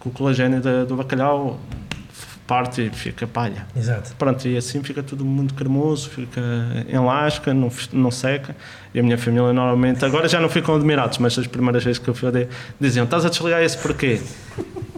que 0.00 0.08
o 0.08 0.10
colagênio 0.10 0.60
do 0.86 0.96
bacalhau 0.96 1.58
parte 2.46 2.82
e 2.82 2.90
fica 2.90 3.26
palha. 3.26 3.66
Exato. 3.74 4.14
Pronto, 4.16 4.46
e 4.46 4.56
assim 4.56 4.82
fica 4.82 5.02
tudo 5.02 5.24
muito 5.24 5.54
cremoso, 5.54 6.10
fica 6.10 6.42
em 6.86 6.98
lasca, 6.98 7.54
não, 7.54 7.70
não 7.92 8.10
seca. 8.10 8.54
E 8.92 9.00
a 9.00 9.02
minha 9.02 9.16
família 9.16 9.52
normalmente, 9.52 10.04
agora 10.04 10.28
já 10.28 10.38
não 10.40 10.50
ficam 10.50 10.74
admirados, 10.74 11.16
mas 11.16 11.38
as 11.38 11.46
primeiras 11.46 11.82
vezes 11.82 11.98
que 11.98 12.08
eu 12.08 12.14
fui 12.14 12.30
diziam: 12.78 13.04
Estás 13.04 13.24
a 13.24 13.30
desligar 13.30 13.62
esse 13.62 13.78
porquê? 13.78 14.20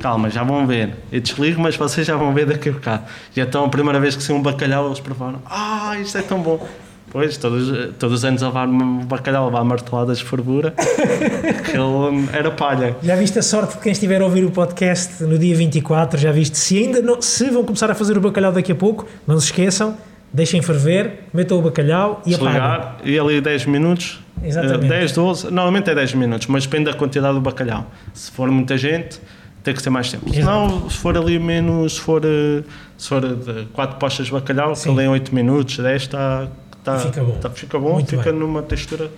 Calma, 0.00 0.28
já 0.30 0.42
vão 0.42 0.66
ver. 0.66 0.94
Eu 1.10 1.20
desligo, 1.20 1.60
mas 1.60 1.76
vocês 1.76 2.06
já 2.06 2.16
vão 2.16 2.32
ver 2.34 2.46
daqui 2.46 2.68
a 2.68 2.72
bocado. 2.72 3.04
E 3.34 3.40
então 3.40 3.64
a 3.64 3.68
primeira 3.68 3.98
vez 3.98 4.14
que 4.14 4.22
saiu 4.22 4.36
um 4.38 4.42
bacalhau, 4.42 4.86
eles 4.86 5.00
provaram: 5.00 5.40
Ah, 5.46 5.96
isto 6.00 6.18
é 6.18 6.22
tão 6.22 6.40
bom. 6.40 6.66
Pois, 7.10 7.36
todos, 7.36 7.94
todos 7.98 8.18
os 8.18 8.24
anos 8.24 8.42
a 8.42 8.48
levar 8.48 8.66
bacalhau, 9.04 9.44
a 9.44 9.46
levar 9.46 9.64
marteladas 9.64 10.18
de 10.18 10.24
fervura, 10.24 10.74
que 10.76 12.36
era 12.36 12.50
palha. 12.50 12.96
Já 13.02 13.16
viste 13.16 13.38
a 13.38 13.42
sorte 13.42 13.76
de 13.76 13.80
quem 13.80 13.92
estiver 13.92 14.20
a 14.20 14.24
ouvir 14.24 14.44
o 14.44 14.50
podcast 14.50 15.22
no 15.22 15.38
dia 15.38 15.56
24? 15.56 16.18
Já 16.18 16.32
viste? 16.32 16.58
Se 16.58 16.78
ainda 16.78 17.00
não, 17.00 17.22
se 17.22 17.48
vão 17.48 17.64
começar 17.64 17.90
a 17.90 17.94
fazer 17.94 18.18
o 18.18 18.20
bacalhau 18.20 18.52
daqui 18.52 18.72
a 18.72 18.74
pouco, 18.74 19.06
não 19.26 19.38
se 19.38 19.46
esqueçam, 19.46 19.96
deixem 20.32 20.60
ferver, 20.60 21.20
metam 21.32 21.58
o 21.58 21.62
bacalhau 21.62 22.20
e 22.26 22.30
desligar 22.30 22.98
e 23.04 23.18
ali 23.18 23.40
10 23.40 23.66
minutos, 23.66 24.20
Exatamente. 24.42 24.84
eh, 24.86 24.98
10, 25.00 25.12
12, 25.12 25.46
normalmente 25.46 25.88
é 25.88 25.94
10 25.94 26.14
minutos, 26.14 26.46
mas 26.48 26.66
depende 26.66 26.90
da 26.90 26.94
quantidade 26.94 27.34
do 27.34 27.40
bacalhau. 27.40 27.86
Se 28.12 28.30
for 28.32 28.50
muita 28.50 28.76
gente, 28.76 29.20
tem 29.66 29.74
que 29.74 29.82
ser 29.82 29.90
mais 29.90 30.10
tempo. 30.10 30.32
Se 30.32 30.40
não, 30.42 30.88
se 30.88 30.96
for 30.96 31.16
ali 31.18 31.38
menos, 31.38 31.94
se 31.96 32.00
for, 32.00 32.22
eh, 32.24 32.62
se 32.96 33.08
for 33.08 33.20
de 33.20 33.64
4 33.72 33.98
postas 33.98 34.26
de 34.26 34.32
bacalhau, 34.32 34.72
que 34.72 34.78
Sim. 34.78 34.92
ali 34.92 35.02
em 35.04 35.08
8 35.08 35.34
minutos, 35.34 35.76
10 35.78 36.02
está, 36.02 36.48
está, 36.78 36.98
Fica 37.00 37.22
bom. 37.22 37.32
está- 37.34 37.50
fica 37.50 37.78
bom, 37.78 37.92
Muito 37.94 38.08
fica 38.16 38.30
bem. 38.30 38.40
numa 38.40 38.62
textura 38.62 39.10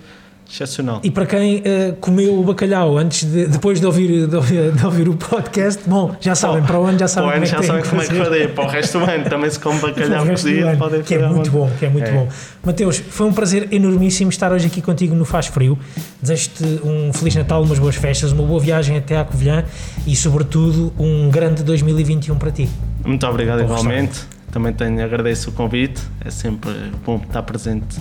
excepcional. 0.49 0.99
E 1.03 1.11
para 1.11 1.25
quem 1.25 1.57
uh, 1.57 1.95
comeu 1.99 2.39
o 2.39 2.43
bacalhau 2.43 2.97
antes 2.97 3.23
de, 3.23 3.45
depois 3.45 3.79
de 3.79 3.85
ouvir, 3.85 4.27
de 4.27 4.35
ouvir, 4.35 4.71
de, 4.71 4.85
ouvir, 4.85 5.07
o 5.07 5.15
podcast, 5.15 5.81
bom, 5.87 6.15
já 6.19 6.33
sabem, 6.33 6.63
para 6.63 6.79
o 6.79 6.85
ano 6.85 6.97
já 6.97 7.07
sabem, 7.07 7.31
como, 7.31 7.43
é 7.43 7.45
já 7.45 7.63
sabem 7.63 7.83
como 7.83 8.01
é 8.01 8.07
que 8.07 8.15
fazer. 8.15 8.53
Para 8.53 8.63
o 8.65 8.67
resto 8.67 8.99
do 8.99 9.05
ano 9.05 9.23
também 9.25 9.49
se 9.49 9.59
come 9.59 9.79
bacalhau 9.81 10.25
cozido, 10.25 10.77
podem 10.77 11.01
Que 11.03 11.15
é 11.15 11.27
muito 11.27 11.51
bom, 11.51 11.69
que 11.77 11.85
é 11.85 11.89
muito 11.89 12.07
é. 12.07 12.11
bom. 12.11 12.27
Mateus, 12.63 12.97
foi 12.97 13.27
um 13.27 13.33
prazer 13.33 13.67
enormíssimo 13.71 14.29
estar 14.29 14.51
hoje 14.51 14.67
aqui 14.67 14.81
contigo 14.81 15.15
no 15.15 15.25
Faz 15.25 15.47
Frio. 15.47 15.77
Desejo-te 16.21 16.63
um 16.83 17.13
Feliz 17.13 17.35
Natal, 17.35 17.61
umas 17.63 17.79
boas 17.79 17.95
festas, 17.95 18.31
uma 18.31 18.43
boa 18.43 18.59
viagem 18.59 18.97
até 18.97 19.17
à 19.17 19.23
Covilhã 19.23 19.63
e, 20.05 20.15
sobretudo, 20.15 20.91
um 20.97 21.29
grande 21.29 21.63
2021 21.63 22.35
para 22.35 22.51
ti. 22.51 22.67
Muito 23.05 23.25
obrigado, 23.27 23.61
igualmente. 23.61 24.21
Também 24.51 24.73
tenho, 24.73 25.03
agradeço 25.03 25.51
o 25.51 25.53
convite, 25.53 26.01
é 26.25 26.31
sempre 26.31 26.71
bom 27.05 27.17
estar 27.17 27.43
presente 27.43 27.99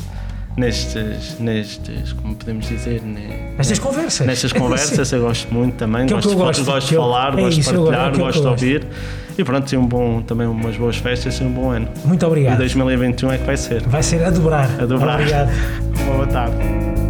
nestes, 0.58 1.38
nestes 1.38 2.12
como 2.12 2.34
podemos 2.34 2.66
dizer, 2.66 3.02
ne, 3.02 3.54
nestas 3.56 3.78
conversas. 3.78 4.26
Nestas 4.26 4.52
conversas 4.54 5.12
eu 5.12 5.22
gosto 5.22 5.52
muito 5.52 5.76
também, 5.76 6.06
que 6.06 6.14
gosto, 6.14 6.32
é 6.32 6.34
gosto, 6.34 6.64
gosto 6.64 6.88
de 6.88 6.96
falar, 6.96 7.38
é 7.38 7.42
gosto 7.42 7.60
isso, 7.60 7.70
de 7.70 7.76
partilhar, 7.76 8.14
é 8.14 8.18
gosto 8.18 8.40
de 8.40 8.46
ouvir. 8.46 8.86
E 9.38 9.44
pronto, 9.44 9.76
um 9.76 9.86
bom, 9.86 10.20
também 10.22 10.48
umas 10.48 10.76
boas 10.76 10.96
festas 10.96 11.36
e 11.36 11.44
um 11.44 11.52
bom 11.52 11.70
ano. 11.70 11.88
Muito 12.04 12.26
obrigado. 12.26 12.56
E 12.56 12.58
2021 12.58 13.32
é 13.32 13.38
que 13.38 13.44
vai 13.44 13.56
ser. 13.56 13.82
Vai 13.82 14.02
ser 14.02 14.24
a 14.24 14.30
dobrar. 14.30 14.68
A 14.80 14.84
dobrar. 14.84 15.20
Obrigado. 15.20 15.50
Boa 16.10 16.26
tarde. 16.26 17.07